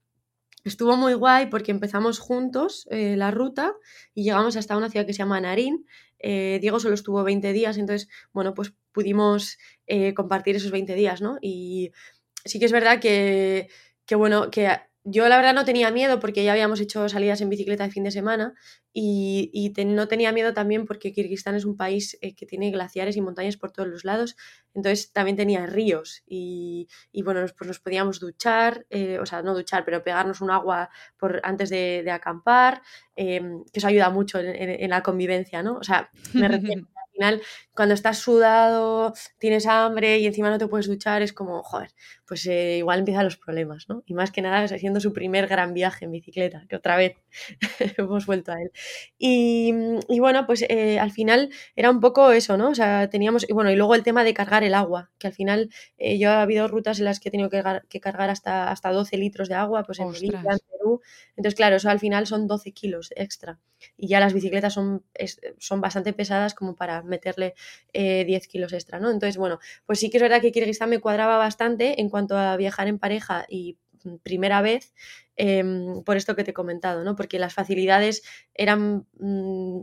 Estuvo 0.69 0.99
muy 0.99 1.15
guay 1.15 1.47
porque 1.47 1.71
empezamos 1.71 2.19
juntos 2.19 2.87
eh, 2.91 3.17
la 3.17 3.31
ruta 3.31 3.73
y 4.13 4.25
llegamos 4.25 4.55
hasta 4.55 4.77
una 4.77 4.91
ciudad 4.91 5.07
que 5.07 5.15
se 5.15 5.21
llama 5.21 5.41
Narín. 5.41 5.87
Eh, 6.19 6.59
Diego 6.61 6.79
solo 6.79 6.95
estuvo 6.95 7.25
20 7.25 7.55
días, 7.55 7.79
entonces, 7.79 8.11
bueno, 8.35 8.53
pues 8.53 8.75
pudimos 8.93 9.57
eh, 9.87 10.13
compartir 10.13 10.57
esos 10.57 10.71
20 10.71 10.95
días, 10.95 11.23
¿no? 11.23 11.39
Y 11.41 11.93
sí 12.45 12.59
que 12.59 12.67
es 12.67 12.73
verdad 12.73 13.01
que, 13.01 13.71
que 14.05 14.15
bueno, 14.15 14.51
que 14.51 14.69
yo 15.11 15.29
la 15.29 15.37
verdad 15.37 15.55
no 15.55 15.65
tenía 15.65 15.91
miedo 15.91 16.21
porque 16.21 16.45
ya 16.45 16.53
habíamos 16.53 16.81
hecho 16.81 17.09
salidas 17.09 17.41
en 17.41 17.49
bicicleta 17.49 17.85
de 17.85 17.91
fin 17.91 18.05
de 18.05 18.11
semana 18.11 18.55
y, 18.93 19.73
no 19.87 20.09
tenía 20.09 20.33
miedo 20.33 20.53
también 20.53 20.85
porque 20.87 21.13
Kirguistán 21.13 21.55
es 21.55 21.65
un 21.65 21.77
país 21.77 22.19
eh, 22.21 22.35
que 22.35 22.47
tiene 22.47 22.71
glaciares 22.71 23.17
y 23.17 23.21
montañas 23.21 23.57
por 23.57 23.71
todos 23.71 23.89
los 23.89 24.05
lados, 24.05 24.37
entonces 24.75 25.13
también 25.13 25.37
tenía 25.37 25.67
ríos 25.67 26.23
y, 26.27 26.89
bueno, 27.25 27.41
pues 27.57 27.69
nos 27.69 27.81
podíamos 27.81 28.21
duchar, 28.21 28.87
eh, 28.91 29.19
o 29.19 29.27
sea, 29.27 29.43
no 29.43 29.55
duchar, 29.55 29.85
pero 29.85 30.03
pegarnos 30.03 30.41
un 30.41 30.51
agua 30.51 30.91
por, 31.17 31.41
antes 31.45 31.71
de, 31.71 32.09
acampar, 32.11 32.83
em, 33.17 33.65
que 33.73 33.79
eso 33.79 33.89
ayuda 33.89 34.11
mucho 34.11 34.39
en, 34.41 34.91
la 34.91 35.03
convivencia, 35.03 35.63
¿no? 35.63 35.77
O 35.79 35.83
sea, 35.85 36.11
me 36.35 36.49
refiero 36.49 36.87
final, 37.19 37.43
cuando 37.79 37.95
estás 37.95 38.19
sudado, 38.19 39.15
tienes 39.39 39.65
hambre 39.67 40.19
y 40.19 40.27
encima 40.27 40.51
no 40.51 40.59
te 40.59 40.67
puedes 40.67 40.89
duchar, 40.89 41.23
es 41.23 41.33
como, 41.33 41.63
joder, 41.63 41.91
pues 42.27 42.45
eh, 42.47 42.79
igual 42.79 42.99
empiezan 42.99 43.25
los 43.25 43.37
problemas, 43.37 43.89
¿no? 43.89 44.03
Y 44.05 44.15
más 44.15 44.33
que 44.33 44.43
nada 44.43 44.65
haciendo 44.65 44.99
su 44.99 45.13
primer 45.13 45.47
gran 45.47 45.75
viaje 45.75 46.05
en 46.05 46.11
bicicleta, 46.11 46.67
que 46.69 46.75
otra 46.75 46.97
vez 46.97 47.15
hemos 47.97 48.27
vuelto 48.27 48.51
a 48.51 48.61
él. 48.61 48.73
Y, 49.17 49.73
bueno, 50.19 50.45
pues 50.45 50.65
eh, 50.69 50.99
al 50.99 51.13
final 51.13 51.51
era 51.77 51.93
un 51.93 52.01
poco 52.01 52.33
eso, 52.33 52.57
¿no? 52.57 52.71
O 52.71 52.75
sea, 52.75 53.09
teníamos, 53.11 53.49
y 53.49 53.53
bueno, 53.53 53.71
y 53.71 53.77
luego 53.77 53.95
el 53.95 54.03
tema 54.03 54.25
de 54.25 54.35
cargar 54.35 54.65
el 54.65 54.75
agua, 54.75 55.13
que 55.17 55.29
al 55.29 55.33
final 55.33 55.71
eh, 55.99 56.19
yo 56.19 56.31
ha 56.31 56.43
habido 56.43 56.67
rutas 56.67 56.99
en 56.99 57.05
las 57.05 57.21
que 57.21 57.29
he 57.29 57.31
tenido 57.31 57.49
que, 57.49 57.63
que 57.89 58.01
cargar 58.01 58.29
hasta, 58.29 58.73
hasta 58.73 58.91
12 58.91 59.17
litros 59.19 59.49
de 59.49 59.55
agua, 59.55 59.85
pues 59.85 60.01
en 60.01 60.07
Bolivia, 60.07 60.41
en 60.41 60.59
Perú. 60.73 61.01
Entonces, 61.37 61.55
claro, 61.55 61.77
eso 61.77 61.89
al 61.89 62.01
final 62.01 62.27
son 62.27 62.49
12 62.49 62.73
kilos 62.73 63.13
extra. 63.15 63.61
Y 63.97 64.09
ya 64.09 64.19
las 64.19 64.33
bicicletas 64.33 64.75
son, 64.75 65.05
son 65.59 65.81
bastante 65.81 66.13
pesadas 66.13 66.55
como 66.55 66.75
para 66.75 67.03
meterle 67.03 67.55
10 67.93 68.45
eh, 68.45 68.49
kilos 68.49 68.73
extra, 68.73 69.01
¿no? 69.01 69.11
Entonces, 69.11 69.37
bueno, 69.37 69.59
pues 69.87 69.99
sí 69.99 70.11
que 70.11 70.19
es 70.19 70.23
verdad 70.23 70.41
que 70.41 70.53
Kirguistán 70.53 70.91
me 70.91 71.01
cuadraba 71.01 71.39
bastante 71.39 72.01
en 72.01 72.09
cuanto 72.09 72.37
a 72.37 72.57
viajar 72.57 72.89
en 72.89 72.99
pareja 72.99 73.47
y 73.49 73.79
mm, 74.05 74.17
primera 74.23 74.63
vez 74.63 74.95
em, 75.37 76.03
por 76.05 76.17
esto 76.17 76.37
que 76.37 76.45
te 76.45 76.51
he 76.53 76.55
comentado, 76.55 77.05
¿no? 77.05 77.17
Porque 77.17 77.39
las 77.39 77.55
facilidades 77.55 78.23
eran 78.55 79.07
mm, 79.19 79.81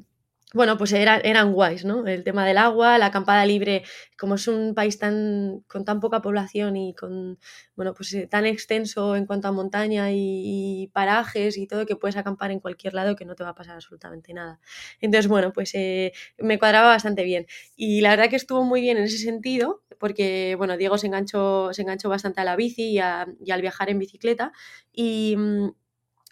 bueno, 0.54 0.78
pues 0.78 0.94
eran 0.94 1.52
guays, 1.54 1.84
¿no? 1.86 2.06
El 2.08 2.24
tema 2.24 2.46
del 2.46 2.58
agua, 2.58 2.98
la 2.98 3.08
acampada 3.08 3.46
libre, 3.46 3.84
como 4.18 4.36
es 4.36 4.48
un 4.48 4.74
país 4.74 4.98
tan, 5.00 5.62
con 5.68 5.84
tan 5.84 6.00
poca 6.00 6.22
población 6.22 6.78
y 6.78 6.94
con, 6.94 7.40
bueno, 7.76 7.94
pues 7.94 8.14
eh, 8.14 8.28
tan 8.28 8.46
extenso 8.46 9.16
en 9.16 9.26
cuanto 9.26 9.48
a 9.48 9.52
montaña 9.52 10.12
y, 10.12 10.90
parajes 10.94 11.58
y 11.58 11.68
todo, 11.68 11.86
que 11.86 11.96
puedes 11.96 12.16
acampar 12.16 12.52
en 12.52 12.60
cualquier 12.60 12.94
lado 12.94 13.16
que 13.16 13.26
no 13.26 13.36
te 13.36 13.44
va 13.44 13.50
a 13.50 13.56
pasar 13.56 13.76
absolutamente 13.76 14.34
nada. 14.34 14.60
Entonces, 15.02 15.28
bueno, 15.28 15.52
pues 15.52 15.72
eh, 15.74 16.14
me 16.38 16.60
cuadraba 16.60 16.88
bastante 16.90 17.24
bien. 17.24 17.48
Y 17.76 18.02
la 18.02 18.12
verdad 18.12 18.30
que 18.30 18.36
estuvo 18.38 18.64
muy 18.64 18.82
bien 18.82 18.98
en 18.98 19.06
ese 19.06 19.18
sentido, 19.18 19.84
porque, 20.00 20.56
bueno, 20.58 20.78
Diego 20.78 20.98
se 20.98 21.08
enganchó, 21.08 21.74
se 21.74 21.82
enganchó 21.82 22.08
bastante 22.10 22.42
a 22.42 22.44
la 22.44 22.56
bici 22.56 22.98
y, 22.98 23.00
y 23.00 23.52
al 23.52 23.62
viajar 23.62 23.90
en 23.90 24.00
bicicleta. 24.00 24.52
Y 24.94 25.36
mm, 25.38 25.70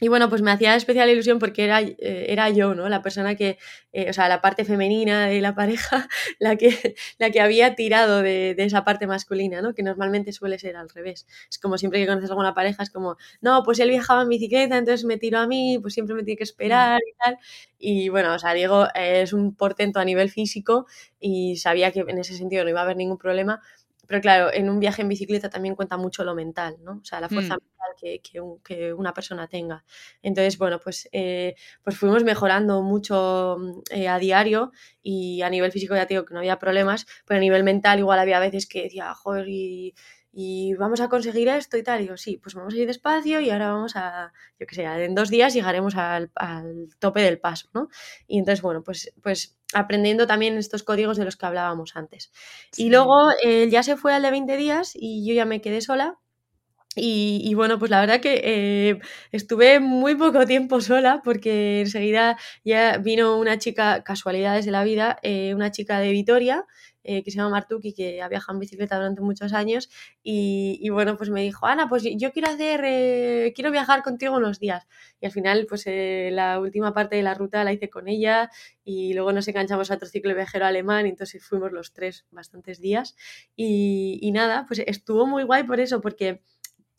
y 0.04 0.10
bueno, 0.10 0.28
pues 0.28 0.42
me 0.42 0.52
hacía 0.52 0.76
especial 0.76 1.10
ilusión 1.10 1.40
porque 1.40 1.64
era, 1.64 1.80
eh, 1.80 1.96
era 2.28 2.50
yo, 2.50 2.76
¿no? 2.76 2.90
La 2.90 3.02
persona 3.02 3.36
que, 3.36 3.58
eh, 3.94 4.10
o 4.10 4.14
sea, 4.14 4.28
la 4.28 4.42
parte 4.42 4.66
femenina 4.66 5.28
de 5.28 5.40
la 5.40 5.56
pareja, 5.56 6.10
la 6.40 6.58
que, 6.58 6.96
la 7.20 7.30
que 7.32 7.40
había 7.40 7.76
tirado 7.76 8.22
de, 8.22 8.54
de, 8.54 8.66
esa 8.66 8.84
parte 8.84 9.08
masculina, 9.08 9.62
¿no? 9.62 9.74
Que 9.74 9.82
normalmente 9.82 10.34
suele 10.34 10.60
ser 10.60 10.76
al 10.76 10.90
revés. 10.90 11.26
Es 11.50 11.58
como 11.58 11.78
siempre 11.78 12.02
que 12.02 12.08
conoces 12.08 12.30
a 12.30 12.34
alguna 12.34 12.54
pareja, 12.54 12.84
es 12.84 12.90
como, 12.90 13.16
no, 13.40 13.64
pues 13.64 13.80
él 13.80 13.92
viajaba 13.92 14.24
en 14.24 14.28
bicicleta, 14.30 14.78
entonces 14.78 15.06
me 15.06 15.16
tiró 15.16 15.40
a 15.40 15.48
mí, 15.48 15.80
pues 15.82 15.94
siempre 15.94 16.16
me 16.16 16.24
tiene 16.24 16.38
que 16.38 16.44
esperar 16.44 17.00
y 17.08 17.14
tal. 17.18 17.38
Y 17.80 18.10
bueno, 18.10 18.34
o 18.34 18.40
sea, 18.40 18.54
Diego 18.54 18.88
es 18.96 19.32
un 19.32 19.56
portento 19.56 20.02
a 20.02 20.06
nivel 20.06 20.30
físico 20.30 20.86
y 21.18 21.56
sabía 21.56 21.94
que 21.94 22.02
en 22.02 22.18
ese 22.20 22.36
sentido 22.36 22.66
no 22.66 22.70
iba 22.72 22.82
a 22.82 22.84
haber 22.84 22.98
ningún 22.98 23.18
problema, 23.18 23.62
pero 24.08 24.22
claro, 24.22 24.52
en 24.54 24.70
un 24.70 24.80
viaje 24.80 25.02
en 25.02 25.10
bicicleta 25.10 25.50
también 25.50 25.76
cuenta 25.76 25.98
mucho 25.98 26.24
lo 26.24 26.36
mental, 26.36 26.78
¿no? 26.82 27.00
O 27.02 27.06
sea, 27.06 27.20
la 27.22 27.30
fuerza 27.30 27.56
Mm. 27.56 27.60
mental 27.60 27.96
que, 28.00 28.22
que 28.22 28.40
un- 28.42 28.60
que 28.62 28.94
una 28.94 29.14
persona 29.14 29.48
tenga. 29.48 29.84
Entonces, 30.22 30.58
bueno, 30.58 30.80
pues, 30.80 31.10
eh, 31.12 31.56
pues 31.84 31.98
fuimos 31.98 32.24
mejorando 32.24 32.82
mucho 32.82 33.58
mm, 33.60 33.82
eh, 33.92 34.08
a 34.10 34.20
diario 34.20 34.72
y 35.02 35.42
a 35.42 35.50
nivel 35.50 35.72
físico 35.72 35.96
ya 35.96 36.06
te 36.08 36.14
digo 36.16 36.26
que 36.26 36.34
no 36.34 36.40
había 36.40 36.60
problemas, 36.60 37.06
pero 37.26 37.38
a 37.38 37.42
nivel 37.42 37.64
mental 37.64 38.00
igual 38.00 38.20
había 38.20 38.40
veces 38.40 38.68
que 38.68 38.84
decía, 38.84 39.14
joder, 39.14 39.48
y, 39.50 39.94
y 40.36 40.74
vamos 40.74 41.00
a 41.00 41.10
conseguir 41.10 41.48
esto 41.48 41.78
y 41.78 41.84
tal. 41.84 42.00
Y 42.00 42.04
digo, 42.04 42.18
sí, 42.18 42.38
pues 42.42 42.56
vamos 42.56 42.74
a 42.74 42.78
ir 42.78 42.88
despacio 42.88 43.40
y 43.40 43.52
ahora 43.52 43.72
vamos 43.72 43.96
a, 43.96 44.34
yo 44.60 44.66
qué 44.66 44.76
sé, 44.76 44.84
en 44.84 45.14
dos 45.14 45.30
días 45.30 45.54
llegaremos 45.54 45.96
al, 45.96 46.32
al 46.36 46.90
tope 47.00 47.22
del 47.22 47.40
paso, 47.40 47.70
¿no? 47.74 47.88
Y 48.28 48.40
entonces, 48.40 48.64
bueno, 48.64 48.84
pues, 48.84 49.14
pues 49.22 49.56
aprendiendo 49.76 50.26
también 50.26 50.58
estos 50.58 50.82
códigos 50.82 51.18
de 51.18 51.26
los 51.26 51.38
que 51.38 51.46
hablábamos 51.46 51.96
antes. 51.96 52.32
Y 52.76 52.90
luego 52.90 53.30
él 53.44 53.70
ya 53.70 53.84
se 53.84 53.96
fue 53.96 54.14
al 54.14 54.24
de 54.24 54.32
20 54.32 54.58
días 54.58 54.94
y 54.96 55.26
yo 55.28 55.36
ya 55.36 55.46
me 55.46 55.62
quedé 55.62 55.82
sola. 55.82 56.18
Y, 56.96 57.42
y 57.44 57.56
bueno, 57.56 57.80
pues 57.80 57.90
la 57.90 58.00
verdad 58.02 58.20
que 58.20 58.42
eh, 58.44 59.00
estuve 59.32 59.80
muy 59.80 60.14
poco 60.16 60.46
tiempo 60.46 60.80
sola 60.80 61.22
porque 61.24 61.82
enseguida 61.82 62.38
ya 62.64 62.98
vino 62.98 63.38
una 63.38 63.58
chica, 63.58 64.04
casualidades 64.04 64.66
de 64.66 64.72
la 64.72 64.84
vida, 64.84 65.18
eh, 65.24 65.56
una 65.56 65.72
chica 65.72 66.00
de 66.00 66.12
Vitoria 66.12 66.66
eh, 67.04 67.24
que 67.24 67.32
se 67.32 67.38
llama 67.38 67.50
Martuki, 67.52 67.94
que 67.94 68.22
ha 68.22 68.28
viajado 68.30 68.56
en 68.56 68.60
bicicleta 68.62 68.96
durante 68.98 69.22
muchos 69.22 69.54
años 69.54 69.90
y, 70.24 70.80
y 70.82 70.90
bueno, 70.90 71.18
pues 71.18 71.30
me 71.30 71.42
dijo, 71.42 71.66
Ana, 71.66 71.88
pues 71.90 72.04
yo 72.04 72.32
quiero 72.32 72.50
hacer, 72.50 72.82
eh, 72.86 73.54
quiero 73.56 73.72
viajar 73.72 74.04
contigo 74.04 74.36
unos 74.38 74.60
días. 74.60 74.88
Y 75.20 75.26
al 75.26 75.32
final, 75.32 75.66
pues 75.68 75.84
eh, 75.88 76.30
la 76.32 76.60
última 76.60 76.94
parte 76.94 77.16
de 77.16 77.24
la 77.24 77.34
ruta 77.34 77.64
la 77.64 77.74
hice 77.74 77.90
con 77.90 78.08
ella 78.08 78.50
y 78.84 79.14
luego 79.14 79.32
nos 79.34 79.48
enganchamos 79.48 79.92
a 79.92 79.96
otro 79.96 80.08
ciclo 80.08 80.34
viajero 80.36 80.66
alemán 80.66 81.06
y 81.06 81.10
entonces 81.10 81.44
fuimos 81.46 81.72
los 81.72 81.94
tres 81.94 82.26
bastantes 82.32 82.80
días. 82.82 83.16
Y, 83.56 84.20
y 84.22 84.32
nada, 84.32 84.66
pues 84.68 84.82
estuvo 84.86 85.26
muy 85.28 85.44
guay 85.44 85.64
por 85.64 85.80
eso, 85.80 86.02
porque 86.02 86.42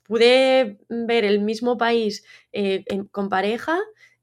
pude 0.04 0.78
ver 0.88 1.24
el 1.24 1.40
mismo 1.40 1.78
país 1.78 2.24
eh, 2.52 2.84
en- 2.86 3.06
con 3.06 3.28
pareja 3.28 3.78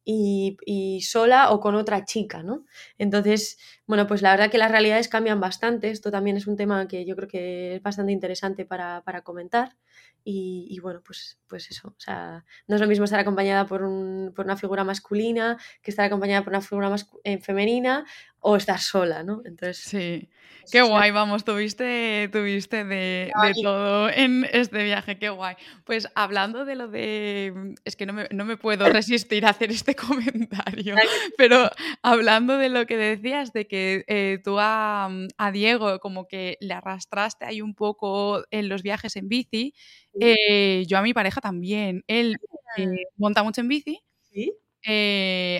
y, 0.05 1.01
sola 1.01 1.51
o 1.51 1.59
con 1.59 1.75
otra 1.75 2.05
chica, 2.05 2.43
¿no? 2.43 2.65
Entonces, 2.97 3.57
bueno, 3.87 4.07
pues 4.07 4.21
la 4.21 4.31
verdad 4.31 4.49
que 4.51 4.57
las 4.57 4.71
realidades 4.71 5.07
cambian 5.07 5.39
bastante. 5.39 5.89
Esto 5.91 6.11
también 6.11 6.37
es 6.37 6.47
un 6.47 6.55
tema 6.57 6.87
que 6.87 7.05
yo 7.05 7.15
creo 7.15 7.27
que 7.27 7.75
es 7.75 7.81
bastante 7.83 8.11
interesante 8.11 8.65
para, 8.65 9.01
para 9.03 9.21
comentar. 9.23 9.75
Y, 10.23 10.79
bueno, 10.81 11.01
pues, 11.03 11.39
pues 11.47 11.69
eso. 11.71 11.89
O 11.89 11.99
sea, 11.99 12.45
no 12.67 12.75
es 12.75 12.81
lo 12.81 12.87
mismo 12.87 13.05
estar 13.05 13.19
acompañada 13.19 13.65
por, 13.65 13.81
un- 13.83 14.33
por 14.35 14.45
una 14.45 14.55
figura 14.57 14.83
masculina 14.83 15.57
que 15.81 15.89
estar 15.91 16.05
acompañada 16.05 16.43
por 16.43 16.51
una 16.53 16.61
figura 16.61 16.95
eh, 17.23 17.39
femenina 17.39 18.05
o 18.41 18.56
estar 18.56 18.80
sola, 18.80 19.23
¿no? 19.23 19.41
Entonces, 19.45 19.77
Sí, 19.77 20.30
qué 20.71 20.82
guay, 20.82 21.12
vamos, 21.12 21.43
tuviste, 21.45 22.27
tuviste 22.32 22.84
de, 22.84 23.32
todo 23.62 24.10
en 24.10 24.47
este 24.51 24.84
viaje, 24.84 25.19
qué 25.19 25.30
guay. 25.30 25.56
Pues 25.86 26.08
hablando 26.15 26.65
de 26.65 26.75
lo 26.75 26.88
de... 26.88 27.54
mm, 27.56 27.73
Es 27.86 27.95
que 27.95 28.08
no 28.08 28.13
me, 28.13 28.27
no 28.32 28.43
me 28.45 28.58
puedo 28.58 28.86
resistir 29.06 29.45
a 29.45 29.49
hacer 29.49 29.71
este 29.71 29.95
comentario, 30.75 30.95
pero 31.38 31.69
hablando 32.01 32.58
de 32.58 32.69
lo 32.69 32.88
que 32.88 32.97
decías, 32.97 33.54
de 33.54 33.67
que 33.67 34.04
eh, 34.08 34.39
tú 34.43 34.58
a, 34.60 35.08
mm, 35.10 35.27
a 35.38 35.51
Diego 35.51 35.99
como 35.99 36.27
que 36.27 36.58
le 36.62 36.73
arrastraste 36.73 37.45
ahí 37.45 37.62
un 37.62 37.75
poco 37.75 38.43
en 38.49 38.69
los 38.69 38.82
viajes 38.82 39.15
en 39.17 39.30
bici, 39.30 39.75
eh, 40.19 40.84
yo 40.88 40.97
a 40.97 41.04
mi 41.04 41.13
pareja 41.13 41.41
también. 41.41 42.04
Él 42.08 42.38
eh, 42.77 42.88
monta 43.17 43.43
mucho 43.43 43.62
en 43.62 43.67
bici, 43.67 44.01
¿Sí? 44.32 44.51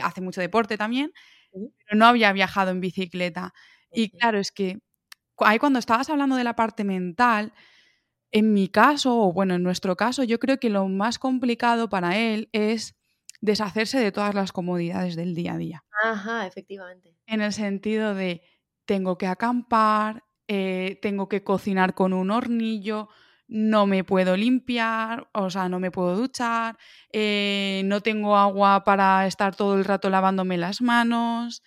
hace 0.02 0.22
mucho 0.22 0.42
deporte 0.42 0.78
también. 0.78 1.14
Pero 1.52 1.98
no 1.98 2.06
había 2.06 2.34
viajado 2.34 2.72
en 2.72 2.82
bicicleta. 2.82 3.54
Y 3.92 4.10
claro, 4.12 4.40
es 4.40 4.52
que 4.52 4.80
ahí 5.40 5.60
cuando 5.60 5.80
estabas 5.80 6.10
hablando 6.10 6.36
de 6.36 6.44
la 6.46 6.56
parte 6.56 6.84
mental, 6.84 7.54
en 8.32 8.54
mi 8.54 8.70
caso, 8.70 9.18
o 9.20 9.34
bueno, 9.34 9.56
en 9.56 9.64
nuestro 9.64 9.96
caso, 9.96 10.24
yo 10.24 10.40
creo 10.40 10.60
que 10.60 10.70
lo 10.70 10.88
más 10.88 11.20
complicado 11.20 11.90
para 11.90 12.18
él 12.18 12.50
es 12.54 12.96
deshacerse 13.42 14.00
de 14.00 14.12
todas 14.12 14.36
las 14.36 14.52
comodidades 14.54 15.16
del 15.16 15.36
día 15.36 15.54
a 15.54 15.58
día. 15.58 15.84
Ajá, 16.04 16.48
efectivamente. 16.48 17.16
En 17.28 17.42
el 17.42 17.54
sentido 17.54 18.16
de 18.16 18.42
tengo 18.86 19.18
que 19.18 19.28
acampar, 19.28 20.24
eh, 20.48 21.00
tengo 21.02 21.30
que 21.30 21.44
cocinar 21.44 21.94
con 21.94 22.14
un 22.14 22.32
hornillo, 22.32 23.10
no 23.52 23.86
me 23.86 24.06
puedo 24.06 24.38
limpiar, 24.38 25.30
o 25.34 25.50
sea, 25.50 25.68
no 25.70 25.80
me 25.82 25.92
puedo 25.92 26.16
duchar, 26.16 26.78
eh, 27.12 27.82
no 27.86 28.00
tengo 28.02 28.38
agua 28.38 28.84
para 28.86 29.28
estar 29.28 29.56
todo 29.58 29.76
el 29.76 29.84
rato 29.86 30.10
lavándome 30.10 30.58
las 30.58 30.82
manos, 30.82 31.62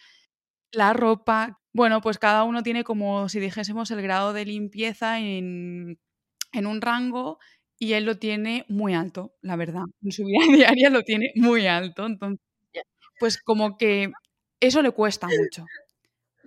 la 0.73 0.93
ropa. 0.95 1.61
Bueno, 1.73 2.01
pues 2.01 2.19
cada 2.19 2.45
uno 2.45 2.63
tiene 2.63 2.85
como 2.85 3.29
si 3.29 3.41
dijésemos 3.41 3.91
el 3.91 4.03
grado 4.03 4.33
de 4.33 4.47
limpieza 4.47 5.19
en, 5.21 5.99
en 6.53 6.67
un 6.67 6.81
rango 6.83 7.39
y 7.79 7.95
él 7.95 8.05
lo 8.07 8.19
tiene 8.19 8.65
muy 8.69 8.95
alto, 8.95 9.35
la 9.43 9.57
verdad. 9.57 9.85
En 10.03 10.13
su 10.13 10.25
vida 10.25 10.39
diaria 10.79 10.91
lo 10.91 11.03
tiene 11.03 11.33
muy 11.37 11.67
alto. 11.67 12.07
Entonces, 12.07 12.41
pues 13.19 13.39
como 13.43 13.77
que 13.79 14.13
eso 14.61 14.83
le 14.83 14.93
cuesta 14.93 15.29
mucho. 15.29 15.67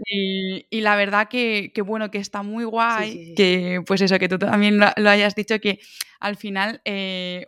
Y, 0.05 0.67
y 0.69 0.81
la 0.81 0.95
verdad 0.95 1.27
que, 1.27 1.71
que 1.73 1.81
bueno, 1.81 2.12
que 2.12 2.19
está 2.19 2.43
muy 2.43 2.63
guay, 2.65 3.12
sí, 3.12 3.17
sí, 3.17 3.25
sí. 3.29 3.36
que 3.36 3.81
pues 3.86 4.01
eso, 4.01 4.19
que 4.19 4.29
tú 4.29 4.38
también 4.38 4.77
lo, 4.79 4.88
lo 4.97 5.10
hayas 5.10 5.33
dicho, 5.36 5.60
que 5.60 5.79
al 6.19 6.36
final 6.36 6.81
eh, 6.86 7.47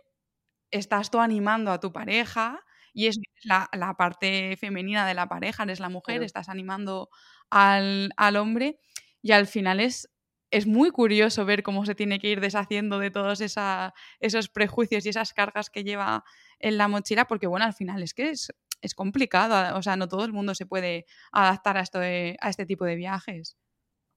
estás 0.70 1.10
tú 1.10 1.20
animando 1.20 1.70
a 1.72 1.80
tu 1.80 1.92
pareja 1.92 2.60
y 2.92 3.06
es 3.06 3.18
la, 3.44 3.68
la 3.72 3.94
parte 3.94 4.56
femenina 4.56 5.06
de 5.06 5.14
la 5.14 5.28
pareja, 5.28 5.62
eres 5.62 5.80
la 5.80 5.88
mujer, 5.88 6.16
Claro. 6.16 6.26
estás 6.26 6.48
animando 6.48 7.08
al, 7.50 8.12
al 8.16 8.36
hombre 8.36 8.78
y 9.22 9.32
al 9.32 9.46
final 9.46 9.80
es, 9.80 10.08
es 10.50 10.66
muy 10.66 10.90
curioso 10.90 11.44
ver 11.44 11.62
cómo 11.62 11.86
se 11.86 11.94
tiene 11.94 12.18
que 12.18 12.28
ir 12.28 12.40
deshaciendo 12.40 12.98
de 12.98 13.10
todos 13.10 13.40
esa- 13.40 13.94
esos 14.18 14.48
prejuicios 14.48 15.06
y 15.06 15.10
esas 15.10 15.32
cargas 15.32 15.70
que 15.70 15.84
lleva 15.84 16.24
en 16.58 16.78
la 16.78 16.88
mochila, 16.88 17.26
porque 17.26 17.46
bueno, 17.46 17.64
al 17.66 17.74
final 17.74 18.02
es 18.02 18.12
que 18.14 18.30
es, 18.30 18.52
es 18.82 18.94
complicado, 18.94 19.76
o 19.78 19.82
sea, 19.82 19.96
no 19.96 20.08
todo 20.08 20.24
el 20.24 20.32
mundo 20.32 20.54
se 20.54 20.66
puede 20.66 21.06
adaptar 21.32 21.76
a, 21.78 21.80
esto 21.82 21.98
de- 22.00 22.36
a 22.40 22.50
este 22.50 22.66
tipo 22.66 22.84
de 22.84 22.96
viajes. 22.96 23.56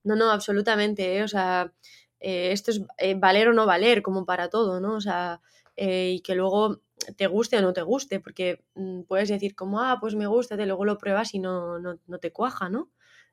No, 0.03 0.15
no, 0.15 0.31
absolutamente, 0.31 1.17
¿eh? 1.17 1.23
O 1.23 1.27
sea, 1.27 1.73
eh, 2.19 2.51
esto 2.51 2.71
es 2.71 2.81
eh, 2.97 3.15
valer 3.15 3.47
o 3.49 3.53
no 3.53 3.65
valer, 3.65 4.01
como 4.01 4.25
para 4.25 4.49
todo, 4.49 4.79
¿no? 4.81 4.95
O 4.95 5.01
sea, 5.01 5.41
eh, 5.75 6.11
y 6.17 6.21
que 6.21 6.35
luego 6.35 6.81
te 7.17 7.27
guste 7.27 7.57
o 7.57 7.61
no 7.61 7.73
te 7.73 7.81
guste, 7.81 8.19
porque 8.19 8.63
mm, 8.75 9.03
puedes 9.03 9.29
decir 9.29 9.55
como, 9.55 9.81
ah, 9.81 9.97
pues 10.01 10.15
me 10.15 10.27
gusta, 10.27 10.57
te 10.57 10.65
luego 10.65 10.85
lo 10.85 10.97
pruebas 10.97 11.33
y 11.33 11.39
no, 11.39 11.79
no, 11.79 11.99
no 12.07 12.19
te 12.19 12.31
cuaja, 12.33 12.69
¿no? 12.69 12.91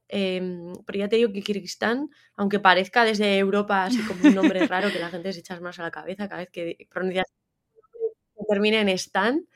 Em, 0.09 0.73
pero 0.87 0.99
ya 0.99 1.09
te 1.09 1.17
digo 1.17 1.33
que 1.33 1.43
Kirguistán, 1.43 2.11
aunque 2.37 2.59
parezca 2.61 3.05
desde 3.05 3.39
Europa 3.39 3.85
así 3.85 4.05
como 4.05 4.25
un 4.27 4.35
nombre 4.35 4.65
raro 4.67 4.91
que 4.93 4.99
la 4.99 5.11
gente 5.11 5.33
se 5.33 5.41
echa 5.41 5.55
manos 5.61 5.79
a 5.79 5.83
la 5.85 5.91
cabeza 5.93 6.29
cada 6.29 6.41
vez 6.43 6.51
que 6.51 6.89
pronuncias 6.91 7.27
termina 8.49 8.81
en 8.81 8.89
Stan, 8.91 9.47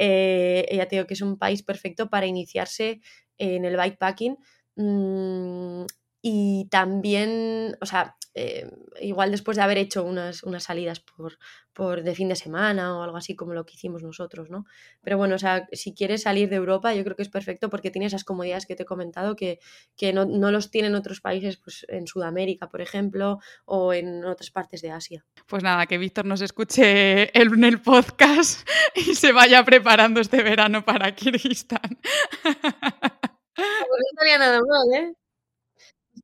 eh, 0.00 0.66
ya 0.72 0.86
te 0.88 0.96
digo 0.96 1.06
que 1.06 1.14
es 1.14 1.22
un 1.22 1.38
país 1.38 1.62
perfecto 1.62 2.08
para 2.10 2.26
iniciarse 2.26 3.00
en 3.38 3.64
el 3.66 3.76
bikepacking. 3.76 4.36
Mm, 4.76 5.84
y 6.22 6.68
también, 6.70 7.76
o 7.80 7.86
sea, 7.86 8.16
eh, 8.34 8.70
igual 9.00 9.32
después 9.32 9.56
de 9.56 9.62
haber 9.64 9.78
hecho 9.78 10.04
unas, 10.04 10.44
unas 10.44 10.62
salidas 10.62 11.00
por, 11.00 11.38
por 11.72 12.04
de 12.04 12.14
fin 12.14 12.28
de 12.28 12.36
semana 12.36 12.96
o 12.96 13.02
algo 13.02 13.16
así 13.16 13.34
como 13.34 13.54
lo 13.54 13.66
que 13.66 13.74
hicimos 13.74 14.02
nosotros, 14.04 14.50
¿no? 14.50 14.66
Pero 15.00 15.16
bueno, 15.18 15.34
o 15.34 15.38
sea, 15.38 15.66
si 15.72 15.94
quieres 15.94 16.22
salir 16.22 16.48
de 16.48 16.56
Europa, 16.56 16.94
yo 16.94 17.02
creo 17.02 17.16
que 17.16 17.22
es 17.22 17.28
perfecto 17.28 17.70
porque 17.70 17.90
tiene 17.90 18.06
esas 18.06 18.22
comodidades 18.22 18.66
que 18.66 18.76
te 18.76 18.84
he 18.84 18.86
comentado 18.86 19.34
que, 19.34 19.58
que 19.96 20.12
no, 20.12 20.26
no 20.26 20.52
los 20.52 20.70
tienen 20.70 20.94
otros 20.94 21.20
países, 21.20 21.56
pues 21.56 21.84
en 21.88 22.06
Sudamérica, 22.06 22.68
por 22.68 22.80
ejemplo, 22.82 23.38
o 23.64 23.92
en 23.92 24.24
otras 24.24 24.50
partes 24.52 24.80
de 24.82 24.92
Asia. 24.92 25.24
Pues 25.48 25.64
nada, 25.64 25.86
que 25.86 25.98
Víctor 25.98 26.24
nos 26.24 26.40
escuche 26.40 27.36
el- 27.36 27.52
en 27.54 27.64
el 27.64 27.80
podcast 27.82 28.68
y 28.94 29.14
se 29.16 29.32
vaya 29.32 29.64
preparando 29.64 30.20
este 30.20 30.42
verano 30.42 30.84
para 30.84 31.14
Kirguistán. 31.14 31.98
Pues 33.56 33.66
no 33.88 34.06
estaría 34.12 34.38
nada 34.38 34.58
mal, 34.60 35.02
¿eh? 35.02 35.12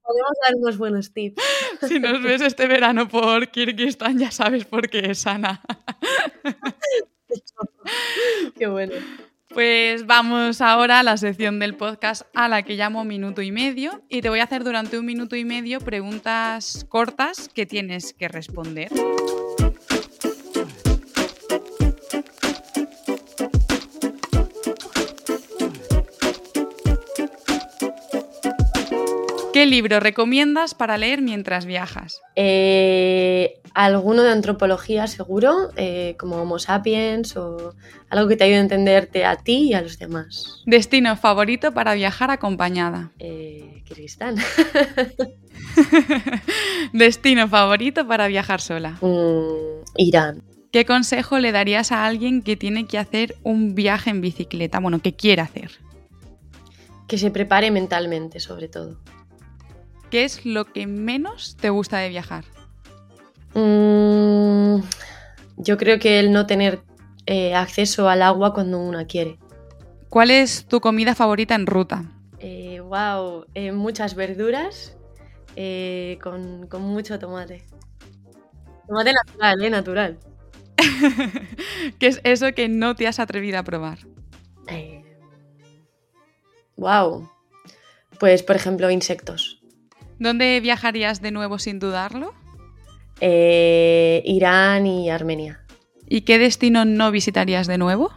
Podemos 0.07 0.33
dar 0.43 0.55
unos 0.57 0.79
buenos 0.79 1.13
tips. 1.13 1.43
Si 1.89 1.99
nos 1.99 2.23
ves 2.23 2.41
este 2.41 2.67
verano 2.67 3.09
por 3.09 3.49
Kirguistán, 3.49 4.19
ya 4.19 4.31
sabes 4.31 4.65
por 4.65 4.89
qué 4.89 5.11
es 5.11 5.27
Ana. 5.27 5.61
Qué 8.57 8.67
bueno. 8.67 8.95
Pues 9.49 10.07
vamos 10.07 10.61
ahora 10.61 11.01
a 11.01 11.03
la 11.03 11.17
sección 11.17 11.59
del 11.59 11.77
podcast 11.77 12.23
a 12.35 12.47
la 12.47 12.63
que 12.63 12.75
llamo 12.75 13.05
minuto 13.05 13.43
y 13.43 13.53
medio 13.53 14.03
y 14.09 14.21
te 14.21 14.29
voy 14.29 14.41
a 14.41 14.45
hacer 14.45 14.65
durante 14.65 14.99
un 14.99 15.07
minuto 15.07 15.35
y 15.35 15.45
medio 15.45 15.81
preguntas 15.81 16.85
cortas 16.89 17.49
que 17.49 17.65
tienes 17.65 18.13
que 18.13 18.29
responder. 18.29 18.91
¿Qué 29.67 29.71
libro 29.71 29.99
recomiendas 29.99 30.77
para 30.77 30.97
leer 30.97 31.23
mientras 31.23 31.67
viajas? 31.67 32.21
Eh, 32.37 33.59
alguno 33.75 34.23
de 34.23 34.31
antropología 34.31 35.09
seguro, 35.09 35.71
eh, 35.75 36.15
como 36.21 36.37
Homo 36.37 36.61
sapiens 36.61 37.37
o 37.37 37.75
algo 38.09 38.29
que 38.29 38.37
te 38.37 38.45
ayude 38.45 38.59
a 38.59 38.61
entenderte 38.61 39.25
a 39.25 39.35
ti 39.35 39.71
y 39.71 39.75
a 39.75 39.83
los 39.83 39.99
demás. 39.99 40.63
¿Destino 40.67 41.17
favorito 41.17 41.75
para 41.75 41.95
viajar 41.95 42.31
acompañada? 42.31 43.11
Eh, 43.19 43.83
Kirguistán. 43.85 44.37
¿Destino 46.93 47.49
favorito 47.49 48.07
para 48.07 48.29
viajar 48.29 48.61
sola? 48.61 48.97
Mm, 49.01 49.83
Irán. 49.97 50.45
¿Qué 50.71 50.87
consejo 50.87 51.41
le 51.41 51.51
darías 51.51 51.91
a 51.91 52.07
alguien 52.07 52.41
que 52.41 52.57
tiene 52.57 52.87
que 52.87 52.99
hacer 52.99 53.35
un 53.43 53.75
viaje 53.75 54.11
en 54.11 54.21
bicicleta? 54.21 54.79
Bueno, 54.79 55.01
que 55.01 55.17
quiere 55.17 55.43
hacer. 55.43 55.73
Que 57.09 57.19
se 57.19 57.33
prepare 57.33 57.73
mentalmente, 57.73 58.39
sobre 58.39 58.69
todo. 58.69 59.01
¿Qué 60.17 60.25
es 60.25 60.47
lo 60.47 60.65
que 60.65 60.87
menos 60.87 61.59
te 61.61 61.69
gusta 61.69 61.99
de 61.99 62.09
viajar? 62.09 62.47
Mm, 63.53 64.81
yo 65.59 65.77
creo 65.77 65.99
que 65.99 66.19
el 66.21 66.33
no 66.33 66.47
tener 66.47 66.81
eh, 67.27 67.55
acceso 67.55 68.09
al 68.09 68.23
agua 68.23 68.55
cuando 68.55 68.79
uno 68.79 69.07
quiere. 69.07 69.39
¿Cuál 70.09 70.31
es 70.31 70.65
tu 70.65 70.81
comida 70.81 71.15
favorita 71.15 71.55
en 71.55 71.67
ruta? 71.67 72.05
Eh, 72.39 72.81
wow, 72.81 73.45
eh, 73.53 73.73
muchas 73.73 74.15
verduras 74.15 74.97
eh, 75.55 76.17
con, 76.23 76.67
con 76.67 76.81
mucho 76.81 77.19
tomate. 77.19 77.67
Tomate 78.89 79.13
natural, 79.13 79.63
¿eh? 79.63 79.69
Natural. 79.69 80.19
¿Qué 81.99 82.07
es 82.07 82.23
eso 82.25 82.55
que 82.55 82.71
no 82.71 82.95
te 82.95 83.07
has 83.07 83.21
atrevido 83.21 83.59
a 83.59 83.65
probar? 83.65 83.99
Eh, 84.69 85.05
wow. 86.79 87.29
Pues, 88.19 88.43
por 88.43 88.57
ejemplo, 88.57 88.91
insectos. 88.91 89.56
¿Dónde 90.19 90.61
viajarías 90.61 91.21
de 91.21 91.31
nuevo 91.31 91.59
sin 91.59 91.79
dudarlo? 91.79 92.35
Eh, 93.21 94.23
Irán 94.25 94.87
y 94.87 95.11
Armenia. 95.11 95.61
¿Y 96.09 96.23
qué 96.23 96.39
destino 96.39 96.85
no 96.85 97.11
visitarías 97.11 97.67
de 97.67 97.79
nuevo? 97.79 98.13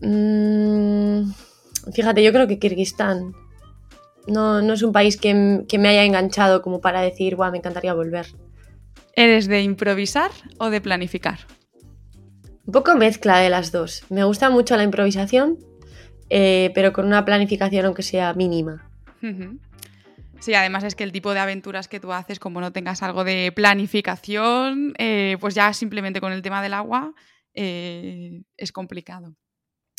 Mm, 0.00 1.30
fíjate, 1.92 2.22
yo 2.22 2.32
creo 2.32 2.46
que 2.46 2.58
Kirguistán 2.58 3.34
no, 4.26 4.62
no 4.62 4.72
es 4.74 4.82
un 4.82 4.92
país 4.92 5.16
que, 5.16 5.64
que 5.68 5.78
me 5.78 5.88
haya 5.88 6.04
enganchado 6.04 6.62
como 6.62 6.80
para 6.80 7.00
decir, 7.00 7.36
guau, 7.36 7.50
me 7.50 7.58
encantaría 7.58 7.94
volver. 7.94 8.26
¿Eres 9.14 9.48
de 9.48 9.62
improvisar 9.62 10.30
o 10.58 10.70
de 10.70 10.80
planificar? 10.80 11.40
Un 12.66 12.72
poco 12.72 12.94
mezcla 12.94 13.38
de 13.38 13.50
las 13.50 13.72
dos. 13.72 14.04
Me 14.10 14.24
gusta 14.24 14.48
mucho 14.48 14.76
la 14.76 14.84
improvisación, 14.84 15.58
eh, 16.28 16.70
pero 16.74 16.92
con 16.92 17.06
una 17.06 17.24
planificación 17.24 17.86
aunque 17.86 18.02
sea 18.02 18.32
mínima. 18.34 18.88
Sí, 20.40 20.54
además 20.54 20.84
es 20.84 20.94
que 20.94 21.04
el 21.04 21.12
tipo 21.12 21.34
de 21.34 21.40
aventuras 21.40 21.86
que 21.86 22.00
tú 22.00 22.12
haces, 22.12 22.38
como 22.38 22.62
no 22.62 22.72
tengas 22.72 23.02
algo 23.02 23.24
de 23.24 23.52
planificación, 23.54 24.94
eh, 24.96 25.36
pues 25.38 25.54
ya 25.54 25.72
simplemente 25.74 26.20
con 26.20 26.32
el 26.32 26.40
tema 26.40 26.62
del 26.62 26.72
agua 26.72 27.14
eh, 27.52 28.42
es 28.56 28.72
complicado. 28.72 29.36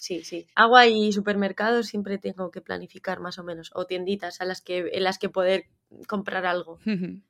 Sí, 0.02 0.24
sí. 0.24 0.48
Agua 0.56 0.88
y 0.88 1.12
supermercados 1.12 1.86
siempre 1.86 2.18
tengo 2.18 2.50
que 2.50 2.60
planificar 2.60 3.20
más 3.20 3.38
o 3.38 3.44
menos. 3.44 3.70
O 3.76 3.86
tienditas 3.86 4.42
a 4.42 4.46
las 4.46 4.62
que, 4.62 4.90
en 4.94 5.04
las 5.04 5.20
que 5.20 5.30
poder 5.30 5.66
comprar 6.08 6.46
algo. 6.46 6.80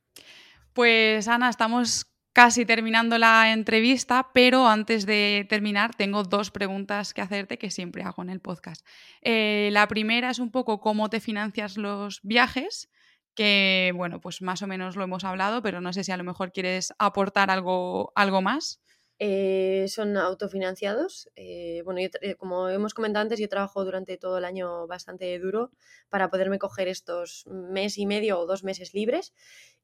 Pues 0.74 1.28
Ana, 1.28 1.50
estamos 1.50 2.06
casi 2.32 2.64
terminando 2.64 3.18
la 3.18 3.52
entrevista, 3.52 4.30
pero 4.32 4.66
antes 4.66 5.04
de 5.04 5.46
terminar 5.48 5.94
tengo 5.94 6.22
dos 6.22 6.50
preguntas 6.50 7.12
que 7.12 7.20
hacerte 7.20 7.58
que 7.58 7.70
siempre 7.70 8.02
hago 8.02 8.22
en 8.22 8.30
el 8.30 8.40
podcast. 8.40 8.86
Eh, 9.20 9.68
la 9.72 9.86
primera 9.86 10.30
es 10.30 10.38
un 10.38 10.50
poco 10.50 10.80
cómo 10.80 11.10
te 11.10 11.20
financias 11.20 11.76
los 11.76 12.20
viajes, 12.22 12.88
que 13.34 13.92
bueno, 13.94 14.20
pues 14.20 14.42
más 14.42 14.62
o 14.62 14.66
menos 14.66 14.96
lo 14.96 15.04
hemos 15.04 15.24
hablado, 15.24 15.62
pero 15.62 15.80
no 15.80 15.92
sé 15.92 16.04
si 16.04 16.12
a 16.12 16.16
lo 16.16 16.24
mejor 16.24 16.52
quieres 16.52 16.92
aportar 16.98 17.50
algo, 17.50 18.12
algo 18.14 18.42
más. 18.42 18.80
Eh, 19.18 19.86
son 19.88 20.16
autofinanciados. 20.16 21.30
Eh, 21.36 21.82
bueno, 21.84 22.00
yo 22.00 22.08
eh, 22.22 22.34
como 22.34 22.68
hemos 22.68 22.92
comentado 22.92 23.22
antes, 23.22 23.38
yo 23.38 23.48
trabajo 23.48 23.84
durante 23.84 24.16
todo 24.18 24.38
el 24.38 24.44
año 24.44 24.88
bastante 24.88 25.38
duro 25.38 25.70
para 26.08 26.28
poderme 26.28 26.58
coger 26.58 26.88
estos 26.88 27.44
mes 27.46 27.98
y 27.98 28.06
medio 28.06 28.40
o 28.40 28.46
dos 28.46 28.64
meses 28.64 28.94
libres. 28.94 29.32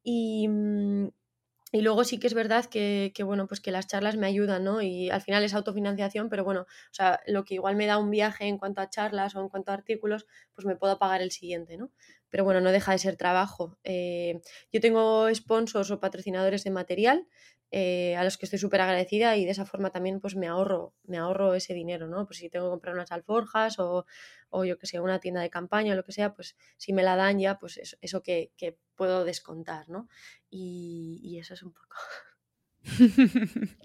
Y, 0.02 0.48
mm, 0.48 1.10
y 1.72 1.82
luego 1.82 2.04
sí 2.04 2.18
que 2.18 2.26
es 2.26 2.34
verdad 2.34 2.64
que, 2.66 3.12
que, 3.14 3.22
bueno, 3.22 3.46
pues 3.46 3.60
que 3.60 3.70
las 3.70 3.86
charlas 3.86 4.16
me 4.16 4.26
ayudan, 4.26 4.64
¿no? 4.64 4.80
Y 4.82 5.10
al 5.10 5.20
final 5.20 5.44
es 5.44 5.54
autofinanciación, 5.54 6.28
pero 6.28 6.44
bueno, 6.44 6.62
o 6.62 6.66
sea, 6.94 7.20
lo 7.26 7.44
que 7.44 7.54
igual 7.54 7.76
me 7.76 7.86
da 7.86 7.98
un 7.98 8.10
viaje 8.10 8.46
en 8.46 8.58
cuanto 8.58 8.80
a 8.80 8.88
charlas 8.88 9.34
o 9.36 9.40
en 9.40 9.48
cuanto 9.48 9.70
a 9.70 9.74
artículos, 9.74 10.26
pues 10.54 10.66
me 10.66 10.76
puedo 10.76 10.98
pagar 10.98 11.20
el 11.20 11.30
siguiente, 11.30 11.76
¿no? 11.76 11.90
Pero 12.30 12.44
bueno, 12.44 12.60
no 12.60 12.72
deja 12.72 12.92
de 12.92 12.98
ser 12.98 13.16
trabajo. 13.16 13.78
Eh, 13.84 14.40
yo 14.72 14.80
tengo 14.80 15.32
sponsors 15.34 15.90
o 15.90 16.00
patrocinadores 16.00 16.64
de 16.64 16.70
material 16.70 17.26
eh, 17.70 18.16
a 18.16 18.24
los 18.24 18.38
que 18.38 18.46
estoy 18.46 18.58
súper 18.58 18.80
agradecida 18.80 19.36
y 19.36 19.44
de 19.44 19.50
esa 19.50 19.66
forma 19.66 19.90
también 19.90 20.20
pues 20.20 20.36
me 20.36 20.46
ahorro, 20.48 20.94
me 21.04 21.18
ahorro 21.18 21.54
ese 21.54 21.74
dinero, 21.74 22.08
¿no? 22.08 22.26
Pues 22.26 22.38
si 22.38 22.48
tengo 22.50 22.66
que 22.66 22.70
comprar 22.70 22.94
unas 22.94 23.12
alforjas 23.12 23.78
o, 23.78 24.06
o 24.50 24.64
yo 24.64 24.78
que 24.78 24.86
sé, 24.86 25.00
una 25.00 25.20
tienda 25.20 25.40
de 25.42 25.50
campaña 25.50 25.92
o 25.92 25.96
lo 25.96 26.04
que 26.04 26.12
sea, 26.12 26.34
pues 26.34 26.56
si 26.76 26.92
me 26.92 27.02
la 27.02 27.16
dan 27.16 27.38
ya, 27.38 27.58
pues 27.58 27.76
eso, 27.78 27.96
eso 28.00 28.22
que, 28.22 28.52
que 28.56 28.78
puedo 28.94 29.24
descontar, 29.24 29.88
¿no? 29.88 30.08
Y, 30.50 31.20
y 31.22 31.38
eso 31.38 31.54
es 31.54 31.62
un 31.62 31.72
poco. 31.72 31.96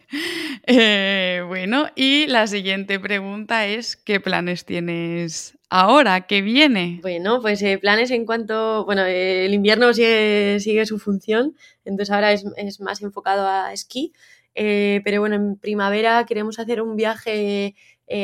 Eh, 0.68 1.44
bueno, 1.48 1.88
y 1.96 2.28
la 2.28 2.46
siguiente 2.46 3.00
pregunta 3.00 3.66
es, 3.66 3.96
¿qué 3.96 4.20
planes 4.20 4.64
tienes 4.64 5.58
ahora? 5.70 6.28
¿Qué 6.28 6.44
viene? 6.44 7.00
Bueno, 7.02 7.42
pues 7.42 7.64
eh, 7.64 7.80
planes 7.80 8.12
en 8.12 8.26
cuanto, 8.26 8.86
bueno, 8.86 9.04
el 9.06 9.52
invierno 9.54 9.92
sigue, 9.92 10.60
sigue 10.60 10.86
su 10.86 11.00
función, 11.00 11.56
entonces 11.84 12.14
ahora 12.14 12.32
es, 12.32 12.46
es 12.58 12.80
más 12.80 13.02
enfocado 13.02 13.48
a 13.48 13.74
esquí, 13.74 14.14
eh, 14.54 15.02
pero 15.04 15.20
bueno, 15.20 15.36
en 15.36 15.58
primavera 15.58 16.26
queremos 16.28 16.60
hacer 16.60 16.80
un 16.82 16.96
viaje 16.96 17.76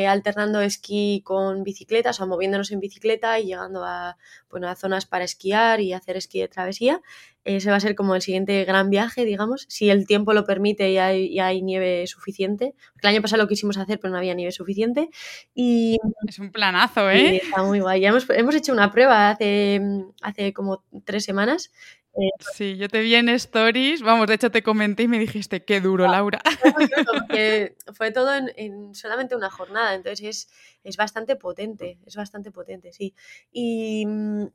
alternando 0.06 0.60
esquí 0.60 1.20
con 1.24 1.64
bicicleta, 1.64 2.10
o 2.10 2.12
sea, 2.12 2.24
moviéndonos 2.26 2.70
en 2.70 2.78
bicicleta 2.78 3.40
y 3.40 3.46
llegando 3.46 3.84
a, 3.84 4.16
bueno, 4.48 4.68
a 4.68 4.76
zonas 4.76 5.04
para 5.04 5.24
esquiar 5.24 5.80
y 5.80 5.92
hacer 5.92 6.16
esquí 6.16 6.38
de 6.38 6.46
travesía. 6.46 7.02
Ese 7.44 7.70
va 7.70 7.76
a 7.76 7.80
ser 7.80 7.94
como 7.94 8.14
el 8.14 8.22
siguiente 8.22 8.64
gran 8.64 8.90
viaje, 8.90 9.24
digamos, 9.24 9.64
si 9.68 9.88
el 9.88 10.06
tiempo 10.06 10.34
lo 10.34 10.44
permite 10.44 10.90
y 10.90 10.98
hay, 10.98 11.26
y 11.26 11.40
hay 11.40 11.62
nieve 11.62 12.06
suficiente. 12.06 12.74
Porque 12.92 13.06
el 13.08 13.14
año 13.14 13.22
pasado 13.22 13.42
lo 13.42 13.48
quisimos 13.48 13.78
hacer, 13.78 13.98
pero 13.98 14.12
no 14.12 14.18
había 14.18 14.34
nieve 14.34 14.52
suficiente. 14.52 15.08
Y 15.54 15.98
Es 16.28 16.38
un 16.38 16.52
planazo, 16.52 17.10
¿eh? 17.10 17.36
está 17.42 17.62
muy 17.62 17.80
guay. 17.80 18.02
Ya 18.02 18.10
hemos, 18.10 18.28
hemos 18.30 18.54
hecho 18.54 18.72
una 18.72 18.92
prueba 18.92 19.30
hace, 19.30 19.80
hace 20.22 20.52
como 20.52 20.84
tres 21.04 21.24
semanas. 21.24 21.70
Eh, 22.14 22.28
Sí, 22.54 22.76
yo 22.76 22.88
te 22.88 23.00
vi 23.00 23.14
en 23.14 23.28
stories, 23.28 24.02
vamos, 24.02 24.26
de 24.26 24.34
hecho 24.34 24.50
te 24.50 24.62
comenté 24.62 25.04
y 25.04 25.08
me 25.08 25.18
dijiste, 25.18 25.64
qué 25.64 25.80
duro, 25.80 26.08
Laura. 26.08 26.40
porque 27.14 27.76
fue 27.94 28.10
todo 28.10 28.34
en, 28.34 28.50
en 28.56 28.94
solamente 28.94 29.36
una 29.36 29.48
jornada, 29.48 29.94
entonces 29.94 30.26
es, 30.26 30.48
es 30.82 30.96
bastante 30.96 31.36
potente, 31.36 31.98
es 32.04 32.16
bastante 32.16 32.50
potente, 32.50 32.92
sí. 32.92 33.14
Y, 33.52 34.04
mm, 34.06 34.46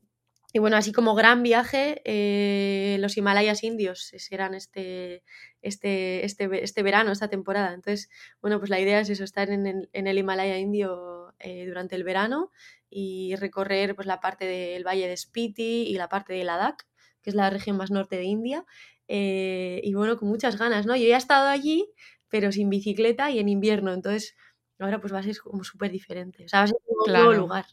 y 0.55 0.59
bueno, 0.59 0.77
así 0.77 0.93
como 0.93 1.15
gran 1.15 1.43
viaje, 1.43 2.01
eh, 2.05 2.95
los 3.01 3.17
Himalayas 3.17 3.61
indios 3.63 4.05
serán 4.17 4.53
este, 4.55 5.23
este, 5.61 6.23
este, 6.25 6.63
este 6.63 6.81
verano, 6.83 7.11
esta 7.11 7.27
temporada. 7.29 7.73
Entonces, 7.73 8.09
bueno, 8.41 8.59
pues 8.59 8.69
la 8.69 8.79
idea 8.79 9.01
es 9.01 9.09
eso, 9.09 9.25
estar 9.25 9.49
en 9.49 9.67
el, 9.67 9.89
en 9.91 10.07
el 10.07 10.17
Himalaya 10.17 10.57
indio 10.57 11.33
eh, 11.39 11.65
durante 11.67 11.95
el 11.95 12.05
verano 12.05 12.51
y 12.89 13.35
recorrer 13.35 13.95
pues 13.95 14.07
la 14.07 14.21
parte 14.21 14.45
del 14.45 14.85
valle 14.87 15.07
de 15.09 15.17
Spiti 15.17 15.83
y 15.87 15.95
la 15.97 16.07
parte 16.07 16.31
de 16.33 16.45
Ladakh, 16.45 16.83
que 17.21 17.31
es 17.31 17.35
la 17.35 17.49
región 17.49 17.75
más 17.77 17.91
norte 17.91 18.15
de 18.17 18.23
India. 18.23 18.65
eh, 19.09 19.81
y 19.83 19.93
bueno, 19.93 20.15
con 20.17 20.29
muchas 20.29 20.57
ganas, 20.57 20.85
¿no? 20.85 20.95
Yo 20.95 21.05
ya 21.07 21.15
he 21.15 21.17
estado 21.17 21.49
allí, 21.49 21.91
pero 22.29 22.51
sin 22.53 22.69
bicicleta 22.69 23.29
y 23.31 23.39
en 23.39 23.49
invierno, 23.49 23.93
entonces 23.93 24.35
ahora 24.79 24.99
pues 25.01 25.13
va 25.13 25.19
a 25.19 25.23
ser 25.23 25.37
como 25.39 25.63
súper 25.65 25.91
diferente. 25.91 26.45
O 26.45 26.47
sea, 26.49 26.59
va 26.59 26.63
a 26.65 26.67
ser 26.67 26.77
un 26.87 27.13
nuevo 27.13 27.33
Claro. 27.33 27.33
lugar. 27.33 27.65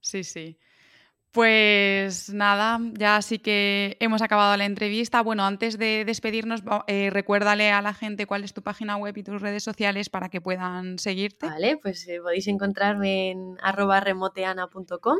Sí, 0.00 0.24
sí. 0.24 0.58
Pues 1.36 2.32
nada, 2.32 2.80
ya 2.94 3.20
sí 3.20 3.38
que 3.38 3.98
hemos 4.00 4.22
acabado 4.22 4.56
la 4.56 4.64
entrevista. 4.64 5.20
Bueno, 5.20 5.44
antes 5.44 5.76
de 5.76 6.06
despedirnos, 6.06 6.62
eh, 6.86 7.10
recuérdale 7.12 7.70
a 7.72 7.82
la 7.82 7.92
gente 7.92 8.24
cuál 8.24 8.42
es 8.42 8.54
tu 8.54 8.62
página 8.62 8.96
web 8.96 9.14
y 9.18 9.22
tus 9.22 9.42
redes 9.42 9.62
sociales 9.62 10.08
para 10.08 10.30
que 10.30 10.40
puedan 10.40 10.98
seguirte. 10.98 11.44
Vale, 11.44 11.76
pues 11.76 12.08
eh, 12.08 12.20
podéis 12.22 12.48
encontrarme 12.48 13.32
en 13.32 13.58
arroba 13.60 14.00
remoteana.com 14.00 15.18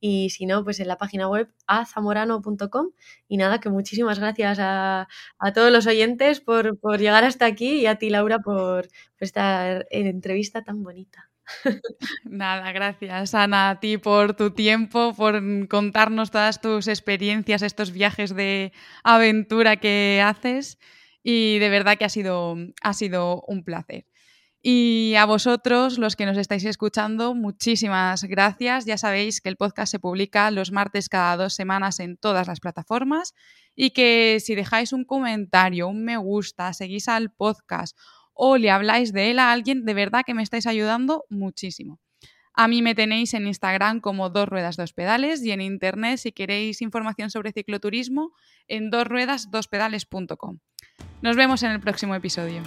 y 0.00 0.30
si 0.30 0.46
no, 0.46 0.64
pues 0.64 0.80
en 0.80 0.88
la 0.88 0.96
página 0.96 1.28
web 1.28 1.50
azamorano.com. 1.66 2.92
Y 3.28 3.36
nada, 3.36 3.60
que 3.60 3.68
muchísimas 3.68 4.18
gracias 4.18 4.58
a, 4.62 5.06
a 5.38 5.52
todos 5.52 5.70
los 5.70 5.86
oyentes 5.86 6.40
por, 6.40 6.78
por 6.78 6.98
llegar 6.98 7.24
hasta 7.24 7.44
aquí 7.44 7.80
y 7.82 7.86
a 7.86 7.96
ti, 7.96 8.08
Laura, 8.08 8.38
por, 8.38 8.88
por 8.88 8.90
esta 9.20 9.84
entrevista 9.90 10.64
tan 10.64 10.82
bonita. 10.82 11.27
Nada, 12.24 12.72
gracias 12.72 13.34
Ana 13.34 13.70
a 13.70 13.80
ti 13.80 13.98
por 13.98 14.34
tu 14.34 14.50
tiempo, 14.50 15.14
por 15.14 15.40
contarnos 15.68 16.30
todas 16.30 16.60
tus 16.60 16.88
experiencias, 16.88 17.62
estos 17.62 17.92
viajes 17.92 18.34
de 18.34 18.72
aventura 19.02 19.76
que 19.76 20.22
haces 20.24 20.78
y 21.22 21.58
de 21.58 21.68
verdad 21.68 21.96
que 21.98 22.04
ha 22.04 22.08
sido, 22.08 22.56
ha 22.82 22.92
sido 22.92 23.42
un 23.46 23.64
placer. 23.64 24.06
Y 24.60 25.14
a 25.16 25.24
vosotros, 25.24 25.98
los 25.98 26.16
que 26.16 26.26
nos 26.26 26.36
estáis 26.36 26.64
escuchando, 26.64 27.34
muchísimas 27.34 28.24
gracias. 28.24 28.86
Ya 28.86 28.98
sabéis 28.98 29.40
que 29.40 29.48
el 29.48 29.56
podcast 29.56 29.90
se 29.90 30.00
publica 30.00 30.50
los 30.50 30.72
martes 30.72 31.08
cada 31.08 31.36
dos 31.36 31.54
semanas 31.54 32.00
en 32.00 32.16
todas 32.16 32.48
las 32.48 32.58
plataformas 32.58 33.34
y 33.76 33.90
que 33.90 34.40
si 34.40 34.56
dejáis 34.56 34.92
un 34.92 35.04
comentario, 35.04 35.86
un 35.86 36.04
me 36.04 36.16
gusta, 36.16 36.72
seguís 36.72 37.08
al 37.08 37.30
podcast 37.30 37.96
o 38.40 38.56
le 38.56 38.70
habláis 38.70 39.12
de 39.12 39.32
él 39.32 39.40
a 39.40 39.50
alguien, 39.50 39.84
de 39.84 39.94
verdad 39.94 40.22
que 40.24 40.32
me 40.32 40.44
estáis 40.44 40.66
ayudando 40.68 41.24
muchísimo. 41.28 41.98
A 42.54 42.68
mí 42.68 42.82
me 42.82 42.94
tenéis 42.94 43.34
en 43.34 43.48
Instagram 43.48 44.00
como 44.00 44.30
dos 44.30 44.48
ruedas 44.48 44.76
dos 44.76 44.92
pedales 44.92 45.44
y 45.44 45.50
en 45.50 45.60
internet 45.60 46.18
si 46.18 46.30
queréis 46.30 46.80
información 46.80 47.30
sobre 47.30 47.52
cicloturismo 47.52 48.32
en 48.68 48.90
dosruedasdospedales.com. 48.90 50.58
Nos 51.20 51.36
vemos 51.36 51.64
en 51.64 51.72
el 51.72 51.80
próximo 51.80 52.14
episodio. 52.14 52.62